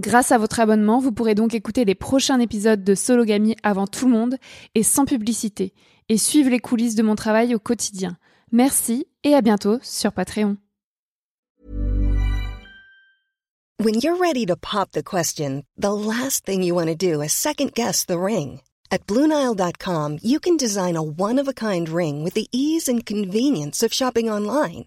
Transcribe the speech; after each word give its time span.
Grâce 0.00 0.32
à 0.32 0.38
votre 0.38 0.60
abonnement, 0.60 0.98
vous 0.98 1.12
pourrez 1.12 1.34
donc 1.34 1.52
écouter 1.52 1.84
les 1.84 1.94
prochains 1.94 2.40
épisodes 2.40 2.82
de 2.82 2.94
Sologamy 2.94 3.54
avant 3.62 3.86
tout 3.86 4.06
le 4.06 4.12
monde 4.12 4.36
et 4.74 4.82
sans 4.82 5.04
publicité, 5.04 5.74
et 6.08 6.16
suivre 6.16 6.48
les 6.48 6.58
coulisses 6.58 6.94
de 6.94 7.02
mon 7.02 7.16
travail 7.16 7.54
au 7.54 7.58
quotidien. 7.58 8.16
Merci 8.50 9.06
et 9.24 9.34
à 9.34 9.42
bientôt 9.42 9.78
sur 9.82 10.12
Patreon. 10.12 10.56
When 13.78 13.94
you're 13.94 14.16
ready 14.18 14.46
to 14.46 14.56
pop 14.56 14.92
the 14.92 15.02
question, 15.02 15.64
the 15.76 15.92
last 15.92 16.46
thing 16.46 16.62
you 16.62 16.74
want 16.74 16.88
to 16.88 16.94
do 16.94 17.20
is 17.20 17.34
second 17.34 17.72
guess 17.74 18.06
the 18.06 18.18
ring. 18.18 18.62
At 18.90 19.06
Bluenile.com, 19.06 20.18
you 20.22 20.40
can 20.40 20.56
design 20.56 20.96
a 20.96 21.02
one-of-a-kind 21.02 21.90
ring 21.90 22.24
with 22.24 22.32
the 22.32 22.48
ease 22.52 22.88
and 22.88 23.04
convenience 23.04 23.82
of 23.82 23.92
shopping 23.92 24.30
online. 24.30 24.86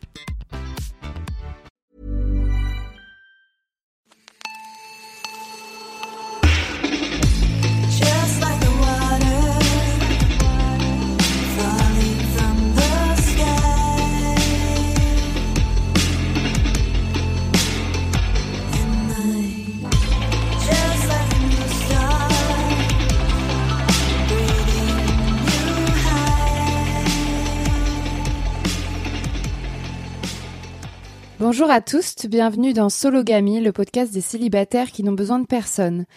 Bonjour 31.61 31.75
à 31.75 31.81
tous, 31.81 32.25
bienvenue 32.25 32.73
dans 32.73 32.89
Sologamy, 32.89 33.61
le 33.61 33.71
podcast 33.71 34.11
des 34.11 34.19
célibataires 34.19 34.91
qui 34.91 35.03
n'ont 35.03 35.11
besoin 35.11 35.37
de 35.37 35.45
personne. 35.45 36.07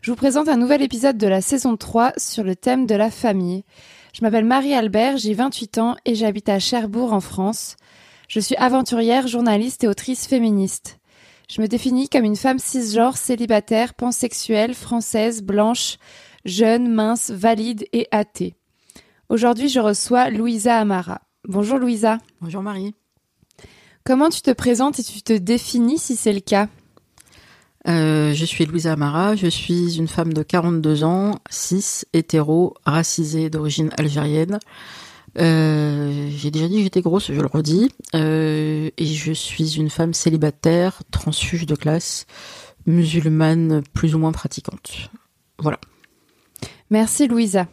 Je 0.00 0.10
vous 0.10 0.16
présente 0.16 0.48
un 0.48 0.56
nouvel 0.56 0.80
épisode 0.80 1.18
de 1.18 1.26
la 1.26 1.42
saison 1.42 1.76
3 1.76 2.14
sur 2.16 2.42
le 2.42 2.56
thème 2.56 2.86
de 2.86 2.94
la 2.94 3.10
famille. 3.10 3.64
Je 4.14 4.22
m'appelle 4.22 4.46
Marie-Albert, 4.46 5.18
j'ai 5.18 5.34
28 5.34 5.76
ans 5.76 5.96
et 6.06 6.14
j'habite 6.14 6.48
à 6.48 6.58
Cherbourg 6.58 7.12
en 7.12 7.20
France. 7.20 7.76
Je 8.28 8.40
suis 8.40 8.56
aventurière, 8.56 9.26
journaliste 9.26 9.84
et 9.84 9.88
autrice 9.88 10.26
féministe. 10.26 11.00
Je 11.50 11.60
me 11.60 11.68
définis 11.68 12.08
comme 12.08 12.24
une 12.24 12.34
femme 12.34 12.58
cisgenre, 12.58 13.18
célibataire, 13.18 13.92
pansexuelle, 13.92 14.72
française, 14.72 15.42
blanche, 15.42 15.98
jeune, 16.46 16.90
mince, 16.90 17.30
valide 17.30 17.84
et 17.92 18.08
athée. 18.10 18.54
Aujourd'hui, 19.28 19.68
je 19.68 19.80
reçois 19.80 20.30
Louisa 20.30 20.78
Amara. 20.78 21.20
Bonjour 21.46 21.76
Louisa. 21.76 22.16
Bonjour 22.40 22.62
Marie. 22.62 22.94
Comment 24.04 24.28
tu 24.28 24.42
te 24.42 24.50
présentes 24.50 24.98
et 24.98 25.02
tu 25.02 25.22
te 25.22 25.32
définis 25.32 25.98
si 25.98 26.14
c'est 26.14 26.34
le 26.34 26.40
cas? 26.40 26.68
Euh, 27.88 28.34
je 28.34 28.44
suis 28.44 28.66
Louisa 28.66 28.92
Amara, 28.92 29.34
je 29.34 29.46
suis 29.46 29.96
une 29.96 30.08
femme 30.08 30.34
de 30.34 30.42
42 30.42 31.04
ans, 31.04 31.38
cis, 31.48 32.02
hétéro, 32.12 32.74
racisée 32.84 33.48
d'origine 33.48 33.88
algérienne. 33.96 34.58
Euh, 35.38 36.28
J'ai 36.36 36.50
déjà 36.50 36.68
dit 36.68 36.76
que 36.76 36.82
j'étais 36.82 37.00
grosse, 37.00 37.32
je 37.32 37.40
le 37.40 37.46
redis. 37.46 37.90
Euh, 38.14 38.90
et 38.94 39.06
je 39.06 39.32
suis 39.32 39.76
une 39.76 39.88
femme 39.88 40.12
célibataire, 40.12 41.02
transfuge 41.10 41.64
de 41.64 41.74
classe, 41.74 42.26
musulmane 42.84 43.82
plus 43.94 44.14
ou 44.14 44.18
moins 44.18 44.32
pratiquante. 44.32 45.10
Voilà. 45.58 45.78
Merci 46.90 47.26
Louisa. 47.26 47.68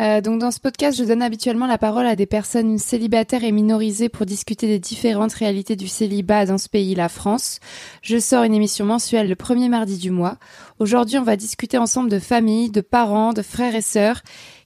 Euh, 0.00 0.20
donc 0.20 0.40
dans 0.40 0.50
ce 0.50 0.58
podcast, 0.58 0.98
je 0.98 1.04
donne 1.04 1.22
habituellement 1.22 1.68
la 1.68 1.78
parole 1.78 2.06
à 2.06 2.16
des 2.16 2.26
personnes 2.26 2.78
célibataires 2.78 3.44
et 3.44 3.52
minorisées 3.52 4.08
pour 4.08 4.26
discuter 4.26 4.66
des 4.66 4.80
différentes 4.80 5.34
réalités 5.34 5.76
du 5.76 5.86
célibat 5.86 6.46
dans 6.46 6.58
ce 6.58 6.68
pays, 6.68 6.96
la 6.96 7.08
France. 7.08 7.60
Je 8.02 8.18
sors 8.18 8.42
une 8.42 8.54
émission 8.54 8.84
mensuelle 8.84 9.28
le 9.28 9.36
premier 9.36 9.68
mardi 9.68 9.96
du 9.96 10.10
mois. 10.10 10.36
Aujourd'hui, 10.80 11.18
on 11.18 11.22
va 11.22 11.36
discuter 11.36 11.78
ensemble 11.78 12.10
de 12.10 12.18
famille, 12.18 12.70
de 12.70 12.80
parents, 12.80 13.32
de 13.32 13.42
frères 13.42 13.76
et 13.76 13.82
sœurs. 13.82 14.22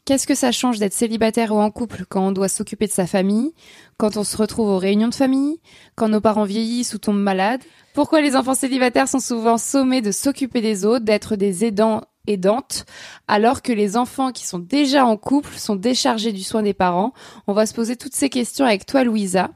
Qu'est-ce 0.07 0.27
que 0.27 0.35
ça 0.35 0.53
change 0.53 0.79
d'être 0.79 0.95
célibataire 0.95 1.53
ou 1.53 1.59
en 1.59 1.71
couple 1.71 2.07
quand 2.09 2.29
on 2.29 2.33
doit 2.33 2.49
s'occuper 2.49 2.87
de 2.87 2.93
sa 2.93 3.07
famille, 3.07 3.53
quand 3.99 4.17
on 4.17 4.25
se 4.25 4.39
retrouve 4.39 4.69
aux 4.69 4.79
réunions 4.79 5.09
de 5.09 5.15
famille, 5.15 5.61
quand 5.97 6.09
nos 6.09 6.23
parents 6.23 6.45
vieillissent 6.45 6.95
ou 6.95 6.99
tombent 6.99 7.21
malades? 7.21 7.61
Pourquoi 7.93 8.23
les 8.23 8.35
enfants 8.35 8.55
célibataires 8.55 9.09
sont 9.09 9.21
souvent 9.21 9.59
sommés 9.59 10.01
de 10.01 10.11
s'occuper 10.11 10.63
des 10.63 10.87
autres, 10.87 11.05
d'être 11.05 11.37
des 11.37 11.67
aidants 11.67 12.01
aidantes, 12.29 12.85
alors 13.27 13.63
que 13.63 13.73
les 13.73 13.97
enfants 13.97 14.31
qui 14.33 14.47
sont 14.47 14.59
déjà 14.59 15.05
en 15.05 15.17
couple 15.17 15.55
sont 15.57 15.77
déchargés 15.77 16.33
du 16.33 16.43
soin 16.43 16.63
des 16.63 16.75
parents. 16.75 17.13
On 17.47 17.53
va 17.53 17.67
se 17.67 17.75
poser 17.75 17.97
toutes 17.97 18.15
ces 18.15 18.29
questions 18.29 18.65
avec 18.65 18.87
toi, 18.87 19.03
Louisa. 19.05 19.51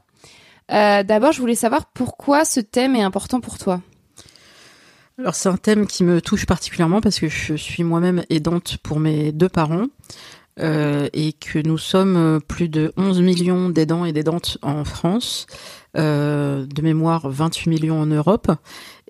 Euh, 0.71 1.03
D'abord, 1.03 1.31
je 1.31 1.39
voulais 1.39 1.55
savoir 1.55 1.85
pourquoi 1.93 2.45
ce 2.45 2.59
thème 2.59 2.95
est 2.95 3.03
important 3.03 3.39
pour 3.41 3.57
toi. 3.57 3.81
Alors 5.19 5.35
c'est 5.35 5.49
un 5.49 5.57
thème 5.57 5.85
qui 5.85 6.03
me 6.03 6.21
touche 6.21 6.45
particulièrement 6.47 6.99
parce 6.99 7.19
que 7.19 7.27
je 7.29 7.53
suis 7.53 7.83
moi-même 7.83 8.23
aidante 8.29 8.77
pour 8.81 8.99
mes 8.99 9.31
deux 9.31 9.49
parents. 9.49 9.85
euh, 10.59 11.07
et 11.13 11.33
que 11.33 11.59
nous 11.59 11.77
sommes 11.79 12.39
plus 12.47 12.69
de 12.69 12.93
11 12.97 13.21
millions 13.21 13.69
d'aidants 13.69 14.05
et 14.05 14.13
d'aidantes 14.13 14.57
en 14.61 14.83
France, 14.85 15.47
de 15.95 16.81
mémoire 16.81 17.29
28 17.29 17.69
millions 17.69 17.99
en 17.99 18.05
Europe, 18.05 18.51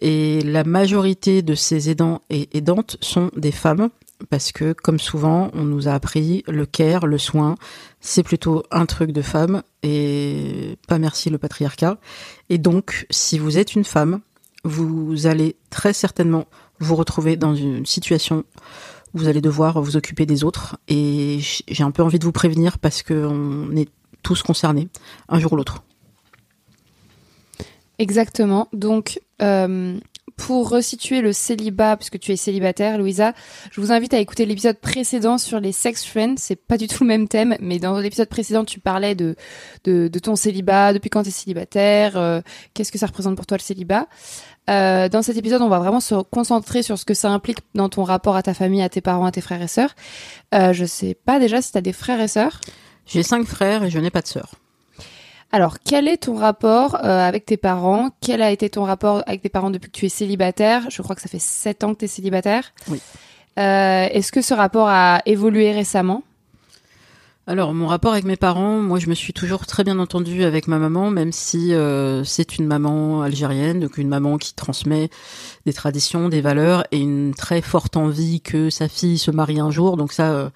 et 0.01 0.41
la 0.41 0.63
majorité 0.63 1.41
de 1.41 1.56
ces 1.56 1.89
aidants 1.89 2.21
et 2.30 2.50
aidantes 2.57 2.97
sont 3.01 3.31
des 3.35 3.51
femmes, 3.51 3.89
parce 4.30 4.51
que, 4.51 4.74
comme 4.74 5.00
souvent, 5.00 5.50
on 5.53 5.63
nous 5.63 5.88
a 5.88 5.94
appris 5.94 6.44
le 6.47 6.65
care, 6.65 7.07
le 7.07 7.18
soin, 7.18 7.56
c'est 8.00 8.24
plutôt 8.24 8.63
un 8.71 8.85
truc 8.85 9.12
de 9.12 9.21
femme 9.21 9.63
et 9.81 10.77
pas 10.88 10.97
merci 10.97 11.30
le 11.30 11.38
patriarcat. 11.38 11.97
Et 12.50 12.57
donc, 12.57 13.06
si 13.09 13.38
vous 13.38 13.57
êtes 13.57 13.75
une 13.75 13.83
femme, 13.83 14.21
vous 14.63 15.27
allez 15.27 15.57
très 15.69 15.94
certainement 15.94 16.45
vous 16.80 16.95
retrouver 16.95 17.35
dans 17.35 17.56
une 17.56 17.85
situation 17.85 18.45
où 19.13 19.19
vous 19.19 19.27
allez 19.27 19.41
devoir 19.41 19.81
vous 19.81 19.97
occuper 19.97 20.25
des 20.25 20.44
autres. 20.44 20.77
Et 20.88 21.39
j'ai 21.41 21.83
un 21.83 21.91
peu 21.91 22.03
envie 22.03 22.19
de 22.19 22.25
vous 22.25 22.31
prévenir 22.31 22.80
parce 22.80 23.03
que 23.03 23.13
on 23.13 23.75
est 23.75 23.89
tous 24.21 24.41
concernés, 24.41 24.88
un 25.27 25.39
jour 25.39 25.53
ou 25.53 25.56
l'autre. 25.57 25.83
Exactement. 28.00 28.68
Donc, 28.74 29.19
euh, 29.42 30.00
pour 30.36 30.69
resituer 30.69 31.22
le 31.22 31.31
célibat, 31.31 31.95
puisque 31.95 32.19
tu 32.19 32.31
es 32.31 32.36
célibataire, 32.36 32.98
Louisa, 32.98 33.34
je 33.72 33.80
vous 33.80 33.92
invite 33.92 34.13
à 34.13 34.19
écouter 34.19 34.45
l'épisode 34.45 34.78
précédent 34.78 35.38
sur 35.38 35.60
les 35.60 35.72
sex 35.72 36.04
friends. 36.06 36.36
C'est 36.38 36.56
pas 36.56 36.78
du 36.78 36.88
tout 36.88 37.04
le 37.04 37.07
même 37.07 37.28
thème, 37.28 37.56
mais 37.60 37.80
dans 37.80 37.98
l'épisode 38.00 38.30
précédent, 38.30 38.66
tu 38.66 38.80
parlais 38.80 39.16
de, 39.16 39.36
de, 39.84 40.07
de 40.07 40.19
ton 40.19 40.36
célibat, 40.36 40.94
depuis 40.94 41.10
quand 41.10 41.24
tu 41.24 41.30
es 41.30 41.31
célibataire, 41.31 42.18
euh, 42.18 42.42
qu'est-ce 42.74 42.92
que 42.92 42.98
ça 42.98 43.06
représente 43.06 43.36
pour 43.36 43.45
toi 43.45 43.57
le 43.57 43.63
célibat. 43.63 44.07
Euh, 44.69 45.10
dans 45.10 45.22
cet 45.22 45.38
épisode, 45.38 45.62
on 45.62 45.69
va 45.69 45.80
vraiment 45.80 46.00
se 46.00 46.16
concentrer 46.16 46.84
sur 46.84 46.98
ce 46.98 47.06
que 47.06 47.13
ça 47.13 47.30
implique 47.30 47.60
dans 47.75 47.90
ton 47.90 48.04
rapport 48.04 48.36
à 48.36 48.44
ta 48.44 48.54
famille, 48.54 48.81
à 48.81 48.90
tes 48.90 49.01
parents, 49.01 49.25
à 49.25 49.31
tes 49.31 49.42
frères 49.42 49.62
et 49.62 49.68
sœurs. 49.68 49.95
Euh, 50.56 50.74
je 50.74 50.86
sais 50.86 51.16
pas 51.25 51.40
déjà 51.40 51.62
si 51.62 51.72
tu 51.74 51.78
as 51.78 51.81
des 51.81 51.94
frères 51.94 52.22
et 52.22 52.28
sœurs. 52.28 52.60
J'ai 53.06 53.24
cinq 53.24 53.45
frères 53.45 53.84
et 53.84 53.90
je 53.90 54.00
n'ai 54.00 54.10
pas 54.10 54.22
de 54.22 54.28
sœur. 54.28 54.56
Alors, 55.53 55.77
quel 55.85 56.07
est 56.07 56.17
ton 56.17 56.33
rapport 56.33 56.95
euh, 56.95 57.27
avec 57.27 57.45
tes 57.45 57.57
parents? 57.57 58.09
Quel 58.21 58.41
a 58.41 58.50
été 58.50 58.71
ton 58.71 58.85
rapport 58.85 59.21
avec 59.27 59.44
tes 59.44 59.50
parents 59.50 59.69
depuis 59.69 59.91
que 59.91 59.95
tu 59.95 60.07
es 60.07 60.09
célibataire? 60.09 60.89
Je 60.89 61.00
crois 61.03 61.15
que 61.15 61.21
ça 61.21 61.29
fait 61.29 61.38
sept 61.39 61.83
ans 61.83 61.94
que 61.94 62.00
tu 62.00 62.05
es 62.05 62.07
célibataire. 62.07 62.73
Oui. 62.88 63.00
Euh, 63.59 64.07
Est-ce 64.11 64.31
que 64.31 64.41
ce 64.41 64.55
rapport 64.55 64.89
a 64.89 65.21
évolué 65.27 65.71
récemment? 65.71 66.23
Alors, 67.45 67.73
mon 67.75 67.85
rapport 67.85 68.13
avec 68.13 68.23
mes 68.23 68.38
parents, 68.38 68.79
moi, 68.79 68.97
je 68.97 69.09
me 69.09 69.13
suis 69.13 69.33
toujours 69.33 69.67
très 69.67 69.83
bien 69.83 70.00
entendue 70.00 70.44
avec 70.44 70.67
ma 70.67 70.79
maman, 70.79 71.11
même 71.11 71.31
si 71.31 71.73
euh, 71.73 72.23
c'est 72.23 72.57
une 72.57 72.65
maman 72.65 73.21
algérienne, 73.21 73.81
donc 73.81 73.99
une 73.99 74.07
maman 74.07 74.38
qui 74.38 74.56
transmet 74.56 75.09
des 75.67 75.73
traditions, 75.73 76.29
des 76.29 76.41
valeurs 76.41 76.85
et 76.91 76.97
une 76.97 77.35
très 77.35 77.61
forte 77.61 77.95
envie 77.95 78.41
que 78.41 78.71
sa 78.71 78.88
fille 78.88 79.19
se 79.19 79.29
marie 79.29 79.59
un 79.59 79.69
jour. 79.69 79.97
Donc 79.97 80.13
ça, 80.13 80.31
euh, 80.31 80.49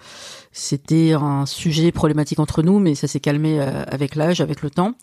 c'était 0.60 1.14
un 1.14 1.46
sujet 1.46 1.92
problématique 1.92 2.40
entre 2.40 2.64
nous, 2.64 2.80
mais 2.80 2.96
ça 2.96 3.08
s'est 3.08 3.20
calmé 3.20 3.60
euh, 3.60 3.84
avec 3.88 4.16
l'âge, 4.16 4.42
avec 4.42 4.62
le 4.64 4.70
temps. 4.72 4.94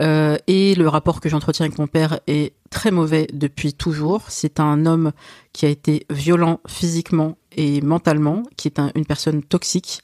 Euh, 0.00 0.36
et 0.46 0.74
le 0.74 0.88
rapport 0.88 1.20
que 1.20 1.28
j'entretiens 1.28 1.66
avec 1.66 1.78
mon 1.78 1.86
père 1.86 2.20
est 2.26 2.54
très 2.70 2.90
mauvais 2.90 3.26
depuis 3.32 3.74
toujours. 3.74 4.22
C'est 4.28 4.58
un 4.60 4.86
homme 4.86 5.12
qui 5.52 5.66
a 5.66 5.68
été 5.68 6.06
violent 6.10 6.60
physiquement 6.66 7.36
et 7.56 7.80
mentalement, 7.80 8.42
qui 8.56 8.68
est 8.68 8.78
un- 8.78 8.90
une 8.94 9.04
personne 9.06 9.42
toxique, 9.42 10.00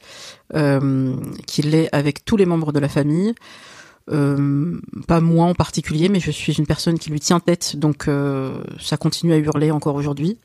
euh, 0.54 1.14
qui 1.46 1.62
l'est 1.62 1.88
avec 1.92 2.24
tous 2.24 2.36
les 2.36 2.46
membres 2.46 2.72
de 2.72 2.78
la 2.78 2.88
famille. 2.88 3.34
Euh, 4.12 4.78
pas 5.06 5.20
moi 5.20 5.46
en 5.46 5.54
particulier, 5.54 6.08
mais 6.08 6.20
je 6.20 6.30
suis 6.32 6.52
une 6.54 6.66
personne 6.66 6.98
qui 6.98 7.10
lui 7.10 7.20
tient 7.20 7.38
tête, 7.38 7.76
donc 7.76 8.08
ça 8.80 8.96
continue 8.96 9.32
à 9.32 9.38
hurler 9.38 9.70
encore 9.70 9.94
aujourd'hui. 9.94 10.38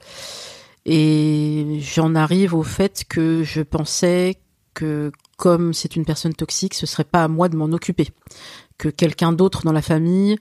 Et 0.86 1.80
j'en 1.82 2.14
arrive 2.16 2.54
au 2.54 2.64
fait 2.64 3.06
que 3.08 3.44
je 3.44 3.62
pensais 3.62 4.38
que 4.74 5.12
comme 5.38 5.74
c'est 5.74 5.96
une 5.96 6.06
personne 6.06 6.34
toxique, 6.34 6.74
ce 6.74 6.86
serait 6.86 7.04
pas 7.04 7.24
à 7.24 7.28
moi 7.28 7.50
de 7.50 7.58
m'en 7.58 7.66
occuper, 7.66 8.10
que 8.78 8.90
quelqu'un 8.90 9.34
d'autre 9.34 9.64
dans 9.64 9.72
la 9.72 9.82
famille 9.82 10.38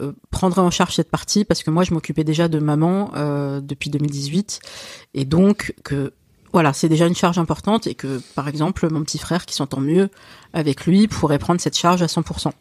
euh, 0.00 0.12
prendrait 0.30 0.62
en 0.62 0.70
charge 0.70 0.94
cette 0.94 1.10
partie, 1.10 1.44
parce 1.44 1.62
que 1.62 1.70
moi 1.70 1.84
je 1.84 1.92
m'occupais 1.92 2.24
déjà 2.24 2.48
de 2.48 2.58
maman 2.58 3.10
euh, 3.14 3.60
depuis 3.60 3.90
2018, 3.90 4.60
et 5.14 5.24
donc 5.24 5.74
que 5.84 6.12
voilà, 6.54 6.72
c'est 6.72 6.88
déjà 6.88 7.08
une 7.08 7.16
charge 7.16 7.36
importante 7.38 7.88
et 7.88 7.96
que, 7.96 8.22
par 8.36 8.46
exemple, 8.46 8.88
mon 8.88 9.02
petit 9.02 9.18
frère 9.18 9.44
qui 9.44 9.56
s'entend 9.56 9.80
mieux 9.80 10.08
avec 10.52 10.86
lui 10.86 11.08
pourrait 11.08 11.40
prendre 11.40 11.60
cette 11.60 11.76
charge 11.76 12.00
à 12.00 12.06
100%. 12.06 12.52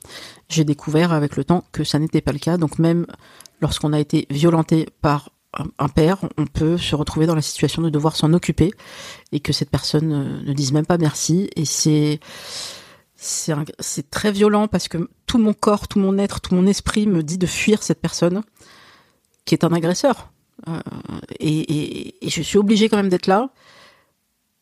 J'ai 0.50 0.64
découvert 0.64 1.14
avec 1.14 1.36
le 1.36 1.44
temps 1.44 1.64
que 1.72 1.84
ça 1.84 2.00
n'était 2.00 2.20
pas 2.20 2.32
le 2.32 2.40
cas. 2.40 2.58
Donc 2.58 2.80
même 2.80 3.06
lorsqu'on 3.62 3.94
a 3.94 4.00
été 4.00 4.26
violenté 4.32 4.90
par 5.02 5.30
un- 5.80 5.88
père, 5.90 6.18
on 6.38 6.46
peut 6.46 6.78
se 6.78 6.96
retrouver 6.96 7.26
dans 7.26 7.36
la 7.36 7.42
situation 7.42 7.82
de 7.82 7.90
devoir 7.90 8.16
s'en 8.16 8.34
occuper 8.34 8.72
et 9.32 9.40
que 9.40 9.54
cette 9.54 9.70
personne 9.70 10.12
euh, 10.14 10.42
ne 10.44 10.54
dise 10.54 10.72
même 10.72 10.86
pas 10.86 10.98
merci. 10.98 11.50
Et 11.56 11.66
c'est 11.66 12.20
c'est 13.16 14.10
très 14.10 14.32
violent 14.34 14.68
parce 14.68 14.88
que 14.90 15.10
tout 15.28 15.38
mon 15.38 15.54
corps, 15.54 15.88
tout 15.88 16.00
mon 16.00 16.18
être, 16.18 16.42
tout 16.42 16.54
mon 16.56 16.68
esprit 16.68 17.08
me 17.08 17.24
dit 17.24 17.38
de 17.38 17.48
fuir 17.48 17.82
cette 17.82 18.02
personne 18.02 18.44
qui 19.46 19.56
est 19.56 19.64
un 19.64 19.72
agresseur. 19.72 20.32
Euh, 20.68 20.80
et, 21.40 22.18
et- 22.26 22.30
je 22.30 22.42
suis 22.42 22.58
obligée 22.58 22.90
quand 22.90 22.98
même 22.98 23.10
d'être 23.10 23.28
là 23.28 23.50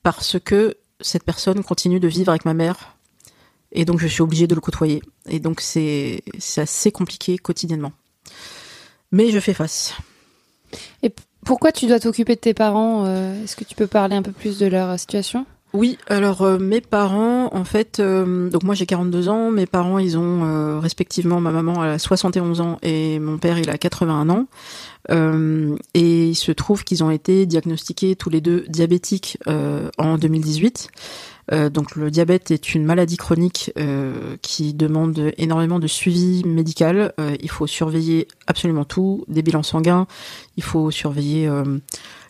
parce 0.04 0.38
que 0.40 0.78
cette 1.00 1.24
personne 1.24 1.64
continue 1.64 2.00
de 2.00 2.08
vivre 2.08 2.30
avec 2.30 2.46
ma 2.46 2.54
mère 2.54 2.96
et 3.72 3.86
donc 3.86 4.00
je 4.00 4.08
suis 4.08 4.22
obligée 4.22 4.48
de 4.48 4.56
le 4.56 4.62
côtoyer. 4.62 5.02
Et 5.28 5.40
donc 5.40 5.62
c'est 5.62 6.22
assez 6.58 6.92
compliqué 6.92 7.38
quotidiennement. 7.38 7.94
Mais 9.12 9.32
je 9.32 9.40
fais 9.40 9.54
face. 9.54 9.94
Pourquoi 11.46 11.72
tu 11.72 11.88
dois 11.88 12.00
t'occuper 12.00 12.36
de 12.36 12.40
tes 12.40 12.54
parents 12.54 13.06
euh, 13.06 13.44
Est-ce 13.44 13.56
que 13.56 13.64
tu 13.64 13.76
peux 13.76 13.88
parler 13.88 14.16
un 14.16 14.22
peu 14.22 14.32
plus 14.32 14.60
de 14.60 14.68
leur 14.68 14.90
euh, 14.90 14.98
situation? 14.98 15.46
Oui, 15.74 15.98
alors 16.08 16.42
euh, 16.42 16.60
mes 16.60 16.82
parents, 16.82 17.50
en 17.54 17.64
fait, 17.64 18.02
donc 18.02 18.64
moi 18.64 18.76
j'ai 18.76 18.86
42 18.86 19.30
ans, 19.30 19.52
mes 19.52 19.66
parents 19.66 20.00
ils 20.00 20.18
ont 20.18 20.82
respectivement 20.82 21.40
ma 21.40 21.52
maman 21.52 21.82
elle 21.86 21.92
a 21.92 21.98
71 21.98 22.60
ans 22.60 22.78
et 22.82 23.20
mon 23.20 23.38
père 23.38 23.58
il 23.58 23.70
a 23.70 23.78
81 23.78 24.30
ans. 24.30 24.48
Et 25.94 26.28
il 26.28 26.36
se 26.36 26.52
trouve 26.52 26.84
qu'ils 26.84 27.06
ont 27.06 27.10
été 27.10 27.46
diagnostiqués 27.46 28.18
tous 28.18 28.30
les 28.30 28.42
deux 28.42 28.66
diabétiques 28.68 29.38
en 29.98 30.18
2018. 30.18 30.90
Euh, 31.52 31.70
donc 31.70 31.96
le 31.96 32.12
diabète 32.12 32.52
est 32.52 32.76
une 32.76 32.86
maladie 32.86 33.18
chronique 33.18 33.72
euh, 33.78 34.38
qui 34.42 34.74
demande 34.74 35.32
énormément 35.38 35.80
de 35.80 35.88
suivi 35.88 36.44
médical. 36.46 37.14
Euh, 37.20 37.36
il 37.42 37.50
faut 37.50 37.68
surveiller 37.68 38.28
absolument 38.48 38.86
tout, 38.86 39.26
des 39.28 39.42
bilans 39.42 39.64
sanguins. 39.64 40.08
Il 40.58 40.64
faut 40.64 40.92
surveiller 40.92 41.50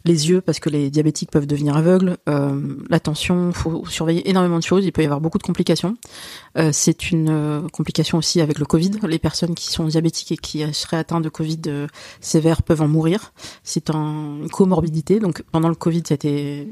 les 0.06 0.30
yeux 0.30 0.42
parce 0.42 0.60
que 0.60 0.70
les 0.70 0.90
diabétiques 0.90 1.32
peuvent 1.32 1.48
devenir 1.48 1.76
aveugles. 1.76 2.18
Euh, 2.30 2.78
la 2.90 3.00
faut 3.54 3.86
surveiller 3.88 4.30
énormément 4.30 4.58
de 4.58 4.64
choses. 4.64 4.86
Il 4.86 4.92
peut 4.92 5.02
y 5.02 5.06
avoir 5.06 5.20
beaucoup 5.20 5.38
de 5.38 5.44
complications. 5.44 5.98
C'est 6.72 7.12
une 7.12 7.68
complication 7.74 8.18
aussi 8.18 8.40
avec 8.42 8.60
le 8.60 8.66
Covid. 8.66 8.92
Les 9.08 9.20
personnes 9.20 9.54
qui 9.56 9.70
sont 9.70 9.86
diabétiques 9.86 10.32
et 10.32 10.38
qui 10.38 10.64
seraient 10.74 10.98
atteintes 10.98 11.24
de 11.24 11.30
Covid 11.30 11.62
sévère 12.22 12.64
peuvent 12.64 12.82
en 12.82 12.88
mourir. 12.88 13.34
C'est 13.64 13.90
un, 13.90 14.38
une 14.42 14.50
comorbidité. 14.50 15.20
Donc 15.20 15.44
pendant 15.52 15.70
le 15.70 15.76
Covid, 15.76 16.04
été 16.10 16.72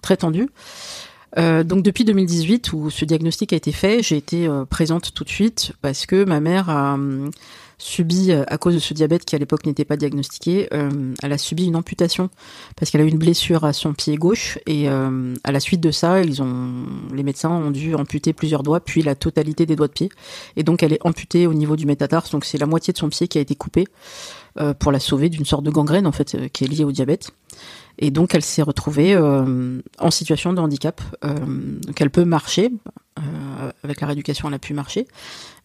très 0.00 0.16
tendu. 0.16 0.48
Euh, 1.38 1.64
donc 1.64 1.82
depuis 1.82 2.04
2018 2.04 2.72
où 2.72 2.90
ce 2.90 3.04
diagnostic 3.04 3.52
a 3.52 3.56
été 3.56 3.72
fait, 3.72 4.02
j'ai 4.02 4.16
été 4.16 4.46
euh, 4.46 4.64
présente 4.64 5.12
tout 5.12 5.24
de 5.24 5.28
suite 5.28 5.72
parce 5.82 6.06
que 6.06 6.24
ma 6.24 6.40
mère 6.40 6.70
a 6.70 6.94
hum, 6.94 7.30
subi 7.78 8.32
euh, 8.32 8.44
à 8.46 8.58
cause 8.58 8.74
de 8.74 8.78
ce 8.78 8.94
diabète 8.94 9.24
qui 9.24 9.34
à 9.34 9.38
l'époque 9.38 9.66
n'était 9.66 9.84
pas 9.84 9.96
diagnostiqué, 9.96 10.68
euh, 10.72 11.14
elle 11.22 11.32
a 11.32 11.38
subi 11.38 11.66
une 11.66 11.76
amputation 11.76 12.30
parce 12.76 12.90
qu'elle 12.90 13.00
a 13.00 13.04
eu 13.04 13.08
une 13.08 13.18
blessure 13.18 13.64
à 13.64 13.72
son 13.72 13.92
pied 13.92 14.16
gauche 14.16 14.58
et 14.66 14.88
euh, 14.88 15.34
à 15.44 15.52
la 15.52 15.60
suite 15.60 15.80
de 15.80 15.90
ça, 15.90 16.22
ils 16.22 16.42
ont 16.42 16.86
les 17.12 17.22
médecins 17.22 17.50
ont 17.50 17.70
dû 17.70 17.94
amputer 17.94 18.32
plusieurs 18.32 18.62
doigts 18.62 18.80
puis 18.80 19.02
la 19.02 19.14
totalité 19.14 19.66
des 19.66 19.76
doigts 19.76 19.88
de 19.88 19.92
pied 19.92 20.08
et 20.56 20.62
donc 20.62 20.82
elle 20.82 20.92
est 20.92 21.04
amputée 21.04 21.46
au 21.46 21.54
niveau 21.54 21.76
du 21.76 21.86
métatarse 21.86 22.30
donc 22.30 22.44
c'est 22.44 22.58
la 22.58 22.66
moitié 22.66 22.92
de 22.92 22.98
son 22.98 23.08
pied 23.08 23.28
qui 23.28 23.38
a 23.38 23.40
été 23.40 23.54
coupée 23.54 23.86
euh, 24.58 24.72
pour 24.72 24.90
la 24.90 25.00
sauver 25.00 25.28
d'une 25.28 25.44
sorte 25.44 25.64
de 25.64 25.70
gangrène 25.70 26.06
en 26.06 26.12
fait 26.12 26.50
qui 26.52 26.64
est 26.64 26.68
liée 26.68 26.84
au 26.84 26.92
diabète. 26.92 27.30
Et 27.98 28.10
donc 28.10 28.34
elle 28.34 28.42
s'est 28.42 28.62
retrouvée 28.62 29.14
euh, 29.14 29.80
en 29.98 30.10
situation 30.10 30.52
de 30.52 30.60
handicap. 30.60 31.00
Euh, 31.24 31.34
donc 31.34 32.00
elle 32.00 32.10
peut 32.10 32.24
marcher, 32.24 32.72
euh, 33.18 33.70
avec 33.84 34.00
la 34.00 34.08
rééducation 34.08 34.48
elle 34.48 34.54
a 34.54 34.58
pu 34.58 34.74
marcher, 34.74 35.06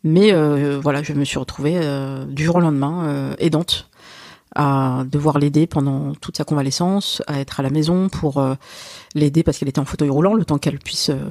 mais 0.03 0.31
euh, 0.31 0.79
voilà, 0.81 1.03
je 1.03 1.13
me 1.13 1.25
suis 1.25 1.39
retrouvée 1.39 1.79
du 2.27 2.43
jour 2.43 2.57
au 2.57 2.61
lendemain 2.61 3.35
aidante 3.39 3.89
à 4.53 5.05
devoir 5.09 5.39
l'aider 5.39 5.65
pendant 5.65 6.13
toute 6.15 6.35
sa 6.35 6.43
convalescence, 6.43 7.21
à 7.27 7.39
être 7.39 7.61
à 7.61 7.63
la 7.63 7.69
maison 7.69 8.09
pour 8.09 8.41
l'aider 9.15 9.43
parce 9.43 9.57
qu'elle 9.57 9.69
était 9.69 9.79
en 9.79 9.85
fauteuil 9.85 10.09
roulant 10.09 10.33
le 10.33 10.45
temps 10.45 10.57
qu'elle 10.57 10.79
puisse 10.79 11.09
euh, 11.09 11.29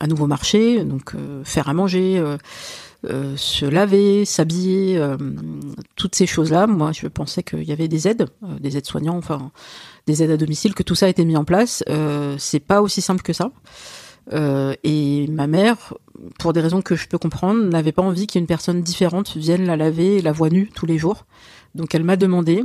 à 0.00 0.06
nouveau 0.06 0.26
marcher, 0.26 0.84
donc 0.84 1.14
euh, 1.14 1.42
faire 1.44 1.68
à 1.68 1.74
manger, 1.74 2.22
euh, 3.08 3.36
se 3.36 3.64
laver, 3.64 4.24
s'habiller, 4.24 4.96
euh, 4.98 5.16
toutes 5.96 6.14
ces 6.14 6.26
choses-là. 6.26 6.66
Moi, 6.66 6.92
je 6.92 7.06
pensais 7.08 7.42
qu'il 7.42 7.64
y 7.64 7.72
avait 7.72 7.88
des 7.88 8.08
aides, 8.08 8.26
euh, 8.42 8.58
des 8.60 8.76
aides 8.76 8.86
soignants, 8.86 9.16
enfin 9.16 9.50
des 10.06 10.22
aides 10.22 10.30
à 10.30 10.36
domicile, 10.36 10.74
que 10.74 10.82
tout 10.82 10.94
ça 10.94 11.06
a 11.06 11.08
été 11.08 11.24
mis 11.24 11.36
en 11.36 11.44
place. 11.44 11.82
Euh, 11.88 12.36
c'est 12.38 12.60
pas 12.60 12.82
aussi 12.82 13.00
simple 13.00 13.22
que 13.22 13.32
ça. 13.32 13.50
Euh, 14.32 14.74
et 14.84 15.26
ma 15.28 15.46
mère, 15.46 15.94
pour 16.38 16.52
des 16.52 16.60
raisons 16.60 16.82
que 16.82 16.94
je 16.94 17.08
peux 17.08 17.18
comprendre, 17.18 17.62
n'avait 17.64 17.92
pas 17.92 18.02
envie 18.02 18.26
qu'une 18.26 18.46
personne 18.46 18.82
différente 18.82 19.36
vienne 19.36 19.66
la 19.66 19.76
laver 19.76 20.18
et 20.18 20.22
la 20.22 20.32
voie 20.32 20.50
nue 20.50 20.70
tous 20.74 20.86
les 20.86 20.98
jours. 20.98 21.26
Donc 21.74 21.94
elle 21.94 22.04
m'a 22.04 22.16
demandé, 22.16 22.62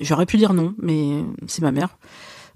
j'aurais 0.00 0.26
pu 0.26 0.36
dire 0.36 0.52
non, 0.52 0.74
mais 0.78 1.24
c'est 1.46 1.62
ma 1.62 1.72
mère, 1.72 1.96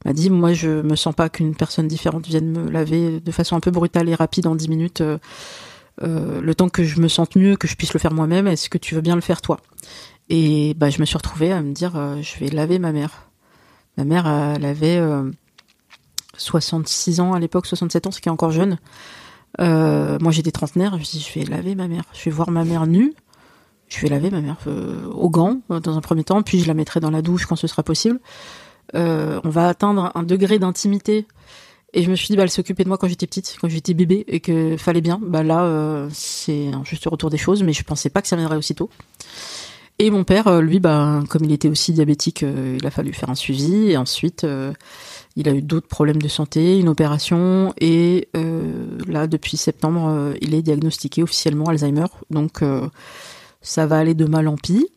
m'a 0.05 0.13
dit 0.13 0.29
moi 0.29 0.53
je 0.53 0.83
me 0.83 0.97
sens 0.97 1.15
pas 1.15 1.29
qu'une 1.29 1.55
personne 1.55 1.89
différente 1.89 2.27
vienne 2.27 2.51
me 2.51 2.71
laver 2.71 3.21
de 3.21 3.33
façon 3.33 3.57
un 3.57 3.61
peu 3.61 3.71
brutale 3.71 4.09
et 4.09 4.15
rapide 4.15 4.47
en 4.47 4.55
10 4.55 4.69
minutes. 4.69 5.03
Euh, 6.03 6.41
le 6.41 6.55
temps 6.55 6.69
que 6.69 6.85
je 6.85 7.01
me 7.01 7.09
sente 7.09 7.37
mieux, 7.37 7.57
que 7.57 7.69
je 7.69 7.77
puisse 7.77 7.93
le 7.93 8.01
faire 8.01 8.13
moi-même, 8.13 8.47
est-ce 8.47 8.71
que 8.71 8.79
tu 8.79 8.95
veux 8.95 9.01
bien 9.01 9.15
le 9.15 9.21
faire 9.21 9.43
toi? 9.43 9.61
Et 10.29 10.75
bah 10.75 10.91
je 10.91 10.99
me 11.01 11.05
suis 11.05 11.17
retrouvée 11.17 11.53
à 11.53 11.61
me 11.61 11.73
dire 11.73 11.97
euh, 11.97 12.23
je 12.23 12.39
vais 12.39 12.49
laver 12.49 12.79
ma 12.79 12.93
mère. 12.93 13.29
Ma 13.99 14.05
mère, 14.05 14.27
elle 14.27 14.65
avait 14.65 14.97
euh, 14.97 15.31
66 16.39 17.21
ans 17.21 17.35
à 17.35 17.39
l'époque, 17.39 17.67
67 17.67 18.07
ans, 18.07 18.11
ce 18.11 18.21
qui 18.21 18.29
est 18.29 18.33
encore 18.33 18.51
jeune. 18.53 18.79
Euh, 19.61 20.19
moi, 20.19 20.33
j'étais 20.33 20.51
trentenaire. 20.51 20.93
Je 20.95 20.99
me 21.01 21.05
suis 21.05 21.19
dit, 21.19 21.27
je 21.31 21.39
vais 21.39 21.45
laver 21.45 21.75
ma 21.75 21.89
mère. 21.89 22.05
Je 22.15 22.25
vais 22.25 22.31
voir 22.31 22.51
ma 22.51 22.65
mère 22.65 22.87
nue. 22.87 23.13
Je 23.89 24.01
vais 24.01 24.09
laver 24.09 24.31
ma 24.31 24.41
mère 24.41 24.57
au 25.13 25.29
gant 25.29 25.61
dans 25.69 25.99
un 25.99 26.01
premier 26.01 26.25
temps, 26.25 26.41
puis 26.41 26.61
je 26.61 26.67
la 26.67 26.73
mettrai 26.73 26.99
dans 27.01 27.11
la 27.11 27.21
douche 27.21 27.45
quand 27.45 27.57
ce 27.57 27.67
sera 27.67 27.83
possible. 27.83 28.19
On 28.95 29.41
va 29.45 29.69
atteindre 29.69 30.11
un 30.15 30.23
degré 30.23 30.59
d'intimité. 30.59 31.27
Et 31.95 32.03
je 32.03 32.11
me 32.11 32.17
suis 32.17 32.29
dit, 32.29 32.37
bah, 32.37 32.43
elle 32.43 32.51
s'occupait 32.51 32.85
de 32.85 32.89
moi 32.89 32.97
quand 32.99 33.09
j'étais 33.09 33.27
petite, 33.27 33.57
quand 33.61 33.69
j'étais 33.69 33.95
bébé, 33.95 34.25
et 34.29 34.41
que 34.41 34.77
fallait 34.77 35.03
bien. 35.03 35.21
Bah 35.23 35.43
là, 35.43 35.65
euh, 35.65 36.09
c'est 36.13 36.71
juste 36.85 37.07
retour 37.07 37.29
des 37.29 37.39
choses, 37.39 37.63
mais 37.63 37.73
je 37.73 37.85
pensais 37.85 38.09
pas 38.09 38.23
que 38.23 38.29
ça 38.29 38.37
viendrait 38.37 38.57
aussitôt. 38.57 38.89
Et 39.99 40.11
mon 40.11 40.25
père, 40.25 40.49
euh, 40.49 40.61
lui, 40.61 40.81
bah, 40.81 41.23
comme 41.29 41.45
il 41.45 41.53
était 41.53 41.69
aussi 41.69 41.93
diabétique, 41.93 42.43
euh, 42.43 42.77
il 42.81 42.87
a 42.87 42.91
fallu 42.91 43.13
faire 43.13 43.31
un 43.31 43.35
suivi. 43.35 43.91
Et 43.91 43.97
ensuite, 43.97 44.43
euh, 44.43 44.73
il 45.37 45.49
a 45.49 45.53
eu 45.53 45.63
d'autres 45.63 45.87
problèmes 45.87 46.21
de 46.21 46.27
santé, 46.29 46.79
une 46.79 46.89
opération. 46.89 47.73
Et 47.81 48.29
là, 49.07 49.29
depuis 49.29 49.57
septembre, 49.57 50.35
il 50.41 50.55
est 50.55 50.63
diagnostiqué 50.63 51.23
officiellement 51.23 51.67
Alzheimer. 51.67 52.07
Donc, 52.31 52.63
ça 53.61 53.87
va 53.87 53.99
aller 53.99 54.15
de 54.15 54.25
mal 54.25 54.49
en 54.49 54.57
pis. 54.57 54.89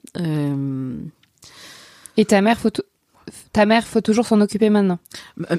Et 2.17 2.25
ta 2.25 2.41
mère, 2.41 2.57
faut, 2.57 2.71
ta 3.53 3.65
mère, 3.65 3.85
faut 3.85 4.01
toujours 4.01 4.27
s'en 4.27 4.41
occuper 4.41 4.69
maintenant. 4.69 4.99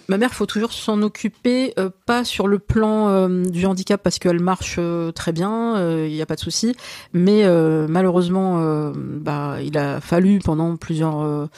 Ma, 0.08 0.18
mère, 0.18 0.32
faut 0.32 0.46
toujours 0.46 0.72
s'en 0.72 1.02
occuper, 1.02 1.74
euh, 1.78 1.90
pas 2.06 2.24
sur 2.24 2.46
le 2.46 2.58
plan 2.58 3.08
euh, 3.08 3.44
du 3.44 3.66
handicap 3.66 4.02
parce 4.02 4.18
qu'elle 4.18 4.40
marche 4.40 4.76
euh, 4.78 5.12
très 5.12 5.32
bien, 5.32 6.04
il 6.04 6.12
n'y 6.12 6.22
a 6.22 6.26
pas 6.26 6.36
de 6.36 6.40
souci, 6.40 6.76
mais 7.12 7.44
malheureusement, 7.88 8.92
bah, 8.94 9.56
il 9.62 9.76
a 9.78 10.00
fallu 10.00 10.38
pendant 10.38 10.76
plusieurs 10.76 11.48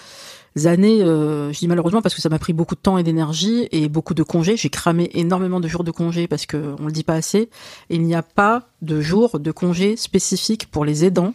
années, 0.65 1.01
je 1.01 1.59
dis 1.59 1.69
malheureusement 1.69 2.03
parce 2.03 2.15
que 2.15 2.21
ça 2.21 2.29
m'a 2.29 2.39
pris 2.39 2.53
beaucoup 2.53 2.75
de 2.75 2.81
temps 2.81 2.99
et 2.99 3.03
d'énergie 3.03 3.69
et 3.73 3.89
beaucoup 3.89 4.15
de 4.15 4.23
congés. 4.23 4.57
J'ai 4.57 4.71
cramé 4.71 5.11
énormément 5.15 5.61
de 5.61 5.69
jours 5.69 5.85
de 5.85 5.91
congés 5.91 6.27
parce 6.27 6.47
que 6.47 6.75
on 6.79 6.87
le 6.87 6.93
dit 6.93 7.05
pas 7.05 7.15
assez. 7.15 7.51
Il 7.91 8.03
n'y 8.03 8.15
a 8.15 8.23
pas 8.23 8.69
de 8.83 9.01
jours 9.01 9.39
de 9.39 9.51
congés 9.51 9.97
spécifiques 9.97 10.71
pour 10.71 10.85
les 10.85 11.05
aidants 11.05 11.35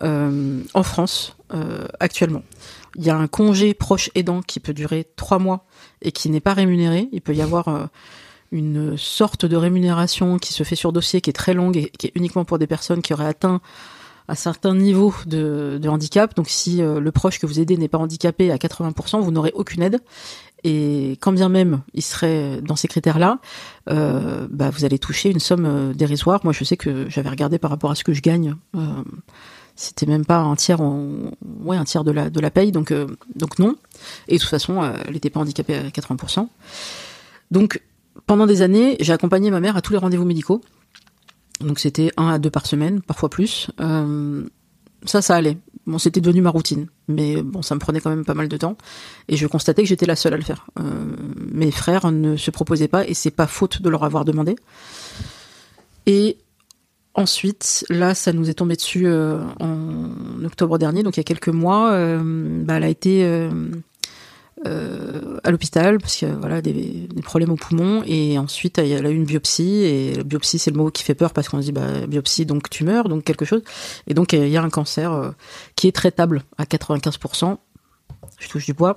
en 0.00 0.82
France 0.82 1.36
actuellement. 2.00 2.42
Il 2.96 3.04
y 3.04 3.10
a 3.10 3.16
un 3.16 3.26
congé 3.26 3.74
proche 3.74 4.10
aidant 4.14 4.40
qui 4.40 4.58
peut 4.58 4.72
durer 4.72 5.06
trois 5.16 5.38
mois 5.38 5.66
et 6.00 6.12
qui 6.12 6.30
n'est 6.30 6.40
pas 6.40 6.54
rémunéré. 6.54 7.08
Il 7.12 7.20
peut 7.20 7.34
y 7.34 7.42
avoir 7.42 7.68
euh, 7.68 7.84
une 8.52 8.96
sorte 8.96 9.44
de 9.44 9.54
rémunération 9.54 10.38
qui 10.38 10.54
se 10.54 10.62
fait 10.62 10.76
sur 10.76 10.92
dossier, 10.92 11.20
qui 11.20 11.28
est 11.28 11.34
très 11.34 11.52
longue 11.52 11.76
et 11.76 11.90
qui 11.90 12.06
est 12.06 12.12
uniquement 12.14 12.46
pour 12.46 12.58
des 12.58 12.66
personnes 12.66 13.02
qui 13.02 13.12
auraient 13.12 13.26
atteint 13.26 13.60
un 14.28 14.34
certain 14.34 14.74
niveau 14.74 15.14
de, 15.26 15.78
handicap. 15.86 16.34
Donc 16.36 16.48
si 16.48 16.82
euh, 16.82 16.98
le 16.98 17.12
proche 17.12 17.38
que 17.38 17.44
vous 17.44 17.60
aidez 17.60 17.76
n'est 17.76 17.88
pas 17.88 17.98
handicapé 17.98 18.50
à 18.50 18.56
80%, 18.56 19.20
vous 19.20 19.30
n'aurez 19.30 19.52
aucune 19.54 19.82
aide. 19.82 20.00
Et 20.64 21.18
quand 21.20 21.32
bien 21.32 21.50
même 21.50 21.82
il 21.92 22.02
serait 22.02 22.62
dans 22.62 22.76
ces 22.76 22.88
critères-là, 22.88 23.40
euh, 23.90 24.48
bah, 24.50 24.70
vous 24.70 24.86
allez 24.86 24.98
toucher 24.98 25.30
une 25.30 25.38
somme 25.38 25.92
dérisoire. 25.92 26.40
Moi, 26.44 26.54
je 26.54 26.64
sais 26.64 26.78
que 26.78 27.10
j'avais 27.10 27.28
regardé 27.28 27.58
par 27.58 27.70
rapport 27.70 27.90
à 27.90 27.94
ce 27.94 28.04
que 28.04 28.14
je 28.14 28.22
gagne. 28.22 28.56
C'était 29.76 30.06
même 30.06 30.24
pas 30.24 30.38
un 30.38 30.56
tiers, 30.56 30.80
en, 30.80 31.30
ouais, 31.64 31.76
un 31.76 31.84
tiers 31.84 32.02
de 32.02 32.10
la 32.10 32.30
de 32.30 32.40
la 32.40 32.50
paye, 32.50 32.72
donc 32.72 32.90
euh, 32.90 33.06
donc 33.34 33.58
non. 33.58 33.76
Et 34.26 34.36
de 34.36 34.40
toute 34.40 34.48
façon, 34.48 34.82
euh, 34.82 34.92
elle 35.06 35.12
n'était 35.12 35.30
pas 35.30 35.40
handicapée 35.40 35.74
à 35.74 35.88
80%. 35.88 36.48
Donc 37.50 37.82
pendant 38.26 38.46
des 38.46 38.62
années, 38.62 38.96
j'ai 39.00 39.12
accompagné 39.12 39.50
ma 39.50 39.60
mère 39.60 39.76
à 39.76 39.82
tous 39.82 39.92
les 39.92 39.98
rendez-vous 39.98 40.24
médicaux. 40.24 40.62
Donc 41.60 41.78
c'était 41.78 42.10
un 42.16 42.28
à 42.28 42.38
deux 42.38 42.50
par 42.50 42.66
semaine, 42.66 43.02
parfois 43.02 43.28
plus. 43.28 43.70
Euh, 43.80 44.44
ça, 45.04 45.22
ça 45.22 45.36
allait. 45.36 45.58
Bon, 45.86 45.98
c'était 45.98 46.20
devenu 46.20 46.40
ma 46.40 46.50
routine, 46.50 46.88
mais 47.06 47.42
bon, 47.42 47.62
ça 47.62 47.74
me 47.74 47.80
prenait 47.80 48.00
quand 48.00 48.10
même 48.10 48.24
pas 48.24 48.34
mal 48.34 48.48
de 48.48 48.56
temps. 48.56 48.76
Et 49.28 49.36
je 49.36 49.46
constatais 49.46 49.82
que 49.82 49.88
j'étais 49.88 50.06
la 50.06 50.16
seule 50.16 50.34
à 50.34 50.36
le 50.36 50.42
faire. 50.42 50.66
Euh, 50.80 50.82
mes 51.52 51.70
frères 51.70 52.10
ne 52.10 52.36
se 52.36 52.50
proposaient 52.50 52.88
pas, 52.88 53.06
et 53.06 53.14
c'est 53.14 53.30
pas 53.30 53.46
faute 53.46 53.82
de 53.82 53.88
leur 53.88 54.02
avoir 54.02 54.24
demandé. 54.24 54.56
Et 56.06 56.38
ensuite, 57.16 57.84
là, 57.88 58.14
ça 58.14 58.32
nous 58.32 58.48
est 58.50 58.54
tombé 58.54 58.76
dessus 58.76 59.06
euh, 59.06 59.40
en 59.58 60.44
octobre 60.44 60.78
dernier, 60.78 61.02
donc 61.02 61.16
il 61.16 61.20
y 61.20 61.22
a 61.22 61.24
quelques 61.24 61.48
mois. 61.48 61.90
euh, 61.92 62.62
bah, 62.64 62.74
elle 62.76 62.84
a 62.84 62.88
été 62.88 63.24
euh, 64.66 65.38
à 65.44 65.50
l'hôpital 65.50 65.98
parce 65.98 66.16
que 66.16 66.26
voilà 66.26 66.62
des, 66.62 66.72
des 66.72 67.22
problèmes 67.22 67.50
au 67.50 67.56
poumon 67.56 68.02
et 68.06 68.38
ensuite 68.38 68.78
elle 68.78 69.04
a 69.04 69.10
eu 69.10 69.14
une 69.14 69.26
biopsie 69.26 69.82
et 69.82 70.14
la 70.14 70.22
biopsie 70.22 70.58
c'est 70.58 70.70
le 70.70 70.78
mot 70.78 70.90
qui 70.90 71.02
fait 71.02 71.14
peur 71.14 71.34
parce 71.34 71.50
qu'on 71.50 71.58
dit 71.58 71.72
bah 71.72 72.06
biopsie 72.08 72.46
donc 72.46 72.70
tumeur 72.70 73.10
donc 73.10 73.22
quelque 73.22 73.44
chose 73.44 73.62
et 74.06 74.14
donc 74.14 74.32
il 74.32 74.48
y 74.48 74.56
a 74.56 74.62
un 74.62 74.70
cancer 74.70 75.34
qui 75.76 75.88
est 75.88 75.92
traitable 75.92 76.42
à 76.56 76.64
95%. 76.64 77.58
Je 78.38 78.48
touche 78.48 78.64
du 78.64 78.72
bois 78.72 78.94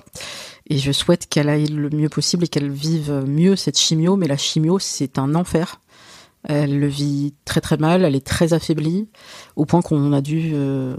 et 0.69 0.77
je 0.77 0.93
souhaite 0.93 1.27
qu'elle 1.27 1.49
aille 1.49 1.67
le 1.67 1.89
mieux 1.89 2.09
possible 2.09 2.45
et 2.45 2.47
qu'elle 2.47 2.71
vive 2.71 3.25
mieux 3.27 3.57
cette 3.57 3.77
chimio 3.77 4.15
mais 4.15 4.27
la 4.27 4.37
chimio 4.37 4.79
c'est 4.79 5.19
un 5.19 5.35
enfer. 5.35 5.81
Elle 6.43 6.79
le 6.79 6.87
vit 6.87 7.33
très 7.43 7.59
très 7.59 7.77
mal, 7.77 8.03
elle 8.03 8.15
est 8.15 8.25
très 8.25 8.53
affaiblie, 8.53 9.09
au 9.57 9.65
point 9.65 9.81
qu'on 9.81 10.13
a 10.13 10.21
dû 10.21 10.51
euh, 10.53 10.95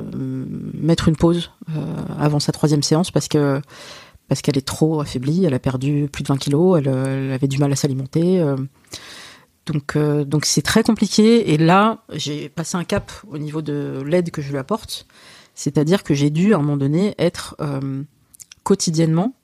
mettre 0.74 1.08
une 1.08 1.16
pause 1.16 1.50
euh, 1.74 1.96
avant 2.18 2.40
sa 2.40 2.52
troisième 2.52 2.82
séance 2.82 3.10
parce 3.10 3.28
que 3.28 3.60
parce 4.28 4.42
qu'elle 4.42 4.58
est 4.58 4.66
trop 4.66 5.00
affaiblie, 5.00 5.44
elle 5.44 5.54
a 5.54 5.58
perdu 5.58 6.08
plus 6.12 6.22
de 6.22 6.28
20 6.28 6.36
kilos, 6.36 6.78
elle, 6.78 7.32
avait 7.32 7.48
du 7.48 7.58
mal 7.58 7.72
à 7.72 7.76
s'alimenter. 7.76 8.38
euh. 8.38 8.56
donc 9.66 9.96
donc 9.96 10.44
c'est 10.44 10.62
très 10.62 10.82
compliqué. 10.82 11.52
Et 11.52 11.58
là, 11.58 12.04
j'ai 12.12 12.48
passé 12.48 12.76
un 12.76 12.84
cap 12.84 13.10
au 13.28 13.38
niveau 13.38 13.62
de 13.62 14.02
l'aide 14.06 14.30
que 14.30 14.42
je 14.42 14.50
lui 14.50 14.58
apporte, 14.58 15.06
c'est-à-dire 15.54 16.04
que 16.04 16.14
j'ai 16.14 16.30
dû 16.30 16.52
à 16.52 16.58
un 16.58 16.60
moment 16.60 16.76
donné 16.76 17.14
être 17.18 17.56
quotidiennement, 18.62 19.34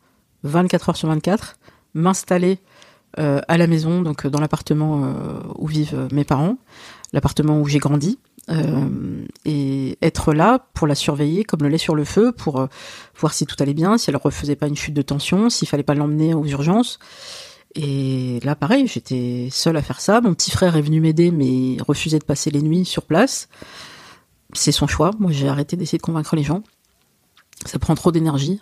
24 0.45 0.91
heures 0.91 0.97
sur 0.97 1.09
24, 1.09 1.57
m'installer 1.95 2.59
à 3.17 3.57
la 3.57 3.67
maison, 3.67 4.03
donc 4.03 4.27
euh, 4.27 4.31
dans 4.31 4.41
l'appartement 4.41 5.05
euh, 5.05 5.41
où 5.57 5.67
vivent 5.67 5.95
euh, 5.95 6.09
mes 6.13 6.25
parents, 6.25 6.59
l'appartement 7.13 7.61
où 7.61 7.67
j'ai 7.67 7.79
grandi, 7.79 8.19
euh, 8.49 9.25
et 9.45 9.99
être 10.03 10.33
là 10.33 10.67
pour 10.73 10.87
la 10.87 10.95
surveiller 10.95 11.43
comme 11.43 11.63
le 11.63 11.69
lait 11.69 11.79
sur 11.79 11.95
le 11.95 12.05
feu, 12.05 12.33
pour 12.33 12.61
euh, 12.61 12.67
voir 13.19 13.33
si 13.33 13.47
tout 13.47 13.57
allait 13.59 13.75
bien, 13.75 13.99
si 13.99 14.11
elle 14.11 14.17
refaisait 14.17 14.57
pas 14.57 14.69
une 14.69 14.77
chute 14.77 14.95
de 14.95 15.03
tension, 15.03 15.51
s'il 15.51 15.67
fallait 15.67 15.83
pas 15.83 15.95
l'emmener 15.95 16.35
aux 16.35 16.45
urgences. 16.45 16.99
Et 17.75 18.41
là, 18.43 18.55
pareil, 18.55 18.87
j'étais 18.87 19.49
seule 19.51 19.77
à 19.77 19.83
faire 19.83 20.01
ça. 20.01 20.21
Mon 20.21 20.33
petit 20.33 20.51
frère 20.51 20.77
est 20.77 20.83
venu 20.83 21.01
m'aider, 21.01 21.31
mais 21.31 21.47
il 21.47 21.83
refusait 21.83 22.19
de 22.19 22.25
passer 22.25 22.51
les 22.51 22.63
nuits 22.63 22.87
sur 22.87 23.03
place. 23.03 23.49
C'est 24.55 24.73
son 24.73 24.87
choix. 24.87 25.11
Moi, 25.19 25.31
j'ai 25.33 25.49
arrêté 25.49 25.77
d'essayer 25.77 25.99
de 25.99 26.03
convaincre 26.03 26.37
les 26.37 26.43
gens. 26.43 26.63
Ça 27.67 27.79
prend 27.79 27.95
trop 27.95 28.13
d'énergie. 28.13 28.61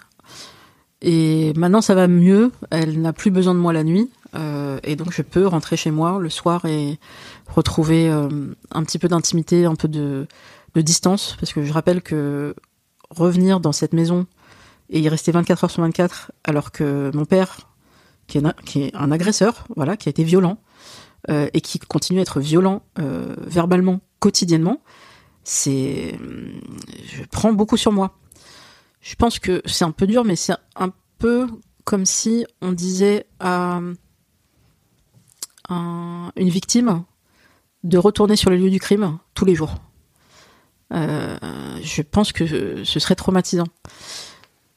Et 1.01 1.53
maintenant, 1.55 1.83
ça 1.83 1.95
va 1.95 2.09
mieux. 2.09 2.51
Elle 2.71 3.01
n'a 3.03 3.13
plus 3.13 3.31
besoin 3.31 3.55
de 3.55 3.61
moi 3.61 3.73
la 3.73 3.85
nuit. 3.85 4.11
Euh, 4.35 4.79
et 4.83 4.97
donc, 4.97 5.13
je 5.13 5.23
peux 5.23 5.47
rentrer 5.47 5.77
chez 5.77 5.91
moi 5.91 6.19
le 6.19 6.29
soir 6.29 6.65
et 6.65 6.99
retrouver 7.49 8.09
euh, 8.11 8.29
un 8.71 8.83
petit 8.85 8.99
peu 8.99 9.09
d'intimité, 9.09 9.65
un 9.65 9.75
peu 9.75 9.89
de, 9.89 10.27
distance. 10.77 11.37
Parce 11.39 11.53
que 11.53 11.65
je 11.65 11.73
rappelle 11.73 12.03
que 12.03 12.55
revenir 13.11 13.61
dans 13.61 13.73
cette 13.73 13.93
maison 13.93 14.27
et 14.91 15.01
y 15.01 15.09
rester 15.09 15.33
24 15.33 15.65
heures 15.65 15.71
sur 15.71 15.83
24, 15.83 16.33
alors 16.43 16.73
que 16.73 17.11
mon 17.15 17.25
père, 17.25 17.73
qui 18.27 18.39
est 18.39 18.45
un, 18.45 18.55
qui 18.65 18.83
est 18.83 18.95
un 18.95 19.13
agresseur, 19.13 19.67
voilà, 19.77 19.97
qui 19.97 20.09
a 20.09 20.11
été 20.11 20.25
violent, 20.25 20.59
euh, 21.31 21.49
et 21.55 21.61
qui 21.61 21.79
continue 21.79 22.19
à 22.19 22.23
être 22.23 22.41
violent 22.41 22.83
verbalement, 22.97 24.01
quotidiennement, 24.19 24.81
c'est. 25.45 26.19
Je 27.07 27.23
prends 27.31 27.53
beaucoup 27.53 27.77
sur 27.77 27.93
moi. 27.93 28.19
Je 29.01 29.15
pense 29.15 29.39
que 29.39 29.63
c'est 29.65 29.85
un 29.85 29.91
peu 29.91 30.07
dur, 30.07 30.25
mais 30.25 30.37
c'est 30.37 30.55
un 30.77 30.93
peu 31.19 31.47
comme 31.85 32.07
si 32.07 32.47
on 32.63 32.73
disait 32.73 33.27
à 33.41 33.81
un- 35.69 36.31
une 36.37 36.49
victime 36.49 37.03
de 37.83 37.99
retourner 37.99 38.37
sur 38.37 38.51
le 38.51 38.57
lieu 38.57 38.71
du 38.71 38.81
crime 38.81 39.19
tous 39.35 39.45
les 39.45 39.55
jours. 39.55 39.75
Euh, 40.93 41.37
je 41.83 42.03
pense 42.03 42.33
que 42.33 42.85
ce 42.85 43.01
serait 43.01 43.15
traumatisant. 43.15 43.67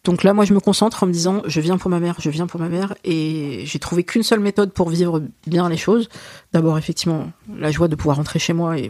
Donc 0.04 0.24
là, 0.24 0.34
moi, 0.34 0.46
je 0.46 0.54
me 0.54 0.62
concentre 0.62 1.04
en 1.04 1.08
me 1.08 1.12
disant, 1.12 1.42
je 1.46 1.60
viens 1.60 1.78
pour 1.78 1.92
ma 1.92 2.00
mère, 2.00 2.16
je 2.20 2.30
viens 2.30 2.48
pour 2.48 2.62
ma 2.62 2.70
mère, 2.70 2.96
et 3.04 3.64
j'ai 3.66 3.78
trouvé 3.80 4.06
qu'une 4.06 4.24
seule 4.24 4.40
méthode 4.40 4.72
pour 4.72 4.90
vivre 4.90 5.22
bien 5.46 5.68
les 5.68 5.76
choses. 5.76 6.08
D'abord, 6.54 6.78
effectivement, 6.78 7.30
la 7.54 7.72
joie 7.72 7.90
de 7.90 7.96
pouvoir 7.96 8.16
rentrer 8.16 8.40
chez 8.40 8.54
moi 8.54 8.78
et 8.78 8.90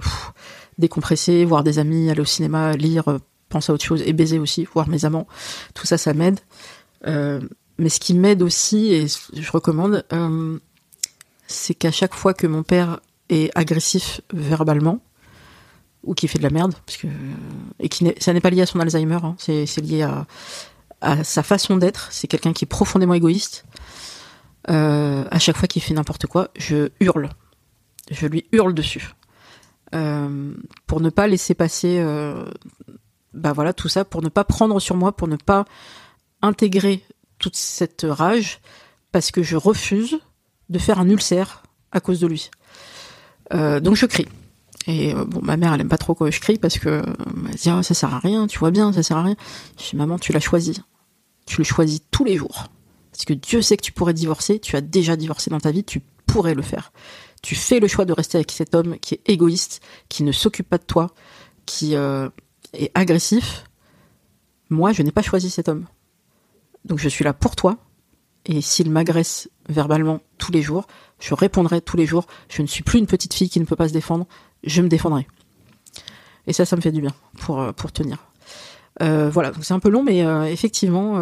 décompresser, 0.78 1.44
voir 1.44 1.64
des 1.64 1.80
amis, 1.80 2.12
aller 2.12 2.22
au 2.22 2.26
cinéma, 2.26 2.74
lire, 2.74 3.04
penser 3.50 3.72
à 3.72 3.74
autre 3.76 3.84
chose, 3.84 4.04
et 4.06 4.14
baiser 4.14 4.38
aussi, 4.38 4.68
voir 4.72 4.88
mes 4.90 5.06
amants. 5.06 5.26
Tout 5.74 5.88
ça, 5.88 5.98
ça 5.98 6.14
m'aide. 6.14 6.40
Euh, 7.08 7.42
mais 7.80 7.90
ce 7.90 8.00
qui 8.00 8.14
m'aide 8.14 8.44
aussi, 8.44 8.94
et 8.94 9.08
je 9.08 9.52
recommande, 9.52 10.06
euh, 10.14 10.60
c'est 11.48 11.74
qu'à 11.74 11.92
chaque 11.92 12.14
fois 12.14 12.34
que 12.34 12.46
mon 12.46 12.64
père 12.64 13.00
est 13.30 13.50
agressif 13.56 14.22
verbalement, 14.34 15.00
ou 16.04 16.14
qui 16.14 16.28
fait 16.28 16.38
de 16.38 16.44
la 16.44 16.50
merde, 16.50 16.76
parce 16.86 16.98
que 16.98 17.08
et 17.80 17.90
qui 17.90 18.14
ça 18.20 18.34
n'est 18.34 18.42
pas 18.42 18.50
lié 18.50 18.62
à 18.62 18.66
son 18.66 18.80
Alzheimer, 18.80 19.20
hein, 19.24 19.36
c'est 19.40 19.82
lié 19.82 20.04
à, 20.04 20.26
sa 21.24 21.44
façon 21.44 21.78
d'être. 21.78 22.08
C'est 22.12 22.28
quelqu'un 22.28 22.54
qui 22.54 22.66
est 22.66 22.68
profondément 22.68 23.14
égoïste. 23.14 23.66
Euh, 24.70 25.26
à 25.30 25.40
chaque 25.40 25.58
fois 25.58 25.68
qu'il 25.68 25.82
fait 25.82 25.94
n'importe 25.94 26.26
quoi, 26.28 26.50
je 26.58 26.90
hurle, 27.00 27.30
je 28.12 28.28
lui 28.28 28.46
hurle 28.52 28.74
dessus, 28.74 29.14
Euh, 29.96 30.54
pour 30.86 31.00
ne 31.00 31.10
pas 31.10 31.28
laisser 31.28 31.54
passer, 31.56 32.00
euh, 32.00 32.46
bah 33.34 33.54
voilà 33.54 33.72
tout 33.72 33.88
ça, 33.88 34.04
pour 34.04 34.22
ne 34.22 34.28
pas 34.28 34.44
prendre 34.44 34.82
sur 34.82 34.98
moi, 34.98 35.16
pour 35.16 35.30
ne 35.30 35.38
pas 35.38 35.64
intégrer 36.42 37.06
toute 37.40 37.56
cette 37.56 38.06
rage, 38.08 38.60
parce 39.14 39.32
que 39.32 39.44
je 39.44 39.56
refuse 39.56 40.20
de 40.70 40.80
faire 40.80 41.00
un 41.00 41.10
ulcère 41.10 41.64
à 41.92 42.00
cause 42.00 42.20
de 42.20 42.28
lui. 42.28 42.50
Euh, 43.54 43.80
donc 43.80 43.96
je 43.96 44.06
crie. 44.06 44.28
Et 44.88 45.14
euh, 45.14 45.26
bon, 45.26 45.42
ma 45.42 45.58
mère, 45.58 45.74
elle 45.74 45.82
aime 45.82 45.90
pas 45.90 45.98
trop 45.98 46.16
quand 46.16 46.30
je 46.30 46.40
crie 46.40 46.58
parce 46.58 46.78
que 46.80 46.90
euh, 46.90 47.04
elle 47.50 47.56
dit 47.56 47.70
ah, 47.70 47.84
ça 47.84 47.94
sert 47.94 48.14
à 48.14 48.20
rien, 48.20 48.48
tu 48.48 48.60
vois 48.60 48.72
bien, 48.72 48.94
ça 48.94 49.04
sert 49.04 49.18
à 49.18 49.24
rien. 49.24 49.36
Je 49.80 49.92
dis 49.92 49.96
maman, 49.96 50.18
tu 50.18 50.32
l'as 50.32 50.40
choisi. 50.40 50.82
Tu 51.46 51.58
le 51.58 51.64
choisis 51.64 52.02
tous 52.12 52.24
les 52.24 52.38
jours. 52.38 52.66
Parce 53.12 53.26
que 53.26 53.34
Dieu 53.34 53.62
sait 53.62 53.78
que 53.78 53.84
tu 53.84 53.92
pourrais 53.92 54.14
divorcer, 54.14 54.60
tu 54.60 54.76
as 54.76 54.82
déjà 54.82 55.16
divorcé 55.16 55.50
dans 55.50 55.60
ta 55.60 55.72
vie, 55.72 55.84
tu 55.84 56.02
pourrais 56.26 56.54
le 56.54 56.62
faire. 56.62 56.92
Tu 57.42 57.56
fais 57.56 57.80
le 57.80 57.88
choix 57.88 58.06
de 58.06 58.14
rester 58.14 58.38
avec 58.38 58.52
cet 58.52 58.76
homme 58.76 58.98
qui 59.00 59.16
est 59.16 59.22
égoïste, 59.26 59.82
qui 60.10 60.24
ne 60.24 60.32
s'occupe 60.32 60.70
pas 60.70 60.78
de 60.78 60.84
toi, 60.84 61.12
qui 61.66 61.94
est 61.94 62.92
agressif. 62.94 63.64
Moi, 64.70 64.92
je 64.92 65.02
n'ai 65.02 65.12
pas 65.12 65.22
choisi 65.22 65.50
cet 65.50 65.70
homme. 65.70 65.86
Donc 66.86 67.00
je 67.00 67.10
suis 67.10 67.24
là 67.24 67.34
pour 67.34 67.56
toi. 67.56 67.78
Et 68.48 68.62
s'il 68.62 68.90
m'agresse 68.90 69.50
verbalement 69.68 70.22
tous 70.38 70.54
les 70.54 70.62
jours, 70.62 70.88
je 71.20 71.34
répondrai 71.34 71.82
tous 71.82 71.98
les 71.98 72.06
jours. 72.06 72.26
Je 72.50 72.62
ne 72.62 72.68
suis 72.68 72.82
plus 72.82 72.98
une 72.98 73.06
petite 73.06 73.34
fille 73.34 73.50
qui 73.50 73.60
ne 73.60 73.66
peut 73.66 73.76
pas 73.76 73.90
se 73.90 73.94
défendre. 73.94 74.26
Je 74.64 74.82
me 74.82 74.88
défendrai. 74.88 75.28
Et 76.48 76.54
ça, 76.54 76.66
ça 76.66 76.78
me 76.78 76.82
fait 76.82 76.94
du 76.94 77.02
bien 77.02 77.14
pour, 77.40 77.60
euh, 77.60 77.74
pour 77.74 77.92
tenir. 77.92 78.18
Euh, 79.02 79.30
voilà, 79.30 79.52
donc 79.52 79.66
c'est 79.66 79.74
un 79.74 79.80
peu 79.80 79.90
long, 79.90 80.02
mais 80.02 80.26
euh, 80.26 80.46
effectivement, 80.46 81.20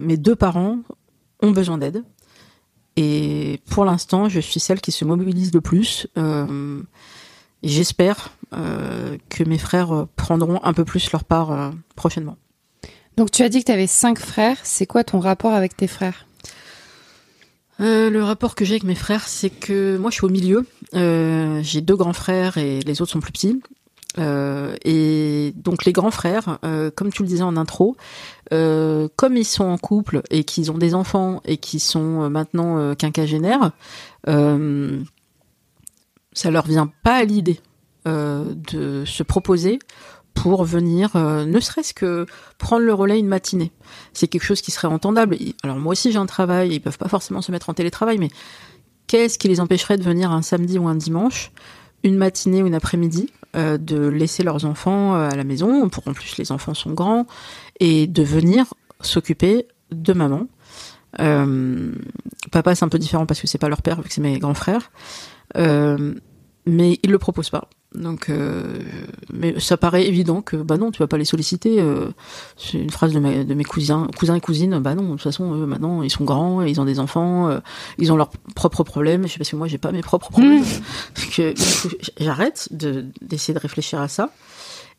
mes 0.00 0.16
deux 0.16 0.36
parents 0.36 0.78
ont 1.42 1.50
besoin 1.50 1.78
d'aide. 1.78 2.04
Et 2.96 3.60
pour 3.68 3.84
l'instant, 3.84 4.28
je 4.28 4.38
suis 4.38 4.60
celle 4.60 4.80
qui 4.80 4.92
se 4.92 5.04
mobilise 5.04 5.52
le 5.52 5.60
plus. 5.60 6.06
J'espère 7.62 8.30
que 8.50 9.44
mes 9.44 9.58
frères 9.58 10.06
prendront 10.14 10.60
un 10.62 10.72
peu 10.72 10.84
plus 10.84 11.10
leur 11.10 11.24
part 11.24 11.72
prochainement. 11.96 12.36
Donc 13.16 13.30
tu 13.30 13.42
as 13.42 13.48
dit 13.48 13.60
que 13.60 13.66
tu 13.66 13.72
avais 13.72 13.86
cinq 13.86 14.18
frères. 14.18 14.58
C'est 14.62 14.86
quoi 14.86 15.04
ton 15.04 15.20
rapport 15.20 15.52
avec 15.52 15.76
tes 15.76 15.86
frères? 15.86 16.26
Euh, 17.80 18.10
le 18.10 18.22
rapport 18.22 18.54
que 18.54 18.64
j'ai 18.64 18.74
avec 18.74 18.84
mes 18.84 18.94
frères, 18.94 19.26
c'est 19.26 19.50
que 19.50 19.96
moi 19.96 20.10
je 20.10 20.16
suis 20.16 20.24
au 20.24 20.30
milieu. 20.30 20.66
Euh, 20.94 21.60
j'ai 21.62 21.80
deux 21.80 21.96
grands 21.96 22.12
frères 22.12 22.58
et 22.58 22.80
les 22.80 23.02
autres 23.02 23.12
sont 23.12 23.20
plus 23.20 23.32
petits. 23.32 23.62
Euh, 24.18 24.76
et 24.84 25.54
donc 25.56 25.86
les 25.86 25.92
grands 25.92 26.10
frères, 26.10 26.58
comme 26.94 27.12
tu 27.12 27.22
le 27.22 27.28
disais 27.28 27.42
en 27.42 27.56
intro, 27.56 27.96
comme 28.50 29.36
ils 29.36 29.46
sont 29.46 29.64
en 29.64 29.78
couple 29.78 30.22
et 30.30 30.44
qu'ils 30.44 30.70
ont 30.70 30.78
des 30.78 30.94
enfants 30.94 31.40
et 31.44 31.56
qu'ils 31.56 31.80
sont 31.80 32.28
maintenant 32.28 32.94
quinquagénaires, 32.94 33.72
ça 34.26 34.32
leur 36.50 36.66
vient 36.66 36.90
pas 37.02 37.16
à 37.16 37.24
l'idée 37.24 37.60
de 38.04 39.04
se 39.06 39.22
proposer 39.22 39.78
pour 40.34 40.64
venir, 40.64 41.14
euh, 41.14 41.44
ne 41.44 41.60
serait-ce 41.60 41.94
que 41.94 42.26
prendre 42.58 42.84
le 42.84 42.94
relais 42.94 43.18
une 43.18 43.28
matinée. 43.28 43.72
C'est 44.12 44.28
quelque 44.28 44.44
chose 44.44 44.60
qui 44.62 44.70
serait 44.70 44.88
entendable. 44.88 45.36
Alors 45.62 45.76
moi 45.76 45.92
aussi 45.92 46.12
j'ai 46.12 46.18
un 46.18 46.26
travail, 46.26 46.72
ils 46.72 46.80
peuvent 46.80 46.98
pas 46.98 47.08
forcément 47.08 47.42
se 47.42 47.52
mettre 47.52 47.70
en 47.70 47.74
télétravail, 47.74 48.18
mais 48.18 48.28
qu'est-ce 49.06 49.38
qui 49.38 49.48
les 49.48 49.60
empêcherait 49.60 49.98
de 49.98 50.02
venir 50.02 50.30
un 50.30 50.42
samedi 50.42 50.78
ou 50.78 50.88
un 50.88 50.94
dimanche, 50.94 51.52
une 52.02 52.16
matinée 52.16 52.62
ou 52.62 52.66
une 52.66 52.74
après-midi, 52.74 53.30
euh, 53.56 53.78
de 53.78 54.08
laisser 54.08 54.42
leurs 54.42 54.64
enfants 54.64 55.14
euh, 55.14 55.28
à 55.28 55.36
la 55.36 55.44
maison, 55.44 55.88
pour 55.88 56.06
en 56.08 56.12
plus 56.12 56.36
les 56.38 56.50
enfants 56.50 56.74
sont 56.74 56.92
grands, 56.92 57.26
et 57.80 58.06
de 58.06 58.22
venir 58.22 58.72
s'occuper 59.00 59.66
de 59.90 60.12
maman. 60.12 60.46
Papa 62.50 62.74
c'est 62.74 62.84
un 62.86 62.88
peu 62.88 62.98
différent 62.98 63.26
parce 63.26 63.40
que 63.40 63.46
c'est 63.46 63.58
pas 63.58 63.68
leur 63.68 63.82
père 63.82 64.00
vu 64.00 64.08
que 64.08 64.14
c'est 64.14 64.22
mes 64.22 64.38
grands 64.38 64.54
frères, 64.54 64.90
mais 65.54 66.98
ils 67.02 67.10
le 67.10 67.18
proposent 67.18 67.50
pas. 67.50 67.68
Donc, 67.94 68.30
euh, 68.30 68.78
mais 69.32 69.58
ça 69.60 69.76
paraît 69.76 70.06
évident 70.06 70.40
que 70.40 70.56
bah 70.56 70.78
non, 70.78 70.90
tu 70.90 71.00
vas 71.00 71.06
pas 71.06 71.18
les 71.18 71.24
solliciter. 71.26 71.80
euh, 71.80 72.08
c'est 72.56 72.78
une 72.78 72.90
phrase 72.90 73.12
de, 73.12 73.18
ma- 73.20 73.44
de 73.44 73.54
mes 73.54 73.64
cousins, 73.64 74.06
cousins 74.16 74.34
et 74.34 74.40
cousines. 74.40 74.78
Bah 74.78 74.94
non, 74.94 75.02
de 75.04 75.10
toute 75.10 75.22
façon, 75.22 75.54
eux, 75.54 75.66
maintenant 75.66 76.02
ils 76.02 76.10
sont 76.10 76.24
grands, 76.24 76.62
ils 76.62 76.80
ont 76.80 76.84
des 76.86 76.98
enfants, 76.98 77.48
euh, 77.50 77.58
ils 77.98 78.10
ont 78.12 78.16
leurs 78.16 78.30
propres 78.54 78.82
problèmes. 78.82 79.26
Je 79.26 79.32
sais 79.32 79.38
parce 79.38 79.50
que 79.50 79.56
moi 79.56 79.68
j'ai 79.68 79.78
pas 79.78 79.92
mes 79.92 80.00
propres 80.00 80.30
problèmes. 80.30 80.64
il 81.16 81.20
faut 81.20 81.30
que 81.42 81.54
j'arrête 82.18 82.68
de 82.70 83.04
d'essayer 83.20 83.52
de 83.54 83.58
réfléchir 83.58 84.00
à 84.00 84.08
ça. 84.08 84.30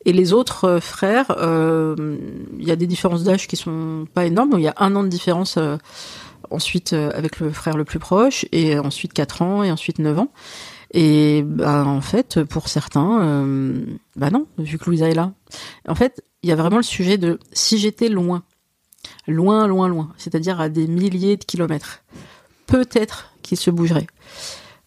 Et 0.06 0.12
les 0.12 0.32
autres 0.32 0.64
euh, 0.66 0.80
frères, 0.80 1.34
euh, 1.38 2.16
il 2.58 2.64
y 2.68 2.70
a 2.70 2.76
des 2.76 2.86
différences 2.86 3.24
d'âge 3.24 3.48
qui 3.48 3.56
sont 3.56 4.06
pas 4.14 4.26
énormes. 4.26 4.52
Il 4.58 4.62
y 4.62 4.68
a 4.68 4.74
un 4.78 4.94
an 4.96 5.02
de 5.02 5.08
différence. 5.08 5.56
euh, 5.58 5.76
ensuite 6.50 6.92
avec 6.92 7.40
le 7.40 7.50
frère 7.50 7.74
le 7.76 7.84
plus 7.84 7.98
proche, 7.98 8.44
et 8.52 8.78
ensuite 8.78 9.14
4 9.14 9.40
ans, 9.40 9.62
et 9.64 9.72
ensuite 9.72 9.98
9 9.98 10.18
ans. 10.18 10.28
Et 10.96 11.42
bah, 11.42 11.84
en 11.84 12.00
fait, 12.00 12.44
pour 12.44 12.68
certains, 12.68 13.20
euh, 13.22 13.84
bah 14.14 14.30
non, 14.30 14.46
vu 14.58 14.78
que 14.78 14.84
Louisa 14.86 15.08
est 15.10 15.14
là. 15.14 15.32
En 15.88 15.96
fait, 15.96 16.22
il 16.44 16.48
y 16.48 16.52
a 16.52 16.56
vraiment 16.56 16.76
le 16.76 16.84
sujet 16.84 17.18
de 17.18 17.40
si 17.52 17.78
j'étais 17.78 18.08
loin, 18.08 18.44
loin, 19.26 19.66
loin, 19.66 19.88
loin, 19.88 20.12
c'est-à-dire 20.16 20.60
à 20.60 20.68
des 20.68 20.86
milliers 20.86 21.36
de 21.36 21.44
kilomètres, 21.44 22.04
peut-être 22.66 23.34
qu'il 23.42 23.58
se 23.58 23.72
bougerait. 23.72 24.06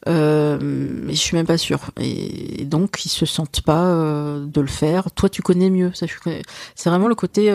Euh, 0.07 0.57
mais 0.61 1.13
je 1.13 1.19
suis 1.19 1.35
même 1.35 1.45
pas 1.45 1.57
sûre. 1.57 1.91
Et 1.99 2.63
donc, 2.63 3.03
ils 3.03 3.09
se 3.09 3.25
sentent 3.25 3.59
pas 3.61 3.87
euh, 3.87 4.45
de 4.45 4.61
le 4.61 4.67
faire. 4.67 5.11
Toi, 5.11 5.27
tu 5.27 5.41
connais 5.41 5.69
mieux. 5.69 5.91
Ça, 5.93 6.05
je 6.05 6.17
connais. 6.23 6.41
C'est 6.75 6.89
vraiment 6.89 7.09
le 7.09 7.15
côté. 7.15 7.51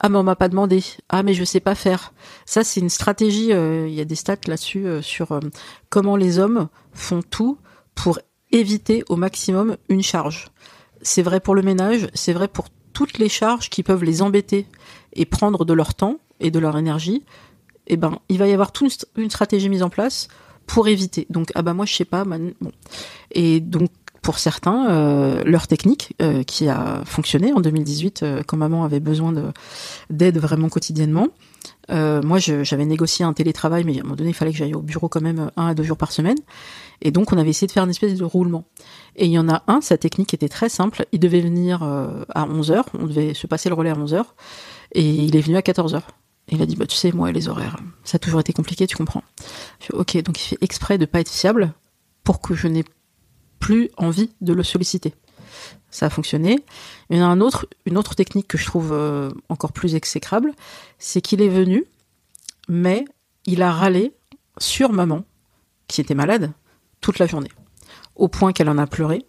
Ah, 0.00 0.08
mais 0.08 0.18
on 0.18 0.22
m'a 0.22 0.36
pas 0.36 0.48
demandé. 0.48 0.82
Ah, 1.08 1.22
mais 1.22 1.34
je 1.34 1.44
sais 1.44 1.60
pas 1.60 1.74
faire. 1.74 2.12
Ça, 2.46 2.62
c'est 2.64 2.80
une 2.80 2.88
stratégie. 2.90 3.52
euh, 3.52 3.86
Il 3.88 3.94
y 3.94 4.00
a 4.00 4.04
des 4.04 4.14
stats 4.14 4.36
là-dessus 4.46 4.86
euh, 4.86 5.02
sur 5.02 5.32
euh, 5.32 5.40
comment 5.90 6.16
les 6.16 6.38
hommes 6.38 6.68
font 6.92 7.22
tout 7.22 7.58
pour 7.94 8.18
éviter 8.52 9.02
au 9.08 9.16
maximum 9.16 9.76
une 9.88 10.02
charge. 10.02 10.48
C'est 11.02 11.22
vrai 11.22 11.40
pour 11.40 11.54
le 11.54 11.62
ménage, 11.62 12.08
c'est 12.14 12.32
vrai 12.32 12.48
pour 12.48 12.66
toutes 12.92 13.18
les 13.18 13.28
charges 13.28 13.70
qui 13.70 13.82
peuvent 13.82 14.04
les 14.04 14.22
embêter 14.22 14.66
et 15.12 15.24
prendre 15.26 15.64
de 15.64 15.72
leur 15.72 15.94
temps 15.94 16.18
et 16.40 16.50
de 16.50 16.58
leur 16.58 16.76
énergie. 16.78 17.24
Eh 17.86 17.96
ben, 17.96 18.18
il 18.28 18.38
va 18.38 18.46
y 18.48 18.52
avoir 18.52 18.72
toute 18.72 18.82
une 18.84 18.90
st- 18.90 19.04
une 19.16 19.30
stratégie 19.30 19.68
mise 19.68 19.82
en 19.82 19.90
place 19.90 20.28
pour 20.66 20.88
éviter. 20.88 21.26
Donc, 21.30 21.50
ah 21.54 21.62
bah 21.62 21.72
moi 21.74 21.86
je 21.86 21.94
sais 21.94 22.04
pas. 22.04 22.24
Bon. 22.24 22.72
Et 23.32 23.60
donc 23.60 23.90
pour 24.28 24.38
certains, 24.38 24.90
euh, 24.90 25.42
leur 25.46 25.66
technique 25.66 26.12
euh, 26.20 26.42
qui 26.42 26.68
a 26.68 27.00
fonctionné 27.06 27.54
en 27.54 27.60
2018 27.60 28.22
euh, 28.22 28.42
quand 28.46 28.58
maman 28.58 28.84
avait 28.84 29.00
besoin 29.00 29.32
de 29.32 29.44
d'aide 30.10 30.36
vraiment 30.36 30.68
quotidiennement. 30.68 31.28
Moi, 31.88 32.38
j'avais 32.38 32.84
négocié 32.84 33.24
un 33.24 33.32
télétravail, 33.32 33.84
mais 33.84 33.96
à 33.96 34.00
un 34.00 34.02
moment 34.02 34.16
donné, 34.16 34.28
il 34.28 34.34
fallait 34.34 34.50
que 34.50 34.58
j'aille 34.58 34.74
au 34.74 34.82
bureau 34.82 35.08
quand 35.08 35.22
même 35.22 35.50
un 35.56 35.68
à 35.68 35.74
deux 35.74 35.82
jours 35.82 35.96
par 35.96 36.12
semaine. 36.12 36.36
Et 37.00 37.10
donc, 37.10 37.32
on 37.32 37.38
avait 37.38 37.48
essayé 37.48 37.66
de 37.66 37.72
faire 37.72 37.84
une 37.84 37.90
espèce 37.90 38.16
de 38.16 38.24
roulement. 38.24 38.64
Et 39.16 39.24
il 39.24 39.32
y 39.32 39.38
en 39.38 39.48
a 39.48 39.62
un, 39.66 39.80
sa 39.80 39.96
technique 39.96 40.34
était 40.34 40.50
très 40.50 40.68
simple. 40.68 41.06
Il 41.12 41.20
devait 41.20 41.40
venir 41.40 41.82
à 41.82 42.44
11 42.44 42.70
heures. 42.70 42.84
On 42.98 43.06
devait 43.06 43.32
se 43.32 43.46
passer 43.46 43.70
le 43.70 43.76
relais 43.76 43.88
à 43.88 43.96
11 43.96 44.12
heures. 44.12 44.34
Et 44.92 45.08
il 45.08 45.34
est 45.36 45.40
venu 45.40 45.56
à 45.56 45.62
14 45.62 45.94
heures. 45.94 46.08
Et 46.50 46.56
il 46.56 46.62
a 46.62 46.66
dit, 46.66 46.76
bah, 46.76 46.86
tu 46.86 46.96
sais, 46.96 47.12
moi, 47.12 47.32
les 47.32 47.48
horaires, 47.48 47.78
ça 48.04 48.16
a 48.16 48.18
toujours 48.18 48.40
été 48.40 48.52
compliqué, 48.52 48.86
tu 48.86 48.96
comprends. 48.98 49.22
Ok, 49.94 50.22
donc 50.22 50.38
il 50.38 50.44
fait 50.44 50.58
exprès 50.60 50.98
de 50.98 51.06
pas 51.06 51.20
être 51.20 51.32
fiable 51.32 51.72
pour 52.22 52.42
que 52.42 52.54
je 52.54 52.68
n'ai 52.68 52.84
plus 53.58 53.90
envie 53.96 54.30
de 54.40 54.52
le 54.52 54.62
solliciter. 54.62 55.14
Ça 55.90 56.06
a 56.06 56.10
fonctionné. 56.10 56.64
Il 57.10 57.18
y 57.18 57.22
en 57.22 57.40
a 57.40 57.50
une 57.86 57.98
autre 57.98 58.14
technique 58.14 58.48
que 58.48 58.58
je 58.58 58.66
trouve 58.66 58.92
euh, 58.92 59.30
encore 59.48 59.72
plus 59.72 59.94
exécrable, 59.94 60.52
c'est 60.98 61.20
qu'il 61.20 61.40
est 61.40 61.48
venu, 61.48 61.84
mais 62.68 63.04
il 63.46 63.62
a 63.62 63.72
râlé 63.72 64.12
sur 64.58 64.92
maman, 64.92 65.24
qui 65.86 66.00
était 66.00 66.14
malade, 66.14 66.52
toute 67.00 67.18
la 67.18 67.26
journée. 67.26 67.50
Au 68.16 68.28
point 68.28 68.52
qu'elle 68.52 68.68
en 68.68 68.78
a 68.78 68.86
pleuré, 68.86 69.24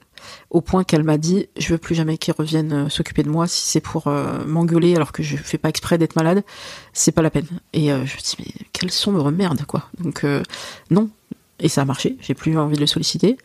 au 0.50 0.60
point 0.62 0.84
qu'elle 0.84 1.04
m'a 1.04 1.18
dit 1.18 1.48
Je 1.58 1.70
veux 1.70 1.78
plus 1.78 1.96
jamais 1.96 2.18
qu'il 2.18 2.34
revienne 2.38 2.74
euh, 2.74 2.90
s'occuper 2.90 3.24
de 3.24 3.30
moi 3.30 3.48
si 3.48 3.68
c'est 3.68 3.80
pour 3.80 4.08
euh, 4.08 4.44
m'engueuler 4.46 4.96
alors 4.96 5.14
que 5.14 5.24
je 5.24 5.38
fais 5.38 5.58
pas 5.58 5.70
exprès 5.70 5.98
d'être 5.98 6.16
malade, 6.16 6.44
c'est 6.92 7.14
pas 7.14 7.22
la 7.22 7.30
peine. 7.30 7.48
Et 7.72 7.88
je 7.88 7.94
me 7.94 8.22
dis 8.22 8.36
Mais 8.40 8.66
quelle 8.74 8.92
sombre 8.92 9.32
merde, 9.32 9.64
quoi? 9.66 9.88
Donc, 10.00 10.26
non. 10.90 11.10
Et 11.60 11.68
ça 11.68 11.82
a 11.82 11.86
marché, 11.86 12.18
j'ai 12.22 12.34
plus 12.34 12.58
envie 12.58 12.76
de 12.76 12.82
le 12.82 12.88
solliciter. 12.88 13.38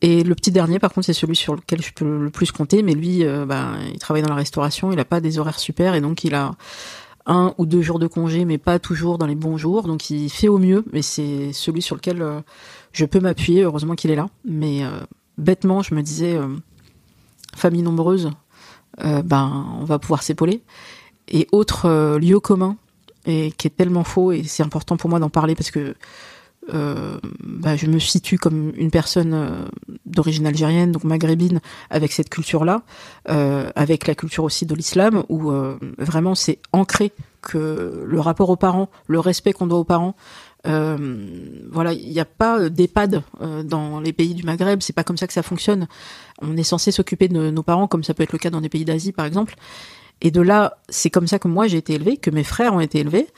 Et 0.00 0.22
le 0.22 0.34
petit 0.34 0.52
dernier, 0.52 0.78
par 0.78 0.92
contre, 0.92 1.06
c'est 1.06 1.12
celui 1.12 1.34
sur 1.34 1.54
lequel 1.54 1.82
je 1.82 1.92
peux 1.92 2.24
le 2.24 2.30
plus 2.30 2.52
compter, 2.52 2.82
mais 2.82 2.94
lui, 2.94 3.24
euh, 3.24 3.46
bah, 3.46 3.72
il 3.92 3.98
travaille 3.98 4.22
dans 4.22 4.28
la 4.28 4.36
restauration, 4.36 4.92
il 4.92 5.00
a 5.00 5.04
pas 5.04 5.20
des 5.20 5.38
horaires 5.38 5.58
super, 5.58 5.94
et 5.94 6.00
donc 6.00 6.24
il 6.24 6.34
a 6.34 6.52
un 7.26 7.54
ou 7.58 7.66
deux 7.66 7.82
jours 7.82 7.98
de 7.98 8.06
congé, 8.06 8.44
mais 8.44 8.58
pas 8.58 8.78
toujours 8.78 9.18
dans 9.18 9.26
les 9.26 9.34
bons 9.34 9.56
jours. 9.56 9.86
Donc 9.86 10.10
il 10.10 10.30
fait 10.30 10.48
au 10.48 10.58
mieux, 10.58 10.84
mais 10.92 11.02
c'est 11.02 11.52
celui 11.52 11.82
sur 11.82 11.96
lequel 11.96 12.22
euh, 12.22 12.40
je 12.92 13.04
peux 13.04 13.20
m'appuyer. 13.20 13.62
Heureusement 13.62 13.94
qu'il 13.94 14.10
est 14.10 14.16
là. 14.16 14.28
Mais 14.44 14.84
euh, 14.84 15.00
bêtement, 15.36 15.82
je 15.82 15.94
me 15.94 16.02
disais, 16.02 16.38
famille 17.56 17.82
nombreuse, 17.82 18.30
ben 18.98 19.66
on 19.80 19.84
va 19.84 19.98
pouvoir 19.98 20.22
s'épauler. 20.22 20.62
Et 21.28 21.46
autre 21.52 22.16
lieu 22.18 22.40
commun, 22.40 22.76
et 23.26 23.52
qui 23.56 23.66
est 23.66 23.76
tellement 23.76 24.04
faux, 24.04 24.32
et 24.32 24.42
c'est 24.44 24.62
important 24.62 24.96
pour 24.96 25.10
moi 25.10 25.18
d'en 25.18 25.28
parler 25.28 25.54
parce 25.54 25.70
que 25.70 25.94
euh, 26.72 27.18
bah, 27.42 27.76
je 27.76 27.86
me 27.86 27.98
situe 27.98 28.38
comme 28.38 28.72
une 28.76 28.90
personne 28.90 29.34
euh, 29.34 29.68
d'origine 30.06 30.46
algérienne, 30.46 30.92
donc 30.92 31.04
maghrébine, 31.04 31.60
avec 31.90 32.12
cette 32.12 32.28
culture-là, 32.28 32.82
euh, 33.28 33.70
avec 33.74 34.06
la 34.06 34.14
culture 34.14 34.44
aussi 34.44 34.66
de 34.66 34.74
l'islam, 34.74 35.24
où 35.28 35.50
euh, 35.50 35.78
vraiment 35.98 36.34
c'est 36.34 36.58
ancré 36.72 37.12
que 37.42 38.04
le 38.06 38.20
rapport 38.20 38.50
aux 38.50 38.56
parents, 38.56 38.90
le 39.06 39.20
respect 39.20 39.52
qu'on 39.52 39.66
doit 39.66 39.78
aux 39.78 39.84
parents, 39.84 40.14
voilà, 40.64 41.94
il 41.94 42.10
n'y 42.10 42.20
a 42.20 42.26
pas 42.26 42.68
d'EHPAD 42.68 43.22
dans 43.64 44.00
les 44.00 44.12
pays 44.12 44.34
du 44.34 44.42
Maghreb, 44.42 44.82
c'est 44.82 44.92
pas 44.92 45.04
comme 45.04 45.16
ça 45.16 45.26
que 45.26 45.32
ça 45.32 45.42
fonctionne. 45.42 45.88
On 46.42 46.58
est 46.58 46.62
censé 46.62 46.90
s'occuper 46.90 47.28
de 47.28 47.50
nos 47.50 47.62
parents, 47.62 47.86
comme 47.86 48.04
ça 48.04 48.12
peut 48.12 48.22
être 48.22 48.32
le 48.32 48.38
cas 48.38 48.50
dans 48.50 48.60
des 48.60 48.68
pays 48.68 48.84
d'Asie, 48.84 49.12
par 49.12 49.24
exemple. 49.24 49.54
Et 50.20 50.30
de 50.30 50.42
là, 50.42 50.76
c'est 50.90 51.08
comme 51.08 51.26
ça 51.26 51.38
que 51.38 51.48
moi 51.48 51.68
j'ai 51.68 51.78
été 51.78 51.94
élevée, 51.94 52.18
que 52.18 52.30
mes 52.30 52.44
frères 52.44 52.74
ont 52.74 52.80
été 52.80 52.98
élevés. 52.98 53.28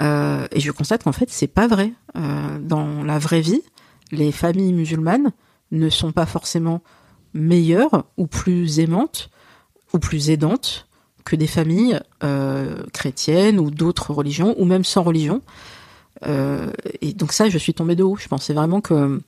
Euh, 0.00 0.46
et 0.52 0.60
je 0.60 0.70
constate 0.70 1.04
qu'en 1.04 1.12
fait, 1.12 1.30
c'est 1.30 1.48
pas 1.48 1.66
vrai. 1.66 1.92
Euh, 2.16 2.58
dans 2.60 3.02
la 3.02 3.18
vraie 3.18 3.40
vie, 3.40 3.62
les 4.10 4.32
familles 4.32 4.72
musulmanes 4.72 5.32
ne 5.70 5.90
sont 5.90 6.12
pas 6.12 6.26
forcément 6.26 6.82
meilleures 7.34 8.04
ou 8.16 8.26
plus 8.26 8.80
aimantes 8.80 9.30
ou 9.92 9.98
plus 9.98 10.30
aidantes 10.30 10.86
que 11.24 11.36
des 11.36 11.46
familles 11.46 12.00
euh, 12.22 12.82
chrétiennes 12.92 13.58
ou 13.58 13.70
d'autres 13.70 14.12
religions 14.12 14.54
ou 14.58 14.64
même 14.64 14.84
sans 14.84 15.02
religion. 15.02 15.42
Et 17.00 17.12
donc 17.12 17.32
ça, 17.32 17.48
je 17.48 17.58
suis 17.58 17.74
tombée 17.74 17.94
de 17.94 18.02
haut. 18.02 18.16
Je 18.16 18.26
pensais 18.26 18.52
vraiment 18.52 18.80
que 18.80 19.20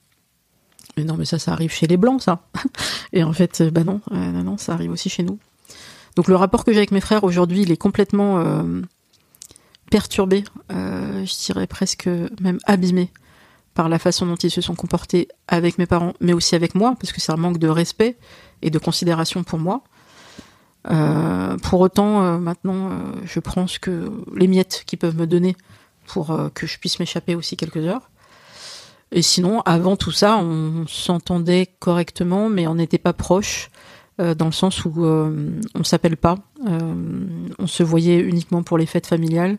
mais 0.96 1.04
non, 1.04 1.14
mais 1.16 1.24
ça, 1.24 1.38
ça 1.38 1.52
arrive 1.52 1.70
chez 1.70 1.86
les 1.86 1.96
blancs, 1.96 2.20
ça. 2.20 2.48
Et 3.12 3.22
en 3.22 3.32
fait, 3.32 3.62
bah 3.62 3.84
non, 3.84 4.00
non, 4.10 4.58
ça 4.58 4.72
arrive 4.72 4.90
aussi 4.90 5.08
chez 5.08 5.22
nous. 5.22 5.38
Donc 6.16 6.26
le 6.26 6.34
rapport 6.34 6.64
que 6.64 6.72
j'ai 6.72 6.78
avec 6.78 6.90
mes 6.90 7.00
frères 7.00 7.22
aujourd'hui, 7.22 7.62
il 7.62 7.70
est 7.70 7.76
complètement 7.76 8.42
perturbé, 9.90 10.44
euh, 10.72 11.24
je 11.26 11.44
dirais 11.46 11.66
presque 11.66 12.08
même 12.40 12.58
abîmé 12.64 13.10
par 13.74 13.88
la 13.88 13.98
façon 13.98 14.26
dont 14.26 14.36
ils 14.36 14.50
se 14.50 14.60
sont 14.60 14.74
comportés 14.74 15.28
avec 15.48 15.78
mes 15.78 15.86
parents, 15.86 16.14
mais 16.20 16.32
aussi 16.32 16.54
avec 16.54 16.74
moi, 16.74 16.94
parce 16.98 17.12
que 17.12 17.20
c'est 17.20 17.32
un 17.32 17.36
manque 17.36 17.58
de 17.58 17.68
respect 17.68 18.16
et 18.62 18.70
de 18.70 18.78
considération 18.78 19.44
pour 19.44 19.58
moi. 19.58 19.82
Euh, 20.90 21.56
pour 21.58 21.80
autant, 21.80 22.22
euh, 22.22 22.38
maintenant, 22.38 22.90
je 23.24 23.38
prends 23.40 23.66
ce 23.66 23.78
que 23.78 24.10
les 24.34 24.48
miettes 24.48 24.84
qu'ils 24.86 24.98
peuvent 24.98 25.16
me 25.16 25.26
donner 25.26 25.56
pour 26.06 26.36
que 26.54 26.66
je 26.66 26.78
puisse 26.78 26.98
m'échapper 26.98 27.36
aussi 27.36 27.56
quelques 27.56 27.76
heures. 27.76 28.10
Et 29.12 29.22
sinon, 29.22 29.60
avant 29.62 29.96
tout 29.96 30.12
ça, 30.12 30.38
on 30.38 30.86
s'entendait 30.88 31.68
correctement, 31.78 32.48
mais 32.48 32.66
on 32.66 32.76
n'était 32.76 32.98
pas 32.98 33.12
proches, 33.12 33.70
euh, 34.20 34.34
dans 34.34 34.46
le 34.46 34.52
sens 34.52 34.84
où 34.84 35.04
euh, 35.04 35.50
on 35.74 35.82
s'appelle 35.82 36.16
pas. 36.16 36.36
Euh, 36.68 36.94
on 37.58 37.66
se 37.66 37.82
voyait 37.82 38.20
uniquement 38.20 38.62
pour 38.62 38.76
les 38.76 38.86
fêtes 38.86 39.06
familiales. 39.06 39.58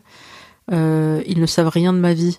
Euh, 0.70 1.22
ils 1.26 1.40
ne 1.40 1.46
savent 1.46 1.68
rien 1.68 1.92
de 1.92 1.98
ma 1.98 2.14
vie 2.14 2.38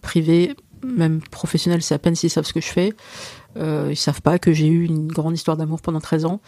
privée, 0.00 0.54
même 0.82 1.20
professionnelle, 1.20 1.82
c'est 1.82 1.94
à 1.94 1.98
peine 1.98 2.14
s'ils 2.14 2.30
savent 2.30 2.46
ce 2.46 2.54
que 2.54 2.60
je 2.60 2.68
fais. 2.68 2.92
Ils 3.56 3.96
savent 3.96 4.22
pas 4.22 4.38
que 4.38 4.52
j'ai 4.52 4.68
eu 4.68 4.84
une 4.84 5.08
grande 5.08 5.34
histoire 5.34 5.56
d'amour 5.56 5.82
pendant 5.82 6.00
13 6.00 6.24
ans. 6.24 6.40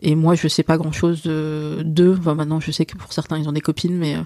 Et 0.00 0.14
moi, 0.14 0.34
je 0.34 0.48
sais 0.48 0.62
pas 0.62 0.76
grand 0.78 0.92
chose 0.92 1.22
d'eux. 1.22 2.18
Maintenant, 2.24 2.60
je 2.60 2.70
sais 2.70 2.86
que 2.86 2.96
pour 2.96 3.12
certains, 3.12 3.38
ils 3.38 3.48
ont 3.48 3.52
des 3.52 3.60
copines, 3.60 3.96
mais 3.96 4.16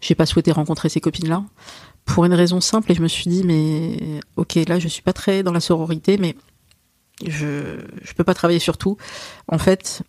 j'ai 0.00 0.14
pas 0.14 0.26
souhaité 0.26 0.52
rencontrer 0.52 0.88
ces 0.88 1.00
copines-là. 1.00 1.44
Pour 2.04 2.24
une 2.24 2.34
raison 2.34 2.60
simple, 2.60 2.92
et 2.92 2.94
je 2.94 3.02
me 3.02 3.08
suis 3.08 3.28
dit, 3.28 3.42
mais 3.44 4.20
ok, 4.36 4.54
là, 4.68 4.78
je 4.78 4.88
suis 4.88 5.02
pas 5.02 5.12
très 5.12 5.42
dans 5.42 5.52
la 5.52 5.60
sororité, 5.60 6.16
mais 6.16 6.36
je, 7.26 7.80
je 8.02 8.12
peux 8.14 8.24
pas 8.24 8.34
travailler 8.34 8.58
sur 8.58 8.78
tout. 8.78 8.96
En 9.48 9.58
fait, 9.58 10.02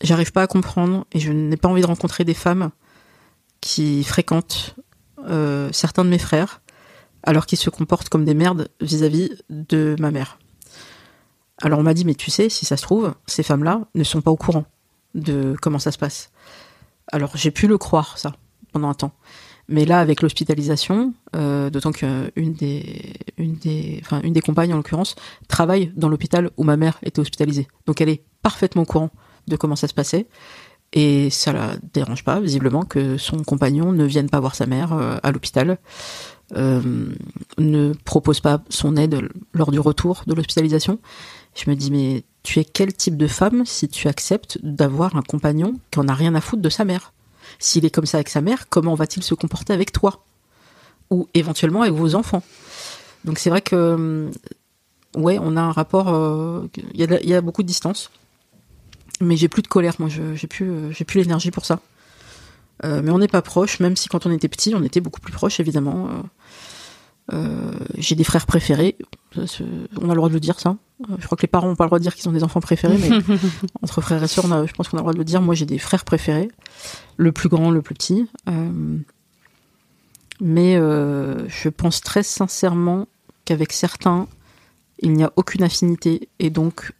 j'arrive 0.00 0.32
pas 0.32 0.42
à 0.42 0.46
comprendre 0.46 1.06
et 1.12 1.20
je 1.20 1.32
n'ai 1.32 1.56
pas 1.56 1.68
envie 1.68 1.82
de 1.82 1.86
rencontrer 1.86 2.24
des 2.24 2.34
femmes 2.34 2.70
qui 3.60 4.04
fréquentent 4.04 4.76
euh, 5.26 5.70
certains 5.72 6.04
de 6.04 6.10
mes 6.10 6.18
frères 6.18 6.60
alors 7.22 7.46
qu'ils 7.46 7.58
se 7.58 7.70
comportent 7.70 8.08
comme 8.08 8.24
des 8.24 8.34
merdes 8.34 8.68
vis-à-vis 8.80 9.32
de 9.50 9.96
ma 9.98 10.10
mère. 10.10 10.38
Alors 11.60 11.80
on 11.80 11.82
m'a 11.82 11.94
dit, 11.94 12.04
mais 12.04 12.14
tu 12.14 12.30
sais, 12.30 12.48
si 12.48 12.64
ça 12.64 12.76
se 12.76 12.82
trouve, 12.82 13.14
ces 13.26 13.42
femmes-là 13.42 13.82
ne 13.94 14.04
sont 14.04 14.20
pas 14.20 14.30
au 14.30 14.36
courant 14.36 14.64
de 15.14 15.56
comment 15.60 15.80
ça 15.80 15.90
se 15.90 15.98
passe. 15.98 16.30
Alors 17.10 17.36
j'ai 17.36 17.50
pu 17.50 17.66
le 17.66 17.78
croire, 17.78 18.16
ça, 18.18 18.36
pendant 18.72 18.88
un 18.88 18.94
temps. 18.94 19.12
Mais 19.68 19.84
là, 19.84 20.00
avec 20.00 20.22
l'hospitalisation, 20.22 21.12
euh, 21.36 21.68
d'autant 21.68 21.92
qu'une 21.92 22.54
des, 22.54 23.14
une 23.36 23.56
des, 23.56 24.00
enfin 24.02 24.20
une 24.22 24.32
des 24.32 24.40
compagnes 24.40 24.72
en 24.72 24.78
l'occurrence 24.78 25.14
travaille 25.46 25.92
dans 25.94 26.08
l'hôpital 26.08 26.50
où 26.56 26.64
ma 26.64 26.78
mère 26.78 26.98
était 27.02 27.20
hospitalisée. 27.20 27.68
Donc 27.86 28.00
elle 28.00 28.08
est 28.08 28.22
parfaitement 28.42 28.82
au 28.82 28.86
courant 28.86 29.10
de 29.46 29.56
comment 29.56 29.76
ça 29.76 29.86
se 29.86 29.94
passait. 29.94 30.26
Et 30.94 31.28
ça 31.28 31.52
la 31.52 31.76
dérange 31.92 32.24
pas, 32.24 32.40
visiblement, 32.40 32.82
que 32.82 33.18
son 33.18 33.42
compagnon 33.44 33.92
ne 33.92 34.04
vienne 34.04 34.30
pas 34.30 34.40
voir 34.40 34.54
sa 34.54 34.64
mère 34.64 34.94
euh, 34.94 35.18
à 35.22 35.32
l'hôpital, 35.32 35.78
euh, 36.56 37.12
ne 37.58 37.92
propose 38.04 38.40
pas 38.40 38.62
son 38.70 38.96
aide 38.96 39.28
lors 39.52 39.70
du 39.70 39.80
retour 39.80 40.22
de 40.26 40.32
l'hospitalisation. 40.32 40.98
Je 41.54 41.68
me 41.68 41.76
dis, 41.76 41.90
mais 41.90 42.24
tu 42.42 42.58
es 42.58 42.64
quel 42.64 42.94
type 42.94 43.18
de 43.18 43.26
femme 43.26 43.66
si 43.66 43.88
tu 43.88 44.08
acceptes 44.08 44.58
d'avoir 44.62 45.14
un 45.14 45.22
compagnon 45.22 45.74
qui 45.90 45.98
en 45.98 46.08
a 46.08 46.14
rien 46.14 46.34
à 46.34 46.40
foutre 46.40 46.62
de 46.62 46.70
sa 46.70 46.86
mère? 46.86 47.12
S'il 47.58 47.84
est 47.84 47.90
comme 47.90 48.06
ça 48.06 48.18
avec 48.18 48.28
sa 48.28 48.40
mère, 48.40 48.68
comment 48.68 48.94
va-t-il 48.94 49.22
se 49.22 49.34
comporter 49.34 49.72
avec 49.72 49.92
toi 49.92 50.24
Ou 51.10 51.28
éventuellement 51.34 51.82
avec 51.82 51.94
vos 51.94 52.14
enfants? 52.14 52.42
Donc 53.24 53.38
c'est 53.38 53.50
vrai 53.50 53.60
que, 53.60 53.74
euh, 53.74 54.30
ouais, 55.16 55.38
on 55.40 55.56
a 55.56 55.60
un 55.60 55.72
rapport, 55.72 56.08
euh, 56.08 56.68
il 56.94 57.00
y, 57.00 57.34
a 57.34 57.40
beaucoup 57.40 57.62
de 57.62 57.68
distance. 57.68 58.10
Mais 59.20 59.36
j'ai 59.36 59.48
plus 59.48 59.62
de 59.62 59.68
colère 59.68 59.94
moi 59.98 60.08
j'ai 60.08 60.46
plus 60.46 60.70
euh, 60.70 60.92
j'ai 60.92 61.04
plus 61.04 61.20
l'énergie 61.20 61.50
pour 61.50 61.64
ça. 61.64 61.80
Mais 62.84 63.10
on 63.10 63.18
n'est 63.18 63.26
pas 63.26 63.42
proches 63.42 63.80
même 63.80 63.96
si 63.96 64.08
quand 64.08 64.24
on 64.24 64.30
était 64.30 64.46
petit 64.46 64.72
on 64.72 64.84
était 64.84 65.00
beaucoup 65.00 65.20
plus 65.20 65.32
proches 65.32 65.58
évidemment. 65.58 66.08
J'ai 67.96 68.14
des 68.14 68.22
frères 68.22 68.46
préférés 68.46 68.96
on 70.00 70.04
a 70.10 70.14
le 70.14 70.16
droit 70.16 70.28
de 70.28 70.34
le 70.34 70.40
dire 70.40 70.58
ça 70.60 70.76
Euh, 71.10 71.16
je 71.18 71.26
crois 71.26 71.36
que 71.36 71.42
les 71.42 71.48
parents 71.48 71.68
ont 71.70 71.76
pas 71.76 71.84
le 71.84 71.88
droit 71.88 71.98
de 71.98 72.02
dire 72.02 72.14
qu'ils 72.14 72.28
ont 72.28 72.32
des 72.32 72.42
enfants 72.44 72.60
préférés 72.60 72.98
mais 72.98 73.10
entre 73.82 74.00
frères 74.00 74.22
et 74.22 74.28
sœurs 74.28 74.46
on 74.46 74.52
a- 74.52 74.66
je 74.66 74.72
pense 74.72 74.88
qu'on 74.88 74.96
a 74.96 75.00
le 75.00 75.04
droit 75.04 75.12
de 75.12 75.18
le 75.18 75.24
dire 75.24 75.40
moi 75.42 75.54
j'ai 75.54 75.66
des 75.66 75.78
frères 75.78 76.04
préférés 76.04 76.48
le 77.16 77.30
plus 77.32 77.48
grand 77.48 77.70
le 77.70 77.82
plus 77.82 77.94
petit 77.94 78.28
Euh, 78.48 78.98
mais 80.40 80.76
euh, 80.76 81.48
je 81.48 81.68
pense 81.68 82.00
très 82.00 82.22
sincèrement 82.22 83.06
qu'avec 83.44 83.72
certains 83.72 84.28
il 85.00 85.12
n'y 85.12 85.24
a 85.24 85.32
aucune 85.36 85.62
affinité 85.62 86.28
et 86.38 86.50
donc 86.50 86.92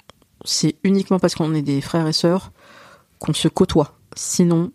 c'est 0.45 0.77
uniquement 0.85 1.19
parce 1.19 1.35
qu'on 1.35 1.55
est 1.55 1.63
des 1.63 1.81
frères 1.81 2.07
et 2.07 2.13
sœurs 2.13 2.53
qu'on 3.19 3.33
se 3.35 3.49
côtoie. 3.49 3.99
Sinon, 4.15 4.71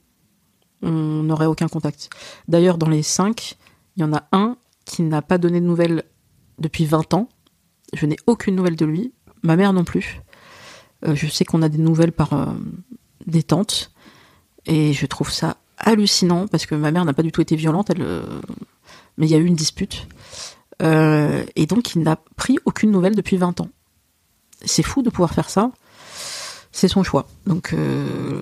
on 0.81 0.91
n'aurait 1.23 1.45
aucun 1.45 1.69
contact. 1.69 2.09
D'ailleurs, 2.49 2.77
dans 2.77 2.89
les 2.89 3.01
cinq, 3.03 3.55
il 3.95 4.01
y 4.01 4.03
en 4.03 4.11
a 4.13 4.23
un 4.33 4.57
qui 4.83 5.01
n'a 5.03 5.21
pas 5.21 5.37
donné 5.37 5.61
de 5.61 5.65
nouvelles 5.65 6.03
depuis 6.59 6.85
20 6.85 7.13
ans. 7.13 7.29
Je 7.93 8.05
n'ai 8.05 8.17
aucune 8.27 8.55
nouvelle 8.55 8.75
de 8.75 8.85
lui. 8.85 9.13
Ma 9.43 9.55
mère 9.55 9.73
non 9.73 9.83
plus. 9.83 10.21
Euh, 11.05 11.15
je 11.15 11.27
sais 11.27 11.45
qu'on 11.45 11.61
a 11.61 11.69
des 11.69 11.77
nouvelles 11.77 12.11
par 12.11 12.33
euh, 12.33 12.45
des 13.25 13.43
tantes. 13.43 13.91
Et 14.65 14.93
je 14.93 15.05
trouve 15.05 15.31
ça 15.31 15.57
hallucinant 15.77 16.47
parce 16.47 16.65
que 16.65 16.75
ma 16.75 16.91
mère 16.91 17.05
n'a 17.05 17.13
pas 17.13 17.23
du 17.23 17.31
tout 17.31 17.41
été 17.41 17.55
violente. 17.55 17.91
Euh, 17.99 18.41
mais 19.17 19.27
il 19.27 19.31
y 19.31 19.35
a 19.35 19.37
eu 19.37 19.45
une 19.45 19.55
dispute. 19.55 20.07
Euh, 20.81 21.43
et 21.55 21.65
donc, 21.65 21.95
il 21.95 22.01
n'a 22.01 22.17
pris 22.35 22.57
aucune 22.65 22.91
nouvelle 22.91 23.15
depuis 23.15 23.37
20 23.37 23.61
ans 23.61 23.69
c'est 24.65 24.83
fou 24.83 25.01
de 25.01 25.09
pouvoir 25.09 25.33
faire 25.33 25.49
ça. 25.49 25.71
C'est 26.71 26.87
son 26.87 27.03
choix. 27.03 27.27
Donc 27.47 27.75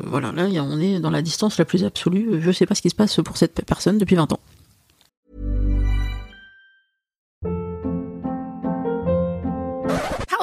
voilà, 0.05 0.31
là 0.31 0.45
on 0.63 0.79
est 0.79 0.99
dans 0.99 1.09
la 1.09 1.23
distance 1.23 1.57
la 1.57 1.65
plus 1.65 1.83
absolue. 1.83 2.39
Je 2.39 2.51
sais 2.51 2.67
pas 2.67 2.75
ce 2.75 2.83
qui 2.83 2.91
se 2.91 2.95
passe 2.95 3.15
pour 3.25 3.37
cette 3.37 3.65
personne 3.65 3.97
depuis 3.97 4.15
20 4.15 4.31
ans. 4.31 4.39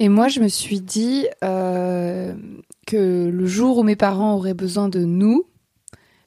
Et 0.00 0.08
moi, 0.08 0.28
je 0.28 0.40
me 0.40 0.48
suis 0.48 0.80
dit 0.80 1.26
euh, 1.42 2.34
que 2.86 3.30
le 3.32 3.46
jour 3.46 3.78
où 3.78 3.82
mes 3.82 3.96
parents 3.96 4.34
auraient 4.34 4.54
besoin 4.54 4.88
de 4.88 5.04
nous, 5.04 5.44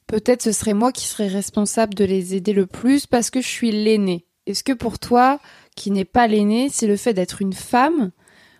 peut-être 0.07 0.41
ce 0.41 0.51
serait 0.51 0.73
moi 0.73 0.91
qui 0.91 1.05
serais 1.07 1.27
responsable 1.27 1.93
de 1.93 2.05
les 2.05 2.35
aider 2.35 2.53
le 2.53 2.65
plus 2.65 3.05
parce 3.05 3.29
que 3.29 3.41
je 3.41 3.47
suis 3.47 3.71
l'aînée. 3.71 4.25
Est-ce 4.45 4.63
que 4.63 4.71
pour 4.71 4.99
toi, 4.99 5.39
qui 5.75 5.91
n'est 5.91 6.05
pas 6.05 6.27
l'aînée, 6.27 6.69
c'est 6.71 6.87
le 6.87 6.95
fait 6.95 7.13
d'être 7.13 7.41
une 7.41 7.53
femme, 7.53 8.11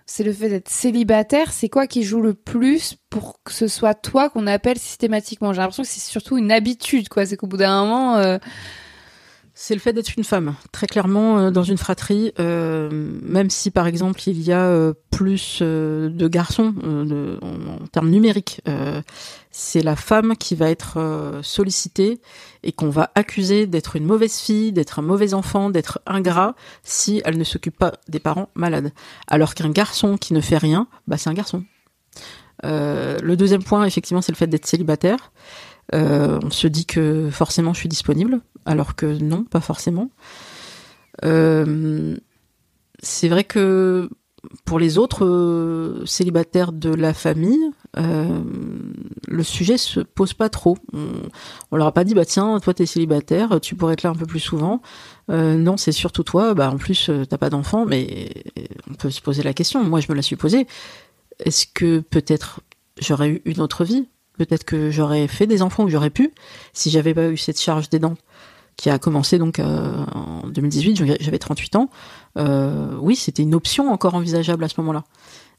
c'est 0.05 0.23
le 0.23 0.33
fait 0.33 0.49
d'être 0.49 0.69
célibataire, 0.69 1.53
c'est 1.53 1.69
quoi 1.69 1.87
qui 1.87 2.03
joue 2.03 2.21
le 2.21 2.33
plus 2.33 2.97
pour 3.09 3.41
que 3.43 3.53
ce 3.53 3.67
soit 3.67 3.93
toi 3.93 4.29
qu'on 4.29 4.47
appelle 4.47 4.77
systématiquement? 4.77 5.53
J'ai 5.53 5.59
l'impression 5.59 5.83
que 5.83 5.89
c'est 5.89 5.99
surtout 5.99 6.37
une 6.37 6.51
habitude, 6.51 7.07
quoi. 7.07 7.25
C'est 7.25 7.37
qu'au 7.37 7.47
bout 7.47 7.57
d'un 7.57 7.81
moment, 7.81 8.17
euh, 8.17 8.37
C'est 9.59 9.73
le 9.73 9.79
fait 9.79 9.91
d'être 9.91 10.15
une 10.15 10.23
femme. 10.23 10.53
Très 10.71 10.85
clairement, 10.85 11.39
euh, 11.39 11.49
dans 11.49 11.63
une 11.63 11.79
fratrie, 11.79 12.31
euh, 12.39 12.91
même 13.23 13.49
si 13.49 13.71
par 13.71 13.87
exemple 13.87 14.21
il 14.27 14.39
y 14.39 14.53
a 14.53 14.63
euh, 14.65 14.93
plus 15.09 15.63
de 15.63 16.27
garçons 16.27 16.75
en, 16.83 17.87
termes 17.87 18.11
numériques, 18.11 18.61
c'est 19.49 19.81
la 19.81 19.95
femme 19.95 20.35
qui 20.37 20.53
va 20.53 20.69
être 20.69 21.39
sollicitée 21.41 22.21
et 22.61 22.71
qu'on 22.71 22.91
va 22.91 23.09
accuser 23.15 23.65
d'être 23.65 23.95
une 23.95 24.05
mauvaise 24.05 24.37
fille, 24.37 24.71
d'être 24.71 24.99
un 24.99 25.01
mauvais 25.01 25.33
enfant, 25.33 25.71
d'être 25.71 26.01
ingrat 26.05 26.53
si 26.83 27.23
elle 27.25 27.39
ne 27.39 27.43
s'occupe 27.43 27.79
pas 27.79 27.93
des 28.07 28.19
parents 28.19 28.49
malades. 28.53 28.91
Alors 29.27 29.55
qu'un 29.55 29.71
garçon 29.71 30.17
qui 30.17 30.33
ne 30.33 30.41
fait 30.41 30.59
rien, 30.59 30.87
bah 31.07 31.17
c'est 31.17 31.31
un 31.31 31.33
garçon. 31.33 31.63
Le 32.63 33.35
deuxième 33.35 33.63
point, 33.63 33.85
effectivement, 33.85 34.21
c'est 34.21 34.31
le 34.31 34.37
fait 34.37 34.47
d'être 34.47 34.67
célibataire. 34.67 35.31
On 35.93 36.51
se 36.51 36.67
dit 36.67 36.85
que 36.85 37.29
forcément 37.31 37.73
je 37.73 37.79
suis 37.79 37.89
disponible, 37.89 38.41
alors 38.67 38.95
que 38.95 39.05
non, 39.05 39.43
pas 39.43 39.61
forcément. 39.61 40.11
Euh, 41.25 42.15
c'est 43.01 43.27
vrai 43.27 43.43
que 43.43 44.09
pour 44.65 44.77
les 44.77 44.97
autres 44.97 45.25
euh, 45.25 46.05
célibataires 46.05 46.71
de 46.71 46.93
la 46.93 47.13
famille, 47.13 47.71
euh, 47.97 48.43
le 49.27 49.43
sujet 49.43 49.77
se 49.77 50.01
pose 50.01 50.33
pas 50.33 50.49
trop. 50.49 50.77
On, 50.93 51.07
on 51.71 51.77
leur 51.77 51.87
a 51.87 51.91
pas 51.91 52.03
dit 52.03 52.13
bah 52.13 52.25
tiens 52.25 52.59
toi 52.59 52.73
t'es 52.73 52.85
célibataire, 52.85 53.59
tu 53.61 53.75
pourrais 53.75 53.93
être 53.93 54.03
là 54.03 54.11
un 54.11 54.15
peu 54.15 54.25
plus 54.27 54.39
souvent. 54.39 54.81
Non 55.29 55.75
c'est 55.77 55.91
surtout 55.91 56.23
toi. 56.23 56.53
Bah 56.53 56.69
en 56.69 56.77
plus 56.77 57.09
t'as 57.29 57.37
pas 57.37 57.49
d'enfant, 57.49 57.85
mais 57.85 58.29
on 58.89 58.93
peut 58.93 59.09
se 59.09 59.21
poser 59.21 59.43
la 59.43 59.53
question. 59.53 59.83
Moi 59.83 60.01
je 60.01 60.07
me 60.09 60.15
la 60.15 60.21
suis 60.21 60.35
posée. 60.35 60.67
Est-ce 61.39 61.67
que 61.67 61.99
peut-être 61.99 62.61
j'aurais 62.99 63.29
eu 63.29 63.41
une 63.45 63.61
autre 63.61 63.83
vie? 63.83 64.07
Peut-être 64.37 64.65
que 64.65 64.91
j'aurais 64.91 65.27
fait 65.27 65.47
des 65.47 65.61
enfants 65.61 65.83
ou 65.83 65.89
j'aurais 65.89 66.11
pu 66.11 66.31
si 66.73 66.89
j'avais 66.91 67.13
pas 67.13 67.29
eu 67.29 67.37
cette 67.37 67.59
charge 67.59 67.89
d'aidant 67.89 68.15
qui 68.77 68.89
a 68.89 68.99
commencé 68.99 69.37
donc 69.39 69.59
euh, 69.59 70.05
en 70.13 70.47
2018, 70.47 70.95
j'avais- 70.95 71.17
j'avais 71.19 71.39
38 71.39 71.75
ans. 71.75 71.89
Euh, 72.37 72.95
oui, 73.01 73.15
c'était 73.15 73.43
une 73.43 73.55
option 73.55 73.91
encore 73.91 74.15
envisageable 74.15 74.63
à 74.63 74.69
ce 74.69 74.75
moment-là. 74.81 75.03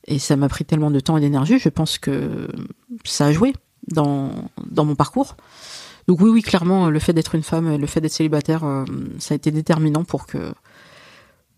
Et 0.06 0.18
ça 0.18 0.36
m'a 0.36 0.48
pris 0.48 0.64
tellement 0.64 0.90
de 0.90 1.00
temps 1.00 1.16
et 1.16 1.20
d'énergie, 1.20 1.58
je 1.58 1.68
pense 1.68 1.98
que 1.98 2.48
ça 3.04 3.26
a 3.26 3.32
joué 3.32 3.52
dans, 3.92 4.30
dans 4.70 4.84
mon 4.84 4.94
parcours. 4.94 5.36
Donc 6.06 6.20
oui, 6.20 6.30
oui, 6.30 6.42
clairement, 6.42 6.88
le 6.88 6.98
fait 7.00 7.12
d'être 7.12 7.34
une 7.34 7.42
femme, 7.42 7.68
et 7.70 7.76
le 7.76 7.86
fait 7.86 8.00
d'être 8.00 8.12
célibataire, 8.12 8.64
euh, 8.64 8.84
ça 9.18 9.34
a 9.34 9.36
été 9.36 9.50
déterminant 9.50 10.04
pour 10.04 10.26
que 10.26 10.38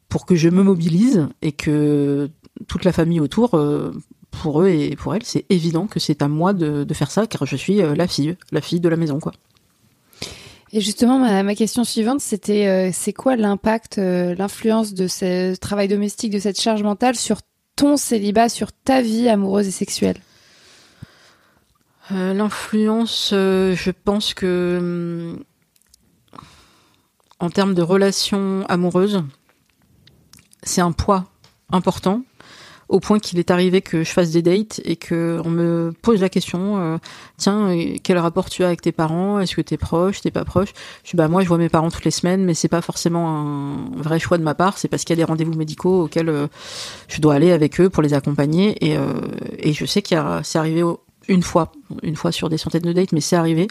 pour 0.09 0.27
que 0.27 0.35
je 0.35 0.49
me 0.49 0.65
mobilise 0.65 1.29
et 1.41 1.53
que 1.53 2.29
toute 2.67 2.85
la 2.85 2.91
famille 2.93 3.21
autour, 3.21 3.55
euh, 3.55 3.93
pour 4.33 4.63
eux 4.63 4.69
et 4.69 4.97
pour 4.97 5.15
elles, 5.15 5.23
c'est 5.25 5.45
évident 5.51 5.87
que 5.87 6.01
c'est 6.01 6.21
à 6.23 6.27
moi 6.27 6.53
de, 6.53 6.83
de 6.83 6.95
faire 6.95 7.13
ça, 7.13 7.29
car 7.29 7.47
je 7.47 7.55
suis 7.55 7.81
euh, 7.81 7.95
la 7.95 8.09
fille, 8.09 8.37
la 8.51 8.61
fille 8.61 8.81
de 8.81 8.89
la 8.89 8.97
maison, 8.97 9.21
quoi. 9.21 9.33
Et 10.73 10.81
justement, 10.81 11.19
ma, 11.19 11.55
question 11.55 11.83
suivante, 11.83 12.21
c'était 12.21 12.69
euh, 12.69 12.91
c'est 12.93 13.13
quoi 13.13 13.35
l'impact, 13.35 13.99
euh, 13.99 14.37
l'influence 14.37 14.95
de 14.95 15.09
ce 15.09 15.57
travail 15.57 15.89
domestique, 15.89 16.31
de 16.31 16.39
cette 16.39 16.61
charge 16.61 16.83
mentale 16.85 17.17
sur 17.17 17.41
ton 17.75 17.97
célibat, 17.97 18.49
sur 18.49 18.71
ta 18.73 19.03
vie 19.03 19.29
amoureuse 19.29 19.67
et 19.67 19.73
sexuelle? 19.73 20.19
Euh, 22.13 22.35
L'influence, 22.35 23.31
je 23.33 23.91
pense 23.91 24.33
que 24.33 24.77
hum, 24.79 25.45
en 27.41 27.51
termes 27.51 27.75
de 27.75 27.83
relations 27.83 28.65
amoureuses, 28.69 29.25
c'est 30.63 30.83
un 30.83 30.93
poids 30.93 31.31
important 31.73 32.23
au 32.91 32.99
point 32.99 33.21
qu'il 33.21 33.39
est 33.39 33.53
arrivé 33.53 33.83
que 33.83 34.03
je 34.03 34.11
fasse 34.11 34.33
des 34.33 34.43
dates 34.43 34.81
et 34.85 34.97
que 34.97 35.41
on 35.45 35.49
me 35.49 35.95
pose 36.03 36.21
la 36.21 36.29
question 36.29 36.77
euh, 36.79 36.99
tiens 37.37 37.73
quel 38.03 38.19
rapport 38.19 38.51
tu 38.51 38.65
as 38.65 38.67
avec 38.67 38.83
tes 38.83 38.91
parents? 38.91 39.39
Est-ce 39.39 39.55
que 39.55 39.61
t'es 39.61 39.77
proche? 39.77 40.21
T'es 40.21 40.33
pas 40.33 40.45
proche? 40.45 40.71
Je 41.05 41.11
dis 41.11 41.17
bah 41.17 41.29
moi 41.29 41.43
je 41.43 41.49
vois 41.49 41.57
mes 41.57 41.69
parents 41.69 41.91
toutes 41.91 42.05
les 42.05 42.11
semaines 42.11 42.45
mais 42.45 42.53
c'est 42.53 42.69
pas 42.69 42.83
forcément 42.83 43.29
un 43.29 43.91
vrai 43.97 44.19
choix 44.19 44.39
de 44.39 44.43
ma 44.43 44.57
part. 44.57 44.77
C'est 44.77 44.89
parce 44.89 45.05
qu'il 45.05 45.17
y 45.17 45.19
a 45.21 45.25
des 45.25 45.29
rendez-vous 45.29 45.55
médicaux 45.55 46.03
auxquels 46.03 46.29
euh, 46.29 46.49
je 47.07 47.21
dois 47.21 47.35
aller 47.35 47.53
avec 47.53 47.81
eux 47.81 47.91
pour 47.91 48.03
les 48.03 48.13
accompagner. 48.13 48.77
Et 48.85 48.97
euh, 48.97 49.21
et 49.59 49.73
je 49.73 49.87
sais 49.87 50.03
qu'il 50.03 50.17
a 50.17 50.41
c'est 50.43 50.59
arrivé 50.59 50.83
une 51.29 51.45
fois 51.45 51.71
une 52.03 52.17
fois 52.17 52.33
sur 52.33 52.49
des 52.49 52.59
centaines 52.59 52.83
de 52.83 52.93
dates 52.93 53.13
mais 53.13 53.21
c'est 53.21 53.37
arrivé 53.37 53.69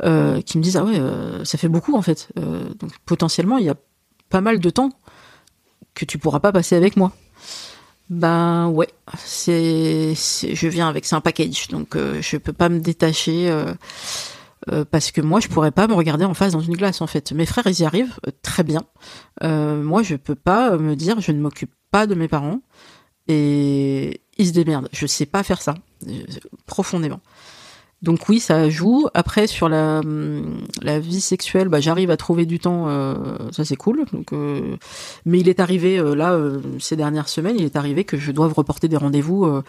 qui 0.00 0.58
me 0.58 0.62
disent 0.62 0.76
ah 0.76 0.84
ouais 0.84 1.00
ça 1.42 1.58
fait 1.58 1.68
beaucoup 1.68 1.96
en 1.96 2.02
fait. 2.02 2.28
Donc 2.36 2.92
potentiellement 3.04 3.58
il 3.58 3.64
y 3.64 3.70
a 3.70 3.74
pas 4.30 4.40
mal 4.40 4.60
de 4.60 4.70
temps 4.70 4.90
que 5.94 6.04
tu 6.04 6.18
pourras 6.18 6.38
pas 6.38 6.52
passer 6.52 6.76
avec 6.76 6.96
moi 6.96 7.12
ben 8.10 8.68
ouais, 8.68 8.88
c'est, 9.16 10.14
je 10.14 10.68
viens 10.68 10.88
avec 10.88 11.06
c'est 11.06 11.14
un 11.14 11.20
package, 11.22 11.68
donc 11.68 11.96
euh, 11.96 12.20
je 12.20 12.36
peux 12.36 12.52
pas 12.52 12.68
me 12.68 12.78
détacher 12.78 13.48
euh, 13.50 13.72
euh, 14.70 14.84
parce 14.84 15.10
que 15.10 15.22
moi 15.22 15.40
je 15.40 15.48
pourrais 15.48 15.70
pas 15.70 15.86
me 15.86 15.94
regarder 15.94 16.26
en 16.26 16.34
face 16.34 16.52
dans 16.52 16.60
une 16.60 16.76
glace 16.76 17.00
en 17.00 17.06
fait. 17.06 17.32
Mes 17.32 17.46
frères 17.46 17.66
ils 17.66 17.80
y 17.80 17.84
arrivent 17.84 18.18
euh, 18.26 18.30
très 18.42 18.62
bien. 18.62 18.82
Moi 19.42 20.02
je 20.02 20.16
peux 20.16 20.34
pas 20.34 20.76
me 20.76 20.96
dire 20.96 21.20
je 21.20 21.32
ne 21.32 21.40
m'occupe 21.40 21.72
pas 21.90 22.06
de 22.06 22.14
mes 22.14 22.28
parents 22.28 22.60
et 23.26 24.20
ils 24.36 24.48
se 24.48 24.52
démerdent. 24.52 24.88
Je 24.92 25.06
sais 25.06 25.26
pas 25.26 25.42
faire 25.42 25.62
ça 25.62 25.74
profondément. 26.66 27.20
Donc 28.02 28.28
oui, 28.28 28.38
ça 28.38 28.68
joue. 28.68 29.08
Après 29.14 29.46
sur 29.46 29.68
la 29.68 30.00
hum, 30.00 30.58
la 30.82 31.00
vie 31.00 31.20
sexuelle, 31.20 31.68
bah 31.68 31.80
j'arrive 31.80 32.10
à 32.10 32.16
trouver 32.16 32.44
du 32.44 32.58
temps, 32.58 32.86
euh, 32.88 33.14
ça 33.50 33.64
c'est 33.64 33.76
cool. 33.76 34.04
Donc 34.12 34.32
euh, 34.32 34.76
mais 35.24 35.40
il 35.40 35.48
est 35.48 35.58
arrivé 35.60 35.98
euh, 35.98 36.14
là 36.14 36.38
ces 36.78 36.96
dernières 36.96 37.28
semaines, 37.28 37.56
il 37.58 37.64
est 37.64 37.76
arrivé 37.76 38.04
que 38.04 38.18
je 38.18 38.30
doive 38.30 38.52
reporter 38.52 38.88
des 38.88 38.96
rendez-vous 38.96 39.62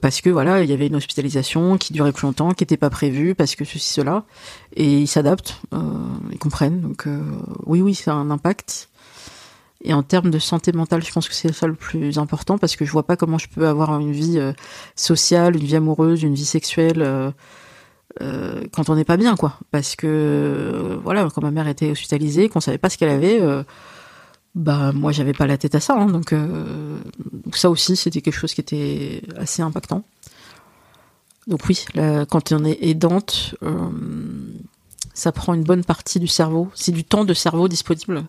parce 0.00 0.20
que 0.20 0.30
voilà, 0.30 0.62
il 0.62 0.70
y 0.70 0.72
avait 0.72 0.86
une 0.86 0.96
hospitalisation 0.96 1.78
qui 1.78 1.92
durait 1.92 2.12
plus 2.12 2.26
longtemps, 2.26 2.52
qui 2.52 2.62
n'était 2.62 2.76
pas 2.76 2.90
prévue 2.90 3.34
parce 3.34 3.54
que 3.54 3.64
ceci 3.64 3.92
cela, 3.92 4.24
et 4.76 5.00
ils 5.00 5.06
s'adaptent, 5.08 5.60
ils 6.32 6.38
comprennent. 6.38 6.80
Donc 6.80 7.06
oui 7.66 7.80
oui, 7.80 7.94
ça 7.94 8.12
a 8.12 8.16
un 8.16 8.30
impact. 8.30 8.88
Et 9.84 9.92
en 9.92 10.02
termes 10.02 10.30
de 10.30 10.38
santé 10.38 10.72
mentale, 10.72 11.04
je 11.04 11.12
pense 11.12 11.28
que 11.28 11.34
c'est 11.34 11.52
ça 11.52 11.66
le 11.66 11.74
plus 11.74 12.18
important 12.18 12.56
parce 12.56 12.74
que 12.74 12.86
je 12.86 12.90
vois 12.90 13.06
pas 13.06 13.16
comment 13.16 13.36
je 13.36 13.48
peux 13.48 13.68
avoir 13.68 14.00
une 14.00 14.12
vie 14.12 14.38
euh, 14.38 14.52
sociale, 14.96 15.56
une 15.56 15.64
vie 15.64 15.76
amoureuse, 15.76 16.22
une 16.22 16.34
vie 16.34 16.46
sexuelle. 16.46 17.02
euh, 17.02 17.30
euh, 18.22 18.62
quand 18.72 18.90
on 18.90 18.94
n'est 18.94 19.04
pas 19.04 19.16
bien 19.16 19.34
quoi 19.34 19.58
parce 19.72 19.96
que 19.96 20.96
voilà 21.02 21.28
quand 21.34 21.42
ma 21.42 21.50
mère 21.50 21.66
était 21.66 21.90
hospitalisée 21.90 22.48
qu'on 22.48 22.60
savait 22.60 22.78
pas 22.78 22.88
ce 22.88 22.96
qu'elle 22.96 23.08
avait 23.08 23.40
bah 24.54 24.92
moi 24.92 25.10
j'avais 25.10 25.32
pas 25.32 25.48
la 25.48 25.58
tête 25.58 25.74
à 25.74 25.80
ça 25.80 25.94
hein, 25.94 26.06
donc, 26.06 26.32
ça 27.54 27.70
aussi 27.70 27.96
c'était 27.96 28.20
quelque 28.20 28.36
chose 28.36 28.54
qui 28.54 28.60
était 28.60 29.22
assez 29.36 29.62
impactant 29.62 30.04
donc 31.48 31.62
oui 31.68 31.86
quand 32.28 32.52
on 32.52 32.64
est 32.64 32.78
aidante 32.82 33.56
ça 35.14 35.32
prend 35.32 35.54
une 35.54 35.64
bonne 35.64 35.84
partie 35.84 36.20
du 36.20 36.28
cerveau 36.28 36.68
c'est 36.74 36.92
du 36.92 37.04
temps 37.04 37.24
de 37.24 37.34
cerveau 37.34 37.68
disponible 37.68 38.24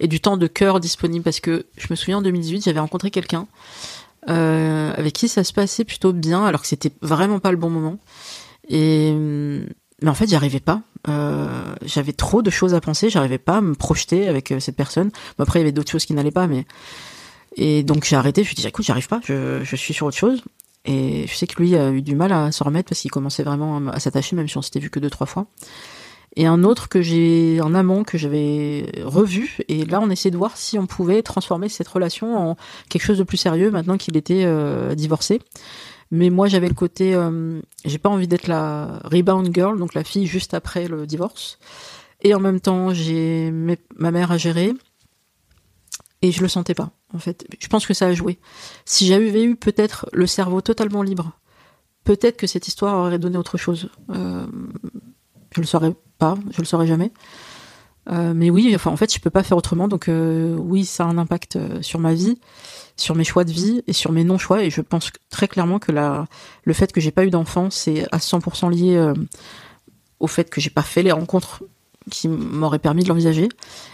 et 0.00 0.08
du 0.08 0.20
temps 0.20 0.36
de 0.36 0.46
cœur 0.46 0.80
disponible 0.80 1.24
parce 1.24 1.40
que 1.40 1.66
je 1.76 1.86
me 1.90 1.96
souviens 1.96 2.18
en 2.18 2.22
2018 2.22 2.64
j'avais 2.64 2.80
rencontré 2.80 3.10
quelqu'un 3.10 3.46
euh, 4.28 4.92
avec 4.96 5.12
qui 5.12 5.28
ça 5.28 5.44
se 5.44 5.52
passait 5.52 5.84
plutôt 5.84 6.12
bien 6.12 6.44
alors 6.44 6.60
que 6.60 6.66
c'était 6.66 6.92
vraiment 7.02 7.40
pas 7.40 7.50
le 7.50 7.56
bon 7.56 7.70
moment 7.70 7.98
et 8.68 9.14
mais 10.02 10.10
en 10.10 10.14
fait, 10.14 10.28
j'y 10.28 10.36
arrivais 10.36 10.60
pas. 10.60 10.82
Euh, 11.08 11.74
j'avais 11.84 12.12
trop 12.12 12.42
de 12.42 12.50
choses 12.50 12.74
à 12.74 12.80
penser. 12.80 13.08
J'arrivais 13.08 13.38
pas 13.38 13.58
à 13.58 13.60
me 13.60 13.74
projeter 13.74 14.28
avec 14.28 14.52
euh, 14.52 14.60
cette 14.60 14.76
personne. 14.76 15.10
Après, 15.38 15.58
il 15.58 15.62
y 15.62 15.64
avait 15.64 15.72
d'autres 15.72 15.90
choses 15.90 16.04
qui 16.04 16.12
n'allaient 16.12 16.30
pas, 16.30 16.46
mais 16.46 16.66
et 17.56 17.82
donc 17.82 18.04
j'ai 18.04 18.16
arrêté. 18.16 18.42
Je 18.42 18.50
me 18.50 18.54
suis 18.54 18.62
dit, 18.62 18.66
écoute, 18.66 18.84
j'y 18.84 18.90
arrive 18.90 19.08
pas. 19.08 19.20
Je, 19.24 19.64
je 19.64 19.76
suis 19.76 19.94
sur 19.94 20.06
autre 20.06 20.16
chose. 20.16 20.42
Et 20.84 21.26
je 21.26 21.34
sais 21.34 21.46
que 21.46 21.60
lui 21.60 21.74
a 21.76 21.90
eu 21.90 22.02
du 22.02 22.14
mal 22.14 22.30
à 22.30 22.52
se 22.52 22.62
remettre 22.62 22.90
parce 22.90 23.00
qu'il 23.00 23.10
commençait 23.10 23.42
vraiment 23.42 23.88
à 23.88 23.98
s'attacher, 23.98 24.36
même 24.36 24.46
si 24.48 24.56
on 24.56 24.62
s'était 24.62 24.78
vu 24.78 24.90
que 24.90 25.00
deux 25.00 25.10
trois 25.10 25.26
fois. 25.26 25.46
Et 26.36 26.46
un 26.46 26.64
autre 26.64 26.88
que 26.88 27.00
j'ai, 27.00 27.60
un 27.60 27.74
amant 27.74 28.04
que 28.04 28.18
j'avais 28.18 28.90
revu. 29.02 29.56
Et 29.68 29.86
là, 29.86 30.00
on 30.02 30.10
essayait 30.10 30.30
de 30.30 30.36
voir 30.36 30.56
si 30.56 30.78
on 30.78 30.86
pouvait 30.86 31.22
transformer 31.22 31.70
cette 31.70 31.88
relation 31.88 32.36
en 32.36 32.56
quelque 32.90 33.04
chose 33.04 33.18
de 33.18 33.24
plus 33.24 33.38
sérieux 33.38 33.70
maintenant 33.70 33.96
qu'il 33.96 34.16
était 34.18 34.44
euh, 34.44 34.94
divorcé. 34.94 35.40
Mais 36.10 36.28
moi, 36.30 36.46
j'avais 36.46 36.68
le 36.68 36.74
côté, 36.74 37.14
euh, 37.14 37.60
j'ai 37.84 37.98
pas 37.98 38.10
envie 38.10 38.28
d'être 38.28 38.46
la 38.46 39.00
rebound 39.04 39.52
girl, 39.52 39.78
donc 39.78 39.94
la 39.94 40.04
fille 40.04 40.26
juste 40.26 40.54
après 40.54 40.88
le 40.88 41.06
divorce. 41.06 41.58
Et 42.20 42.34
en 42.34 42.40
même 42.40 42.60
temps, 42.60 42.92
j'ai 42.92 43.50
ma 43.96 44.10
mère 44.10 44.30
à 44.30 44.38
gérer. 44.38 44.72
Et 46.22 46.32
je 46.32 46.42
le 46.42 46.48
sentais 46.48 46.74
pas, 46.74 46.90
en 47.14 47.18
fait. 47.18 47.46
Je 47.58 47.68
pense 47.68 47.86
que 47.86 47.94
ça 47.94 48.06
a 48.06 48.14
joué. 48.14 48.38
Si 48.84 49.06
j'avais 49.06 49.42
eu 49.42 49.56
peut-être 49.56 50.08
le 50.12 50.26
cerveau 50.26 50.60
totalement 50.60 51.02
libre, 51.02 51.32
peut-être 52.04 52.36
que 52.36 52.46
cette 52.46 52.68
histoire 52.68 52.98
aurait 52.98 53.18
donné 53.18 53.36
autre 53.36 53.58
chose. 53.58 53.90
Euh, 54.10 54.46
je 55.54 55.60
le 55.60 55.66
saurais 55.66 55.92
pas, 56.18 56.36
je 56.50 56.58
le 56.60 56.66
saurais 56.66 56.86
jamais. 56.86 57.12
Euh, 58.08 58.34
mais 58.34 58.50
oui, 58.50 58.72
enfin, 58.74 58.90
en 58.90 58.96
fait, 58.96 59.12
je 59.12 59.18
peux 59.18 59.30
pas 59.30 59.42
faire 59.42 59.56
autrement. 59.56 59.88
Donc, 59.88 60.08
euh, 60.08 60.54
oui, 60.56 60.84
ça 60.84 61.04
a 61.04 61.06
un 61.08 61.18
impact 61.18 61.56
euh, 61.56 61.82
sur 61.82 61.98
ma 61.98 62.14
vie, 62.14 62.38
sur 62.96 63.14
mes 63.14 63.24
choix 63.24 63.44
de 63.44 63.50
vie 63.50 63.82
et 63.86 63.92
sur 63.92 64.12
mes 64.12 64.24
non-choix. 64.24 64.62
Et 64.62 64.70
je 64.70 64.80
pense 64.80 65.10
très 65.30 65.48
clairement 65.48 65.78
que 65.78 65.92
la, 65.92 66.26
le 66.64 66.72
fait 66.72 66.92
que 66.92 67.00
j'ai 67.00 67.10
pas 67.10 67.24
eu 67.24 67.30
d'enfant, 67.30 67.70
c'est 67.70 68.06
à 68.12 68.18
100% 68.18 68.70
lié 68.70 69.12
au 70.20 70.26
fait 70.26 70.50
que 70.50 70.60
j'ai 70.60 70.70
pas 70.70 70.82
fait 70.82 71.02
les 71.02 71.12
rencontres 71.12 71.64
qui 72.10 72.28
m'auraient 72.28 72.78
permis 72.78 73.02
de 73.02 73.08
l'envisager. 73.08 73.48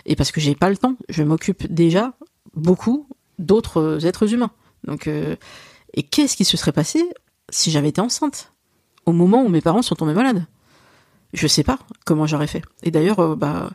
Et 0.05 0.17
parce 0.17 0.31
que 0.31 0.41
j'ai 0.41 0.55
pas 0.55 0.69
le 0.69 0.77
temps. 0.77 0.97
Je 1.09 1.23
m'occupe 1.23 1.73
déjà 1.73 2.13
beaucoup 2.55 3.09
d'autres 3.39 4.05
êtres 4.07 4.33
humains. 4.35 4.51
Donc, 4.85 5.07
et 5.07 6.03
qu'est-ce 6.03 6.37
qui 6.37 6.45
se 6.45 6.57
serait 6.57 6.73
passé 6.73 7.03
si 7.49 7.71
j'avais 7.71 7.89
été 7.89 8.01
enceinte 8.01 8.53
au 9.07 9.13
moment 9.13 9.43
où 9.43 9.49
mes 9.49 9.61
parents 9.63 9.83
sont 9.83 9.95
tombés 9.95 10.15
malades? 10.15 10.47
Je 11.33 11.47
sais 11.47 11.63
pas 11.63 11.79
comment 12.05 12.27
j'aurais 12.27 12.47
fait. 12.47 12.63
Et 12.83 12.91
d'ailleurs, 12.91 13.21
euh, 13.21 13.37
bah, 13.37 13.71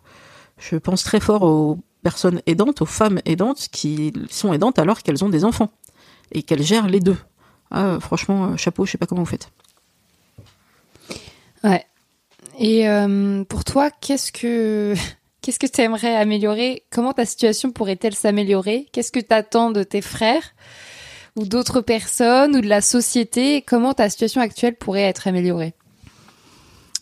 Je 0.59 0.75
pense 0.75 1.03
très 1.03 1.19
fort 1.19 1.43
aux 1.43 1.79
personnes 2.03 2.41
aidantes, 2.45 2.81
aux 2.81 2.85
femmes 2.85 3.19
aidantes 3.25 3.67
qui 3.71 4.13
sont 4.29 4.53
aidantes 4.53 4.79
alors 4.79 5.03
qu'elles 5.03 5.23
ont 5.23 5.29
des 5.29 5.43
enfants 5.43 5.71
et 6.31 6.43
qu'elles 6.43 6.63
gèrent 6.63 6.87
les 6.87 6.99
deux. 6.99 7.17
Ah, 7.71 7.97
franchement, 7.99 8.45
euh, 8.45 8.57
chapeau, 8.57 8.85
je 8.85 8.91
sais 8.91 8.97
pas 8.97 9.05
comment 9.05 9.23
vous 9.23 9.29
faites. 9.29 9.49
Ouais. 11.63 11.85
Et 12.59 12.87
euh, 12.87 13.43
pour 13.43 13.63
toi, 13.63 13.91
qu'est-ce 13.91 14.31
que 14.31 14.95
qu'est-ce 15.41 15.59
que 15.59 15.67
tu 15.67 15.81
aimerais 15.81 16.15
améliorer? 16.15 16.83
Comment 16.91 17.13
ta 17.13 17.25
situation 17.25 17.71
pourrait-elle 17.71 18.15
s'améliorer? 18.15 18.87
Qu'est-ce 18.91 19.11
que 19.11 19.19
tu 19.19 19.33
attends 19.33 19.71
de 19.71 19.83
tes 19.83 20.01
frères 20.01 20.53
ou 21.35 21.45
d'autres 21.45 21.81
personnes 21.81 22.55
ou 22.55 22.61
de 22.61 22.67
la 22.67 22.81
société? 22.81 23.61
Comment 23.61 23.93
ta 23.93 24.09
situation 24.09 24.41
actuelle 24.41 24.75
pourrait 24.75 25.03
être 25.03 25.27
améliorée? 25.27 25.73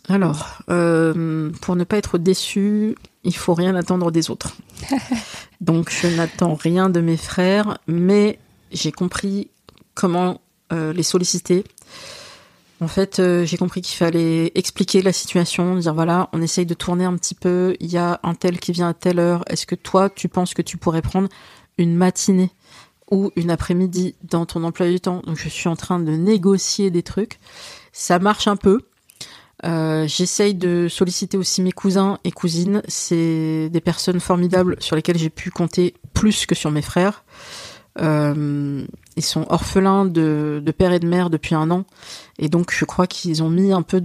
Alors, 0.09 0.61
euh, 0.69 1.49
pour 1.61 1.75
ne 1.75 1.83
pas 1.83 1.97
être 1.97 2.17
déçu, 2.17 2.95
il 3.23 3.35
faut 3.35 3.53
rien 3.53 3.75
attendre 3.75 4.11
des 4.11 4.29
autres. 4.29 4.55
Donc, 5.61 5.89
je 5.89 6.07
n'attends 6.07 6.53
rien 6.53 6.89
de 6.89 7.01
mes 7.01 7.17
frères, 7.17 7.79
mais 7.87 8.39
j'ai 8.71 8.91
compris 8.91 9.49
comment 9.95 10.41
euh, 10.71 10.93
les 10.93 11.03
solliciter. 11.03 11.63
En 12.81 12.87
fait, 12.87 13.19
euh, 13.19 13.45
j'ai 13.45 13.57
compris 13.57 13.81
qu'il 13.81 13.95
fallait 13.95 14.51
expliquer 14.53 15.01
la 15.01 15.13
situation, 15.13 15.77
dire 15.77 15.93
voilà, 15.93 16.29
on 16.33 16.41
essaye 16.41 16.65
de 16.65 16.73
tourner 16.73 17.05
un 17.05 17.15
petit 17.15 17.33
peu, 17.33 17.75
il 17.79 17.89
y 17.89 17.97
a 17.97 18.19
un 18.21 18.35
tel 18.35 18.59
qui 18.59 18.73
vient 18.73 18.89
à 18.89 18.93
telle 18.93 19.19
heure, 19.19 19.43
est-ce 19.47 19.65
que 19.65 19.75
toi, 19.75 20.09
tu 20.09 20.27
penses 20.27 20.53
que 20.53 20.61
tu 20.61 20.77
pourrais 20.77 21.01
prendre 21.01 21.29
une 21.77 21.95
matinée 21.95 22.51
ou 23.09 23.31
une 23.35 23.49
après-midi 23.49 24.15
dans 24.23 24.45
ton 24.45 24.63
emploi 24.63 24.89
du 24.89 24.99
temps? 24.99 25.21
Donc, 25.25 25.37
je 25.37 25.49
suis 25.49 25.69
en 25.69 25.75
train 25.75 25.99
de 25.99 26.11
négocier 26.11 26.91
des 26.91 27.01
trucs. 27.01 27.39
Ça 27.93 28.19
marche 28.19 28.47
un 28.47 28.57
peu. 28.57 28.81
Euh, 29.65 30.07
J'essaye 30.07 30.53
de 30.53 30.87
solliciter 30.87 31.37
aussi 31.37 31.61
mes 31.61 31.71
cousins 31.71 32.19
et 32.23 32.31
cousines. 32.31 32.81
C'est 32.87 33.69
des 33.69 33.81
personnes 33.81 34.19
formidables 34.19 34.77
sur 34.79 34.95
lesquelles 34.95 35.17
j'ai 35.17 35.29
pu 35.29 35.49
compter 35.49 35.95
plus 36.13 36.45
que 36.45 36.55
sur 36.55 36.71
mes 36.71 36.81
frères. 36.81 37.23
Euh, 38.01 38.85
ils 39.15 39.23
sont 39.23 39.45
orphelins 39.49 40.05
de, 40.05 40.61
père 40.77 40.91
et 40.91 40.99
de 40.99 41.07
mère 41.07 41.29
depuis 41.29 41.55
un 41.55 41.71
an, 41.71 41.85
et 42.37 42.49
donc 42.49 42.73
je 42.73 42.83
crois 42.83 43.07
qu'ils 43.07 43.41
ont 43.41 43.49
mis 43.49 43.71
un 43.71 43.83
peu 43.83 44.01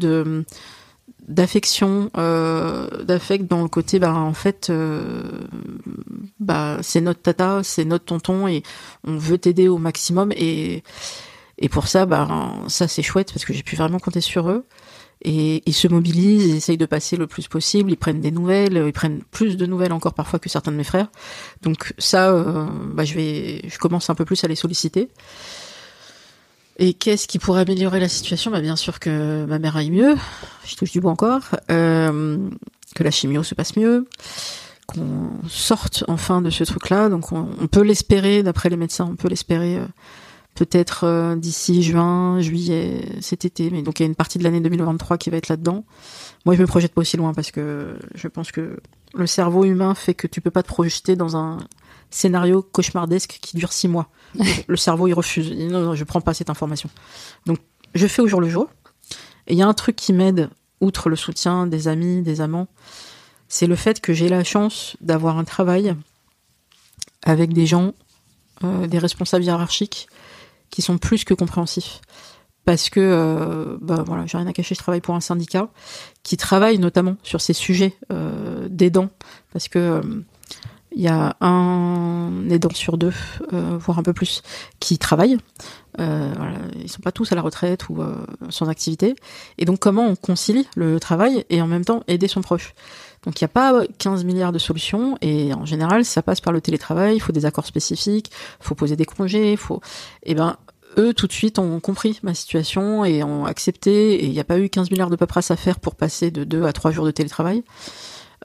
d'affection, 1.26 2.08
euh, 2.16 3.02
d'affect 3.02 3.50
dans 3.50 3.62
le 3.62 3.68
côté, 3.68 3.98
bah 3.98 4.14
en 4.14 4.32
fait, 4.32 4.70
bah 6.38 6.78
c'est 6.82 7.00
notre 7.00 7.20
tata, 7.20 7.62
c'est 7.64 7.84
notre 7.84 8.04
tonton, 8.04 8.46
et 8.46 8.62
on 9.02 9.16
veut 9.16 9.38
t'aider 9.38 9.66
au 9.66 9.78
maximum, 9.78 10.30
et 10.36 10.84
et 11.58 11.68
pour 11.68 11.88
ça, 11.88 12.06
bah 12.06 12.28
ça 12.68 12.86
c'est 12.86 13.02
chouette 13.02 13.32
parce 13.32 13.44
que 13.44 13.52
j'ai 13.52 13.64
pu 13.64 13.74
vraiment 13.74 13.98
compter 13.98 14.20
sur 14.20 14.48
eux. 14.50 14.64
Et 15.22 15.62
ils 15.66 15.74
se 15.74 15.86
mobilisent, 15.86 16.46
ils 16.46 16.56
essayent 16.56 16.78
de 16.78 16.86
passer 16.86 17.16
le 17.16 17.26
plus 17.26 17.46
possible, 17.46 17.90
ils 17.90 17.96
prennent 17.96 18.20
des 18.20 18.30
nouvelles, 18.30 18.82
ils 18.86 18.92
prennent 18.92 19.20
plus 19.30 19.56
de 19.58 19.66
nouvelles 19.66 19.92
encore 19.92 20.14
parfois 20.14 20.38
que 20.38 20.48
certains 20.48 20.72
de 20.72 20.76
mes 20.76 20.84
frères. 20.84 21.08
Donc 21.62 21.92
ça, 21.98 22.30
euh, 22.30 22.66
bah, 22.94 23.04
je 23.04 23.14
vais, 23.14 23.62
je 23.68 23.78
commence 23.78 24.08
un 24.08 24.14
peu 24.14 24.24
plus 24.24 24.42
à 24.44 24.48
les 24.48 24.54
solliciter. 24.54 25.10
Et 26.78 26.94
qu'est-ce 26.94 27.28
qui 27.28 27.38
pourrait 27.38 27.60
améliorer 27.60 28.00
la 28.00 28.08
situation? 28.08 28.50
Bah, 28.50 28.62
Bien 28.62 28.76
sûr 28.76 28.98
que 28.98 29.44
ma 29.44 29.58
mère 29.58 29.76
aille 29.76 29.90
mieux, 29.90 30.16
je 30.64 30.76
touche 30.76 30.92
du 30.92 31.00
bois 31.00 31.12
encore, 31.12 31.42
euh, 31.70 32.38
que 32.94 33.02
la 33.02 33.10
chimio 33.10 33.42
se 33.42 33.54
passe 33.54 33.76
mieux, 33.76 34.06
qu'on 34.86 35.28
sorte 35.50 36.04
enfin 36.08 36.40
de 36.40 36.48
ce 36.48 36.64
truc-là. 36.64 37.10
Donc 37.10 37.32
on, 37.32 37.44
peut 37.70 37.82
l'espérer, 37.82 38.42
d'après 38.42 38.70
les 38.70 38.78
médecins, 38.78 39.06
on 39.10 39.16
peut 39.16 39.28
l'espérer 39.28 39.76
euh, 39.76 39.84
peut-être 40.54 41.04
euh, 41.04 41.36
d'ici 41.36 41.82
juin, 41.82 42.40
juillet, 42.40 43.04
cet 43.20 43.44
été. 43.44 43.70
Mais 43.70 43.82
donc 43.82 44.00
il 44.00 44.02
y 44.02 44.06
a 44.06 44.08
une 44.08 44.14
partie 44.14 44.38
de 44.38 44.44
l'année 44.44 44.60
2023 44.60 45.18
qui 45.18 45.30
va 45.30 45.36
être 45.36 45.48
là-dedans. 45.48 45.84
Moi, 46.44 46.54
je 46.54 46.60
me 46.60 46.66
projette 46.66 46.92
pas 46.92 47.00
aussi 47.00 47.16
loin 47.16 47.34
parce 47.34 47.50
que 47.50 47.96
je 48.14 48.28
pense 48.28 48.52
que 48.52 48.78
le 49.14 49.26
cerveau 49.26 49.64
humain 49.64 49.94
fait 49.94 50.14
que 50.14 50.26
tu 50.26 50.40
peux 50.40 50.50
pas 50.50 50.62
te 50.62 50.68
projeter 50.68 51.16
dans 51.16 51.36
un 51.36 51.58
scénario 52.10 52.62
cauchemardesque 52.62 53.38
qui 53.40 53.56
dure 53.56 53.72
six 53.72 53.88
mois. 53.88 54.08
le 54.68 54.76
cerveau, 54.76 55.06
il 55.06 55.14
refuse. 55.14 55.48
Il 55.48 55.56
dit, 55.56 55.66
non, 55.66 55.80
non, 55.80 55.94
je 55.94 56.04
prends 56.04 56.20
pas 56.20 56.34
cette 56.34 56.50
information. 56.50 56.90
Donc, 57.46 57.58
je 57.94 58.06
fais 58.06 58.22
au 58.22 58.26
jour 58.26 58.40
le 58.40 58.48
jour. 58.48 58.68
Et 59.46 59.54
il 59.54 59.58
y 59.58 59.62
a 59.62 59.66
un 59.66 59.74
truc 59.74 59.96
qui 59.96 60.12
m'aide, 60.12 60.50
outre 60.80 61.08
le 61.08 61.16
soutien 61.16 61.66
des 61.66 61.88
amis, 61.88 62.22
des 62.22 62.40
amants, 62.40 62.68
c'est 63.48 63.66
le 63.66 63.74
fait 63.74 64.00
que 64.00 64.12
j'ai 64.12 64.28
la 64.28 64.44
chance 64.44 64.96
d'avoir 65.00 65.38
un 65.38 65.44
travail 65.44 65.94
avec 67.22 67.52
des 67.52 67.66
gens, 67.66 67.92
euh, 68.64 68.86
des 68.86 68.98
responsables 68.98 69.44
hiérarchiques, 69.44 70.08
qui 70.70 70.82
sont 70.82 70.98
plus 70.98 71.24
que 71.24 71.34
compréhensifs. 71.34 72.00
Parce 72.64 72.90
que, 72.90 73.00
euh, 73.00 73.78
bah 73.80 74.04
voilà, 74.06 74.26
j'ai 74.26 74.36
rien 74.38 74.46
à 74.46 74.52
cacher, 74.52 74.74
je 74.74 74.80
travaille 74.80 75.00
pour 75.00 75.14
un 75.14 75.20
syndicat 75.20 75.68
qui 76.22 76.36
travaille 76.36 76.78
notamment 76.78 77.16
sur 77.22 77.40
ces 77.40 77.54
sujets 77.54 77.94
euh, 78.12 78.68
d'aidants. 78.68 79.08
Parce 79.52 79.68
que 79.68 79.78
euh, 79.78 80.02
il 80.92 81.02
y 81.02 81.08
a 81.08 81.36
un 81.40 82.48
aidant 82.50 82.70
sur 82.74 82.98
deux, 82.98 83.12
euh, 83.52 83.78
voire 83.78 83.98
un 83.98 84.02
peu 84.02 84.12
plus, 84.12 84.42
qui 84.80 84.98
travaille. 84.98 85.38
Euh, 85.98 86.32
voilà, 86.36 86.58
ils 86.80 86.90
sont 86.90 87.02
pas 87.02 87.12
tous 87.12 87.30
à 87.32 87.34
la 87.34 87.42
retraite 87.42 87.88
ou 87.88 88.00
euh, 88.00 88.14
sans 88.48 88.68
activité. 88.68 89.14
Et 89.58 89.64
donc, 89.64 89.78
comment 89.78 90.06
on 90.06 90.16
concilie 90.16 90.68
le 90.76 90.98
travail 90.98 91.44
et 91.50 91.62
en 91.62 91.66
même 91.66 91.84
temps 91.84 92.02
aider 92.08 92.28
son 92.28 92.40
proche? 92.40 92.74
Donc, 93.24 93.40
il 93.40 93.44
n'y 93.44 93.46
a 93.46 93.48
pas 93.48 93.82
15 93.98 94.24
milliards 94.24 94.52
de 94.52 94.58
solutions 94.58 95.16
et 95.20 95.52
en 95.52 95.64
général, 95.64 96.04
ça 96.04 96.22
passe 96.22 96.40
par 96.40 96.52
le 96.52 96.60
télétravail. 96.60 97.16
Il 97.16 97.20
faut 97.20 97.32
des 97.32 97.46
accords 97.46 97.66
spécifiques, 97.66 98.30
il 98.60 98.66
faut 98.66 98.74
poser 98.74 98.96
des 98.96 99.04
congés, 99.04 99.56
faut. 99.56 99.80
Et 100.22 100.34
ben, 100.34 100.56
eux, 100.98 101.14
tout 101.14 101.26
de 101.26 101.32
suite, 101.32 101.58
ont 101.58 101.78
compris 101.80 102.18
ma 102.22 102.34
situation 102.34 103.04
et 103.04 103.22
ont 103.22 103.44
accepté. 103.44 104.14
Et 104.14 104.24
il 104.24 104.32
n'y 104.32 104.40
a 104.40 104.44
pas 104.44 104.58
eu 104.58 104.68
15 104.68 104.90
milliards 104.90 105.10
de 105.10 105.16
paperasse 105.16 105.50
à 105.50 105.56
faire 105.56 105.78
pour 105.78 105.94
passer 105.94 106.30
de 106.30 106.44
2 106.44 106.64
à 106.64 106.72
3 106.72 106.90
jours 106.90 107.04
de 107.04 107.10
télétravail. 107.10 107.62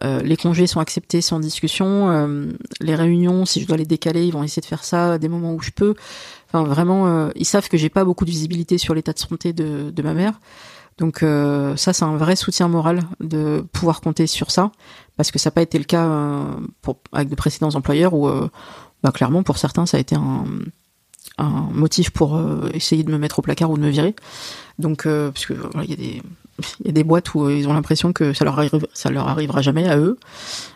Euh, 0.04 0.22
les 0.22 0.38
congés 0.38 0.68
sont 0.68 0.80
acceptés 0.80 1.22
sans 1.22 1.40
discussion. 1.40 2.10
Euh, 2.10 2.52
les 2.82 2.96
réunions, 2.96 3.46
si 3.46 3.62
je 3.62 3.68
dois 3.68 3.78
les 3.78 3.86
décaler, 3.86 4.26
ils 4.26 4.32
vont 4.32 4.44
essayer 4.44 4.62
de 4.62 4.66
faire 4.66 4.84
ça 4.84 5.14
à 5.14 5.18
des 5.18 5.30
moments 5.30 5.54
où 5.54 5.62
je 5.62 5.72
peux. 5.72 5.96
Enfin, 6.48 6.64
vraiment, 6.64 7.08
euh, 7.08 7.30
ils 7.36 7.46
savent 7.46 7.70
que 7.70 7.78
j'ai 7.78 7.90
pas 7.90 8.04
beaucoup 8.04 8.26
de 8.26 8.30
visibilité 8.30 8.78
sur 8.78 8.94
l'état 8.94 9.14
de 9.14 9.20
santé 9.20 9.54
de, 9.54 9.92
de 9.92 10.02
ma 10.02 10.14
mère. 10.14 10.40
Donc 10.98 11.24
euh, 11.24 11.76
ça, 11.76 11.94
c'est 11.94 12.06
un 12.06 12.16
vrai 12.16 12.36
soutien 12.36 12.68
moral 12.68 13.02
de 13.20 13.66
pouvoir 13.74 14.02
compter 14.02 14.28
sur 14.28 14.52
ça, 14.52 14.72
parce 15.18 15.32
que 15.32 15.40
ça 15.40 15.50
n'a 15.50 15.52
pas 15.52 15.62
été 15.62 15.78
le 15.78 15.84
cas 15.84 16.06
euh, 16.06 16.44
pour, 16.82 17.00
avec 17.12 17.30
de 17.30 17.36
précédents 17.36 17.76
employeurs 17.76 18.14
où, 18.14 18.30
bah, 19.04 19.12
clairement, 19.12 19.44
pour 19.44 19.58
certains, 19.58 19.86
ça 19.86 19.98
a 19.98 20.00
été 20.00 20.16
un, 20.16 20.46
un 21.38 21.69
motif 21.71 22.12
pour 22.12 22.36
euh, 22.36 22.69
essayer 22.74 23.04
de 23.04 23.12
me 23.12 23.17
mettre 23.17 23.39
au 23.39 23.41
placard 23.41 23.69
ou 23.69 23.78
de 23.78 23.84
me 23.84 23.89
virer. 23.89 24.15
Donc, 24.80 25.06
euh, 25.06 25.32
parce 25.32 25.45
que 25.45 25.54
il 25.84 25.89
y 25.89 25.93
a 25.93 25.98
des 25.98 26.21
y 26.86 26.89
a 26.89 26.91
des 26.93 27.04
boîtes 27.04 27.34
où 27.34 27.43
euh, 27.43 27.54
ils 27.54 27.67
ont 27.67 27.74
l'impression 27.74 28.13
que 28.13 28.34
ça 28.34 28.45
leur 28.45 28.58
ça 28.93 29.10
leur 29.10 29.28
arrivera 29.28 29.62
jamais 29.62 29.88
à 29.89 29.98
eux 29.98 30.17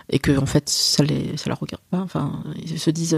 et 0.09 0.19
que 0.19 0.37
en 0.37 0.45
fait 0.45 0.67
ça 0.67 1.03
les 1.03 1.37
ça 1.37 1.49
leur 1.49 1.59
regarde 1.59 1.83
pas. 1.89 1.99
Enfin, 1.99 2.43
ils 2.61 2.79
se 2.79 2.89
disent 2.89 3.17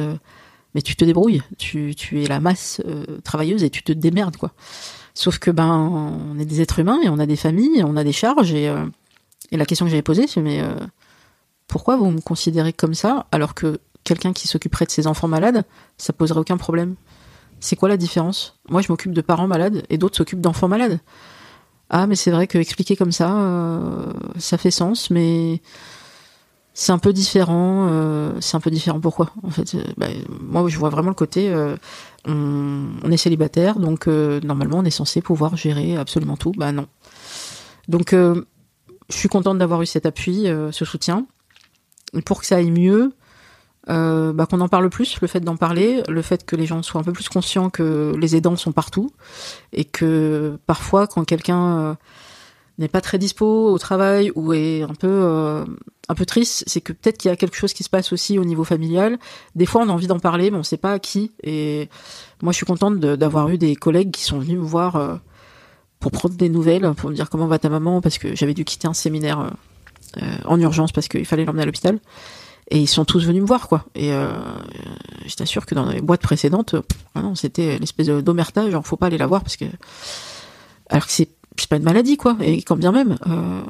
mais 0.76 0.84
tu 0.84 0.96
te 0.96 1.04
débrouilles, 1.04 1.42
tu 1.58 1.96
tu 1.96 2.24
es 2.24 2.28
la 2.28 2.40
masse 2.40 2.82
travailleuse 3.24 3.64
et 3.64 3.72
tu 3.72 3.82
te 3.82 3.92
démerdes 3.92 4.38
quoi. 4.38 4.52
Sauf 5.16 5.40
que 5.40 5.50
ben 5.50 5.68
on 5.68 6.38
est 6.38 6.46
des 6.46 6.62
êtres 6.62 6.80
humains 6.80 7.00
et 7.04 7.10
on 7.10 7.18
a 7.18 7.26
des 7.26 7.36
familles, 7.36 7.84
on 7.84 7.98
a 7.98 8.04
des 8.04 8.14
charges 8.14 8.54
et 8.54 8.72
et 9.52 9.58
la 9.58 9.66
question 9.66 9.88
que 9.88 9.90
j'avais 9.90 10.04
posée 10.04 10.28
c'est 10.28 10.42
mais 10.42 10.62
pourquoi 11.68 11.98
vous 11.98 12.12
me 12.12 12.22
considérez 12.22 12.74
comme 12.74 12.94
ça 12.94 13.26
alors 13.32 13.56
que 13.56 13.80
quelqu'un 14.04 14.34
qui 14.34 14.48
s'occuperait 14.48 14.86
de 14.86 14.92
ses 14.92 15.08
enfants 15.08 15.28
malades, 15.28 15.64
ça 15.98 16.14
poserait 16.14 16.40
aucun 16.40 16.58
problème? 16.58 16.96
C'est 17.62 17.76
quoi 17.76 17.88
la 17.88 17.98
différence? 17.98 18.60
Moi, 18.70 18.82
je 18.82 18.92
m'occupe 18.92 19.14
de 19.14 19.22
parents 19.22 19.48
malades 19.48 19.84
et 19.90 19.98
d'autres 19.98 20.18
s'occupent 20.18 20.42
d'enfants 20.42 20.68
malades. 20.68 21.00
Ah, 21.92 22.08
mais 22.08 22.16
c'est 22.16 22.32
vrai 22.32 22.48
que 22.48 22.58
expliquer 22.58 22.96
comme 22.96 23.12
ça, 23.12 23.38
euh, 23.38 24.12
ça 24.40 24.58
fait 24.58 24.72
sens, 24.72 25.12
mais 25.12 25.62
c'est 26.74 26.92
un 26.92 26.98
peu 26.98 27.14
différent. 27.14 27.88
euh, 27.92 28.34
c'est 28.40 28.58
un 28.58 28.62
peu 28.62 28.72
différent. 28.72 29.00
Pourquoi 29.00 29.32
En 29.44 29.52
fait, 29.52 29.76
euh, 29.76 29.84
bah, 29.98 30.08
moi, 30.40 30.68
je 30.70 30.78
vois 30.80 30.90
vraiment 30.90 31.10
le 31.10 31.16
côté. 31.16 31.54
on, 32.26 33.12
est 33.12 33.18
célibataire, 33.18 33.78
donc 33.78 34.08
normalement, 34.08 34.80
on 34.80 34.86
est 34.86 34.90
censé 34.90 35.22
pouvoir 35.22 35.56
gérer 35.56 35.98
absolument 35.98 36.38
tout. 36.38 36.54
Bah 36.58 36.72
non. 36.72 36.88
Donc, 37.88 38.12
je 38.14 38.44
suis 39.10 39.30
contente 39.30 39.60
d'avoir 39.60 39.84
eu 39.84 39.86
cet 39.86 40.08
appui, 40.08 40.48
ce 40.72 40.86
soutien. 40.86 41.28
Pour 42.26 42.40
que 42.40 42.48
ça 42.48 42.56
aille 42.56 42.72
mieux, 42.72 43.14
euh, 43.90 44.32
bah, 44.34 44.46
qu'on 44.46 44.62
en 44.62 44.68
parle 44.68 44.90
plus, 44.90 45.20
le 45.22 45.28
fait 45.28 45.40
d'en 45.40 45.58
parler, 45.58 46.04
le 46.08 46.22
fait 46.22 46.46
que 46.46 46.56
les 46.56 46.66
gens 46.66 46.84
soient 46.84 47.02
un 47.02 47.04
peu 47.04 47.14
plus 47.14 47.30
conscients 47.30 47.70
que 47.70 48.14
les 48.18 48.36
aidants 48.36 48.56
sont 48.56 48.72
partout 48.72 49.12
et 49.74 49.86
que 49.86 50.58
parfois 50.68 51.08
quand 51.08 51.24
quelqu'un 51.26 51.78
euh, 51.78 51.94
n'est 52.78 52.88
pas 52.88 53.02
très 53.02 53.18
dispo 53.18 53.46
au 53.46 53.78
travail 53.80 54.32
ou 54.36 54.54
est 54.54 54.84
un 54.84 54.94
peu 54.94 55.08
euh, 55.08 55.66
un 56.10 56.16
peu 56.16 56.26
triste, 56.26 56.64
c'est 56.68 56.82
que 56.82 56.94
peut-être 56.94 57.18
qu'il 57.18 57.30
y 57.30 57.32
a 57.32 57.38
quelque 57.38 57.56
chose 57.56 57.74
qui 57.74 57.84
se 57.84 57.90
passe 57.90 58.12
aussi 58.12 58.38
au 58.38 58.44
niveau 58.44 58.64
familial. 58.64 59.18
Des 59.56 59.66
fois, 59.66 59.82
on 59.82 59.90
a 59.90 59.92
envie 59.94 60.08
d'en 60.08 60.20
parler, 60.20 60.52
mais 60.52 60.58
on 60.58 60.64
sait 60.64 60.78
pas 60.78 60.94
à 60.94 61.00
qui. 61.00 61.32
Et 61.42 61.90
moi, 62.42 62.52
je 62.52 62.58
suis 62.58 62.66
contente 62.66 63.00
d'avoir 63.00 63.50
eu 63.50 63.58
des 63.58 63.76
collègues 63.76 64.12
qui 64.12 64.24
sont 64.24 64.40
venus 64.40 64.58
me 64.58 64.64
voir 64.64 64.96
euh, 64.98 65.16
pour 66.00 66.12
prendre 66.12 66.36
des 66.36 66.50
nouvelles, 66.50 66.94
pour 66.96 67.10
me 67.10 67.16
dire 67.16 67.30
comment 67.30 67.48
va 67.48 67.60
ta 67.60 67.70
maman, 67.70 68.02
parce 68.02 68.18
que 68.18 68.36
j'avais 68.36 68.54
dû 68.54 68.66
quitter 68.66 68.88
un 68.88 68.94
séminaire 68.94 69.52
euh, 70.22 70.38
en 70.44 70.60
urgence 70.60 70.92
parce 70.92 71.08
qu'il 71.08 71.26
fallait 71.26 71.46
l'emmener 71.46 71.64
à 71.64 71.66
l'hôpital. 71.66 72.00
Et 72.72 72.80
ils 72.80 72.88
sont 72.88 73.04
tous 73.04 73.26
venus 73.26 73.42
me 73.42 73.48
voir, 73.48 73.68
quoi. 73.68 73.86
Et 73.96 74.14
euh, 74.14 74.32
je 75.26 75.36
t'assure 75.36 75.66
que 75.66 75.76
dans 75.76 75.90
les 75.90 76.00
boîtes 76.00 76.22
précédentes, 76.22 76.74
ah 77.16 77.22
non, 77.22 77.36
c'était 77.36 77.78
l'espèce 77.78 78.08
d'omerta, 78.08 78.72
genre 78.72 78.88
faut 78.88 78.96
pas 78.96 79.08
aller 79.08 79.18
la 79.18 79.28
voir 79.28 79.42
parce 79.42 79.58
que 79.58 79.66
alors 80.90 81.06
que 81.06 81.12
c'est 81.12 81.30
pas 81.70 81.76
une 81.76 81.84
maladie, 81.84 82.16
quoi. 82.16 82.38
Et 82.40 82.62
quand 82.62 82.78
bien 82.78 82.94
même, 82.94 83.18
euh, 83.28 83.62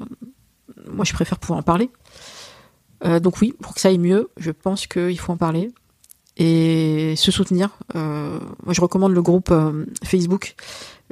moi 0.87 1.03
je 1.03 1.13
préfère 1.13 1.39
pouvoir 1.39 1.59
en 1.59 1.63
parler. 1.63 1.89
Euh, 3.03 3.19
donc 3.19 3.41
oui, 3.41 3.55
pour 3.59 3.73
que 3.73 3.81
ça 3.81 3.89
aille 3.89 3.97
mieux, 3.97 4.29
je 4.37 4.51
pense 4.51 4.85
qu'il 4.85 5.17
faut 5.17 5.33
en 5.33 5.37
parler 5.37 5.71
et 6.37 7.15
se 7.17 7.31
soutenir. 7.31 7.69
Moi, 7.95 8.73
je 8.73 8.81
recommande 8.81 9.13
le 9.13 9.21
groupe 9.21 9.53
Facebook 10.03 10.55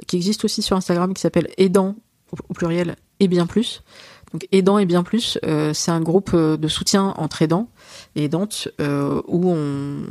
qui 0.06 0.16
existe 0.16 0.44
aussi 0.44 0.62
sur 0.62 0.76
Instagram 0.76 1.12
qui 1.12 1.20
s'appelle 1.20 1.48
Aidant 1.58 1.96
au 2.48 2.54
pluriel 2.54 2.94
et 3.18 3.26
bien 3.26 3.46
plus. 3.46 3.82
Donc 4.32 4.46
Aidant 4.52 4.78
et 4.78 4.86
bien 4.86 5.02
plus, 5.02 5.38
euh, 5.44 5.74
c'est 5.74 5.90
un 5.90 6.00
groupe 6.00 6.30
euh, 6.34 6.56
de 6.56 6.68
soutien 6.68 7.14
entre 7.16 7.42
aidants 7.42 7.68
et 8.14 8.24
aidantes 8.24 8.68
euh, 8.80 9.20
où 9.26 9.50
on, 9.50 10.04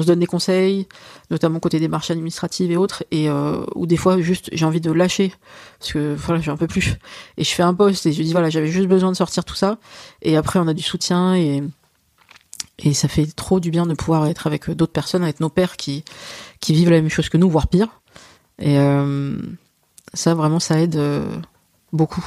se 0.00 0.06
donne 0.06 0.18
des 0.18 0.26
conseils, 0.26 0.88
notamment 1.30 1.60
côté 1.60 1.78
démarches 1.78 2.10
administratives 2.10 2.70
et 2.72 2.76
autres, 2.76 3.04
et 3.10 3.28
où 3.74 3.86
des 3.86 3.96
fois 3.96 4.20
juste 4.20 4.48
j'ai 4.52 4.64
envie 4.64 4.80
de 4.80 4.90
lâcher 4.92 5.32
parce 5.78 5.92
que 5.92 6.14
voilà 6.14 6.40
j'ai 6.40 6.50
un 6.50 6.56
peu 6.56 6.68
plus 6.68 6.96
et 7.36 7.44
je 7.44 7.50
fais 7.50 7.64
un 7.64 7.74
post 7.74 8.06
et 8.06 8.12
je 8.12 8.22
dis 8.22 8.32
voilà 8.32 8.50
j'avais 8.50 8.68
juste 8.68 8.88
besoin 8.88 9.10
de 9.10 9.16
sortir 9.16 9.44
tout 9.44 9.56
ça 9.56 9.78
et 10.22 10.36
après 10.36 10.60
on 10.60 10.68
a 10.68 10.74
du 10.74 10.82
soutien 10.82 11.34
et 11.34 11.62
et 12.78 12.94
ça 12.94 13.08
fait 13.08 13.26
trop 13.26 13.58
du 13.58 13.70
bien 13.70 13.84
de 13.84 13.94
pouvoir 13.94 14.26
être 14.26 14.46
avec 14.46 14.70
d'autres 14.70 14.92
personnes, 14.92 15.24
avec 15.24 15.40
nos 15.40 15.50
pères 15.50 15.76
qui 15.76 16.04
qui 16.60 16.72
vivent 16.72 16.90
la 16.90 17.00
même 17.00 17.10
chose 17.10 17.28
que 17.28 17.36
nous, 17.36 17.50
voire 17.50 17.66
pire. 17.66 18.00
Et 18.60 18.76
ça 20.14 20.34
vraiment 20.34 20.60
ça 20.60 20.80
aide 20.80 21.00
beaucoup. 21.92 22.24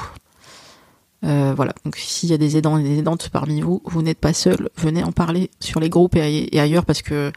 Euh, 1.24 1.54
voilà, 1.56 1.74
donc 1.86 1.96
s'il 1.96 2.30
y 2.30 2.34
a 2.34 2.38
des 2.38 2.58
aidants 2.58 2.78
et 2.78 2.84
des 2.84 3.00
aidantes 3.00 3.30
parmi 3.30 3.62
vous, 3.62 3.82
vous 3.86 4.02
n'êtes 4.02 4.20
pas 4.20 4.34
seul, 4.34 4.70
venez 4.76 5.04
en 5.04 5.14
parler 5.14 5.50
sur 5.62 5.80
les 5.80 5.90
groupes 5.90 6.18
et, 6.18 6.60
ailleurs 6.60 6.86
parce 6.86 7.02
que 7.02 7.32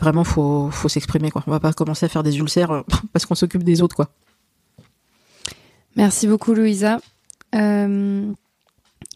vraiment 0.00 0.24
faut 0.24 0.70
faut 0.70 0.88
s'exprimer 0.88 1.30
quoi. 1.30 1.44
On 1.46 1.50
va 1.52 1.60
pas 1.60 1.72
commencer 1.72 2.06
à 2.06 2.08
faire 2.08 2.24
des 2.24 2.36
ulcères 2.38 2.72
euh, 2.72 2.82
parce 3.12 3.26
qu'on 3.26 3.36
s'occupe 3.36 3.62
des 3.62 3.80
autres 3.80 3.94
quoi. 3.94 4.08
Merci 5.94 6.26
beaucoup, 6.28 6.54
Louisa. 6.54 7.00
Euh, 7.54 8.30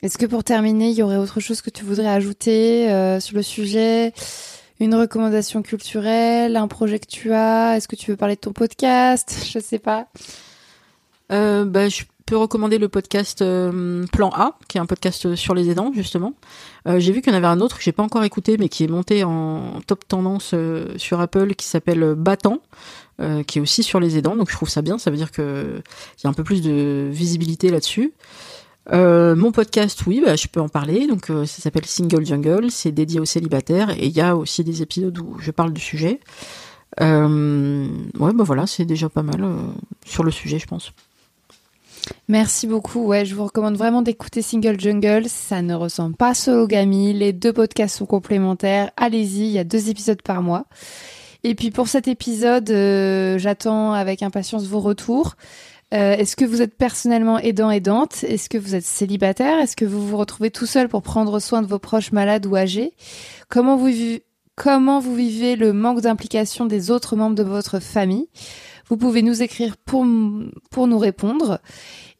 Est-ce 0.03 0.18
que 0.18 0.27
pour 0.27 0.43
terminer, 0.43 0.91
il 0.91 0.97
y 0.97 1.03
aurait 1.03 1.16
autre 1.16 1.39
chose 1.39 1.61
que 1.61 1.70
tu 1.70 1.85
voudrais 1.85 2.09
ajouter 2.09 2.91
euh, 2.91 3.20
sur 3.20 3.37
le 3.37 3.43
sujet? 3.43 4.12
Une 4.81 4.95
recommandation 4.97 5.62
culturelle, 5.62 6.57
un 6.57 6.66
projet 6.66 6.99
que 6.99 7.07
tu 7.07 7.33
as? 7.33 7.77
Est-ce 7.77 7.87
que 7.87 7.95
tu 7.95 8.11
veux 8.11 8.16
parler 8.16 8.35
de 8.35 8.41
ton 8.41 8.53
podcast? 8.53 9.47
Je 9.53 9.61
sais 9.61 9.79
pas. 9.79 10.09
Euh, 11.31 11.64
bah, 11.64 11.89
je 11.89 12.03
peux 12.33 12.39
recommander 12.39 12.78
le 12.78 12.89
podcast 12.89 13.43
euh, 13.43 14.07
Plan 14.11 14.30
A, 14.30 14.57
qui 14.66 14.78
est 14.78 14.80
un 14.80 14.87
podcast 14.87 15.35
sur 15.35 15.55
les 15.55 15.68
aidants 15.68 15.93
justement. 15.93 16.33
Euh, 16.89 16.99
j'ai 16.99 17.12
vu 17.12 17.20
qu'il 17.20 17.30
y 17.30 17.35
en 17.35 17.37
avait 17.37 17.47
un 17.47 17.61
autre 17.61 17.76
que 17.76 17.83
j'ai 17.83 17.93
pas 17.93 18.03
encore 18.03 18.24
écouté, 18.24 18.57
mais 18.57 18.70
qui 18.70 18.85
est 18.85 18.89
monté 18.89 19.22
en 19.22 19.80
top 19.87 20.09
tendance 20.09 20.53
euh, 20.55 20.95
sur 20.97 21.20
Apple, 21.20 21.55
qui 21.57 21.66
s'appelle 21.66 22.14
Battant, 22.14 22.61
qui 23.47 23.59
est 23.59 23.61
aussi 23.61 23.83
sur 23.83 24.01
les 24.01 24.16
aidants. 24.16 24.35
Donc 24.35 24.49
je 24.49 24.57
trouve 24.57 24.70
ça 24.70 24.80
bien. 24.80 24.97
Ça 24.97 25.11
veut 25.11 25.18
dire 25.18 25.30
que 25.30 25.83
il 26.16 26.24
y 26.24 26.26
a 26.26 26.30
un 26.30 26.33
peu 26.33 26.43
plus 26.43 26.62
de 26.62 27.11
visibilité 27.12 27.68
là-dessus. 27.68 28.14
Mon 28.91 29.53
podcast, 29.53 30.01
oui, 30.07 30.22
bah, 30.24 30.35
je 30.35 30.47
peux 30.49 30.61
en 30.61 30.70
parler. 30.70 31.07
Donc, 31.07 31.26
ça 31.26 31.45
s'appelle 31.47 31.85
Single 31.85 32.24
Jungle. 32.24 32.70
C'est 32.70 32.93
dédié 32.93 33.20
aux 33.20 33.26
célibataires 33.26 33.91
et 33.91 34.07
il 34.07 34.16
y 34.16 34.22
a 34.22 34.37
aussi 34.37 34.64
des 34.64 34.80
épisodes 34.80 35.18
où 35.18 35.37
je 35.39 35.51
parle 35.51 35.74
du 35.74 35.83
sujet. 35.83 36.18
Ouais, 36.99 38.33
bah 38.33 38.45
voilà, 38.45 38.66
c'est 38.66 38.87
déjà 38.87 39.11
pas 39.11 39.22
mal 39.22 39.47
sur 40.07 40.24
le 40.24 40.30
sujet, 40.30 40.59
je 40.59 40.66
pense. 40.66 40.95
Merci 42.28 42.66
beaucoup. 42.66 43.07
Ouais, 43.07 43.24
je 43.24 43.34
vous 43.34 43.44
recommande 43.44 43.76
vraiment 43.76 44.03
d'écouter 44.03 44.42
Single 44.42 44.80
Jungle. 44.80 45.24
Ça 45.28 45.62
ne 45.62 45.74
ressemble 45.74 46.16
pas 46.16 46.30
à 46.30 46.34
Sologamy. 46.34 47.12
Les 47.12 47.32
deux 47.32 47.53
podcasts 47.53 47.98
sont 47.98 48.07
complémentaires. 48.07 48.90
Allez-y, 48.96 49.40
il 49.40 49.53
y 49.53 49.59
a 49.59 49.64
deux 49.64 49.90
épisodes 49.90 50.22
par 50.22 50.42
mois. 50.42 50.66
Et 51.44 51.55
puis 51.55 51.70
pour 51.70 51.88
cet 51.88 52.09
épisode, 52.09 52.70
euh, 52.70 53.38
j'attends 53.38 53.92
avec 53.92 54.22
impatience 54.22 54.64
vos 54.66 54.80
retours. 54.80 55.34
Euh, 55.92 56.16
Est-ce 56.16 56.36
que 56.36 56.44
vous 56.44 56.62
êtes 56.62 56.76
personnellement 56.76 57.38
aidant 57.38 57.70
aidante? 57.70 58.24
Est-ce 58.24 58.48
que 58.48 58.59
vous 58.59 58.74
êtes 58.74 58.84
célibataire? 58.84 59.59
Est-ce 59.59 59.76
que 59.76 59.84
vous 59.84 60.07
vous 60.07 60.16
retrouvez 60.16 60.50
tout 60.50 60.66
seul 60.66 60.88
pour 60.88 61.03
prendre 61.03 61.38
soin 61.40 61.61
de 61.61 61.66
vos 61.66 61.78
proches 61.78 62.12
malades 62.12 62.46
ou 62.46 62.57
âgés? 62.57 62.94
Comment 63.48 63.76
vous 63.76 63.90
Comment 64.55 65.00
vous 65.00 65.14
vivez 65.14 65.57
le 65.57 65.72
manque 65.72 66.03
d'implication 66.03 66.66
des 66.66 66.90
autres 66.90 67.16
membres 67.16 67.34
de 67.34 67.42
votre 67.42 67.80
famille? 67.80 68.28
Vous 68.93 68.99
pouvez 68.99 69.22
nous 69.22 69.43
écrire 69.43 69.78
pour, 69.78 70.05
pour 70.70 70.86
nous 70.86 70.99
répondre. 70.99 71.62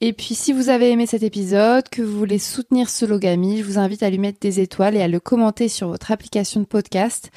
Et 0.01 0.15
puis, 0.15 0.35
si 0.35 0.55
vous 0.55 0.71
avez 0.71 0.91
aimé 0.91 1.05
cet 1.05 1.23
épisode, 1.23 1.87
que 1.91 2.01
vous 2.01 2.17
voulez 2.17 2.39
soutenir 2.39 2.89
Sologamy, 2.89 3.59
je 3.59 3.65
vous 3.65 3.79
invite 3.79 4.03
à 4.03 4.09
lui 4.09 4.17
mettre 4.17 4.41
des 4.41 4.59
étoiles 4.59 4.97
et 4.97 5.03
à 5.03 5.07
le 5.07 5.21
commenter 5.21 5.69
sur 5.69 5.89
votre 5.89 6.11
application 6.13 6.61
de 6.61 6.65
podcast. 6.65 7.31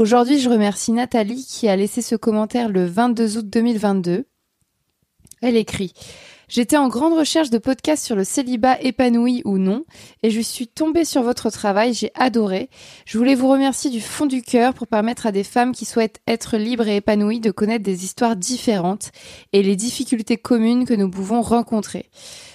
Aujourd'hui, 0.00 0.40
je 0.40 0.48
remercie 0.48 0.90
Nathalie 0.90 1.46
qui 1.48 1.68
a 1.68 1.76
laissé 1.76 2.02
ce 2.02 2.16
commentaire 2.16 2.68
le 2.68 2.84
22 2.84 3.38
août 3.38 3.48
2022. 3.48 4.26
Elle 5.42 5.56
écrit 5.56 5.92
J'étais 6.52 6.76
en 6.76 6.88
grande 6.88 7.14
recherche 7.14 7.48
de 7.48 7.56
podcasts 7.56 8.04
sur 8.04 8.14
le 8.14 8.24
célibat 8.24 8.78
épanoui 8.82 9.40
ou 9.46 9.56
non, 9.56 9.86
et 10.22 10.28
je 10.28 10.42
suis 10.42 10.68
tombée 10.68 11.06
sur 11.06 11.22
votre 11.22 11.48
travail, 11.48 11.94
j'ai 11.94 12.10
adoré. 12.14 12.68
Je 13.06 13.16
voulais 13.16 13.34
vous 13.34 13.48
remercier 13.48 13.90
du 13.90 14.02
fond 14.02 14.26
du 14.26 14.42
cœur 14.42 14.74
pour 14.74 14.86
permettre 14.86 15.24
à 15.24 15.32
des 15.32 15.44
femmes 15.44 15.72
qui 15.72 15.86
souhaitent 15.86 16.20
être 16.28 16.58
libres 16.58 16.86
et 16.86 16.96
épanouies 16.96 17.40
de 17.40 17.52
connaître 17.52 17.84
des 17.84 18.04
histoires 18.04 18.36
différentes 18.36 19.12
et 19.54 19.62
les 19.62 19.76
difficultés 19.76 20.36
communes 20.36 20.84
que 20.84 20.92
nous 20.92 21.08
pouvons 21.08 21.40
rencontrer. 21.40 22.10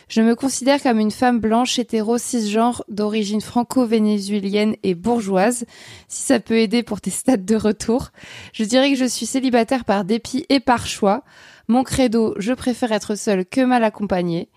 Je 0.08 0.22
me 0.22 0.36
considère 0.36 0.82
comme 0.82 0.99
une 0.99 1.12
femme 1.12 1.39
blanche, 1.39 1.80
hétéro, 1.80 2.18
cisgenre, 2.18 2.84
d'origine 2.88 3.41
franco-vénézuélienne 3.41 4.76
et 4.84 4.95
bourgeoise. 4.95 5.66
Si 6.08 6.22
ça 6.24 6.39
peut 6.39 6.58
aider 6.58 6.82
pour 6.82 7.01
tes 7.01 7.10
stades 7.10 7.43
de 7.43 7.55
retour, 7.55 8.12
je 8.53 8.64
dirais 8.64 8.91
que 8.91 8.97
je 8.97 9.05
suis 9.05 9.26
célibataire 9.26 9.84
par 9.84 10.05
dépit 10.05 10.45
et 10.47 10.62
par 10.62 10.88
choix. 10.88 11.24
Mon 11.68 11.84
credo, 11.84 12.36
je 12.38 12.53
préfère 12.53 12.93
être 12.93 13.16
seule 13.16 13.45
que 13.45 13.62
mal 13.62 13.84
accompagnée. 13.84 14.47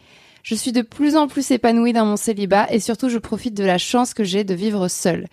Je 0.42 0.54
suis 0.54 0.72
de 0.72 0.82
plus 0.82 1.16
en 1.16 1.28
plus 1.28 1.50
épanouie 1.50 1.92
dans 1.92 2.06
mon 2.06 2.16
célibat 2.16 2.66
et 2.70 2.80
surtout 2.80 3.08
je 3.08 3.18
profite 3.18 3.54
de 3.54 3.64
la 3.64 3.78
chance 3.78 4.14
que 4.14 4.24
j'ai 4.24 4.44
de 4.44 4.54
vivre 4.54 4.88
seule. 4.88 5.26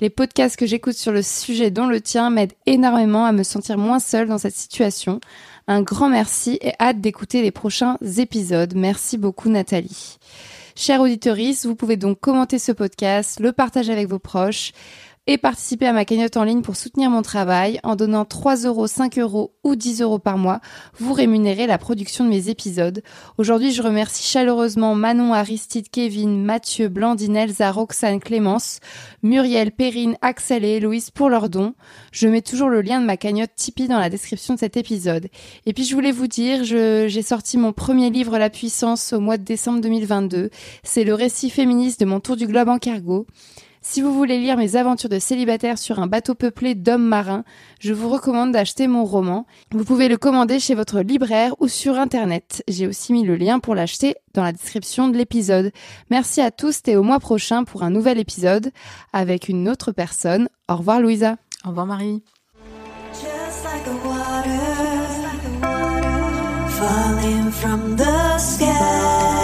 Les 0.00 0.08
podcasts 0.08 0.56
que 0.56 0.66
j'écoute 0.66 0.94
sur 0.94 1.12
le 1.12 1.22
sujet 1.22 1.70
dont 1.70 1.86
le 1.86 2.00
tien 2.00 2.30
m'aident 2.30 2.54
énormément 2.66 3.26
à 3.26 3.32
me 3.32 3.42
sentir 3.42 3.76
moins 3.76 3.98
seule 3.98 4.28
dans 4.28 4.38
cette 4.38 4.56
situation. 4.56 5.20
Un 5.66 5.80
grand 5.80 6.10
merci 6.10 6.58
et 6.60 6.72
hâte 6.78 7.00
d'écouter 7.00 7.40
les 7.40 7.50
prochains 7.50 7.96
épisodes. 8.18 8.74
Merci 8.76 9.16
beaucoup 9.16 9.48
Nathalie. 9.48 10.18
Chère 10.76 11.00
auditorice, 11.00 11.64
vous 11.64 11.74
pouvez 11.74 11.96
donc 11.96 12.20
commenter 12.20 12.58
ce 12.58 12.72
podcast, 12.72 13.40
le 13.40 13.52
partager 13.52 13.92
avec 13.92 14.08
vos 14.08 14.18
proches 14.18 14.72
et 15.26 15.38
participer 15.38 15.86
à 15.86 15.94
ma 15.94 16.04
cagnotte 16.04 16.36
en 16.36 16.44
ligne 16.44 16.60
pour 16.60 16.76
soutenir 16.76 17.08
mon 17.08 17.22
travail 17.22 17.80
en 17.82 17.96
donnant 17.96 18.26
3 18.26 18.56
euros, 18.64 18.86
5 18.86 19.18
euros 19.18 19.54
ou 19.64 19.74
10 19.74 20.02
euros 20.02 20.18
par 20.18 20.36
mois. 20.36 20.60
Vous 20.98 21.14
rémunérez 21.14 21.66
la 21.66 21.78
production 21.78 22.24
de 22.24 22.28
mes 22.28 22.50
épisodes. 22.50 23.02
Aujourd'hui, 23.38 23.72
je 23.72 23.82
remercie 23.82 24.22
chaleureusement 24.22 24.94
Manon, 24.94 25.32
Aristide, 25.32 25.88
Kevin, 25.90 26.44
Mathieu, 26.44 26.88
Blandine, 26.88 27.36
Elsa, 27.36 27.72
Roxane, 27.72 28.20
Clémence, 28.20 28.80
Muriel, 29.22 29.72
Perrine, 29.72 30.18
Axel 30.20 30.62
et 30.62 30.76
Héloïse 30.76 31.10
pour 31.10 31.30
leurs 31.30 31.48
dons. 31.48 31.74
Je 32.12 32.28
mets 32.28 32.42
toujours 32.42 32.68
le 32.68 32.82
lien 32.82 33.00
de 33.00 33.06
ma 33.06 33.16
cagnotte 33.16 33.54
Tipeee 33.56 33.88
dans 33.88 33.98
la 33.98 34.10
description 34.10 34.54
de 34.54 34.58
cet 34.58 34.76
épisode. 34.76 35.28
Et 35.64 35.72
puis 35.72 35.84
je 35.84 35.94
voulais 35.94 36.12
vous 36.12 36.26
dire, 36.26 36.64
j'ai 36.64 37.22
sorti 37.22 37.56
mon 37.56 37.72
premier 37.72 38.10
livre 38.10 38.36
La 38.36 38.50
puissance 38.50 39.14
au 39.14 39.20
mois 39.20 39.38
de 39.38 39.44
décembre 39.44 39.80
2022. 39.80 40.50
C'est 40.82 41.04
le 41.04 41.14
récit 41.14 41.48
féministe 41.48 42.00
de 42.00 42.04
mon 42.04 42.20
tour 42.20 42.36
du 42.36 42.46
globe 42.46 42.68
en 42.68 42.78
cargo. 42.78 43.26
Si 43.86 44.00
vous 44.00 44.14
voulez 44.14 44.38
lire 44.38 44.56
mes 44.56 44.76
aventures 44.76 45.10
de 45.10 45.18
célibataire 45.18 45.76
sur 45.76 45.98
un 45.98 46.06
bateau 46.06 46.34
peuplé 46.34 46.74
d'hommes 46.74 47.04
marins, 47.04 47.44
je 47.78 47.92
vous 47.92 48.08
recommande 48.08 48.50
d'acheter 48.50 48.86
mon 48.86 49.04
roman. 49.04 49.46
Vous 49.72 49.84
pouvez 49.84 50.08
le 50.08 50.16
commander 50.16 50.58
chez 50.58 50.74
votre 50.74 51.00
libraire 51.00 51.54
ou 51.60 51.68
sur 51.68 51.98
internet. 51.98 52.64
J'ai 52.66 52.86
aussi 52.86 53.12
mis 53.12 53.24
le 53.24 53.36
lien 53.36 53.60
pour 53.60 53.74
l'acheter 53.74 54.14
dans 54.32 54.42
la 54.42 54.52
description 54.52 55.08
de 55.08 55.18
l'épisode. 55.18 55.70
Merci 56.10 56.40
à 56.40 56.50
tous 56.50 56.80
et 56.86 56.96
au 56.96 57.02
mois 57.02 57.20
prochain 57.20 57.64
pour 57.64 57.82
un 57.82 57.90
nouvel 57.90 58.18
épisode 58.18 58.72
avec 59.12 59.50
une 59.50 59.68
autre 59.68 59.92
personne. 59.92 60.48
Au 60.66 60.76
revoir 60.76 60.98
Louisa. 60.98 61.36
Au 61.66 61.68
revoir 61.68 61.84
Marie. 61.84 62.22
Just 63.12 63.64
like 63.64 63.84
the 63.84 64.06
water 64.06 64.64
falling 66.70 67.50
from 67.50 67.96
the 67.96 68.38
sky. 68.38 69.43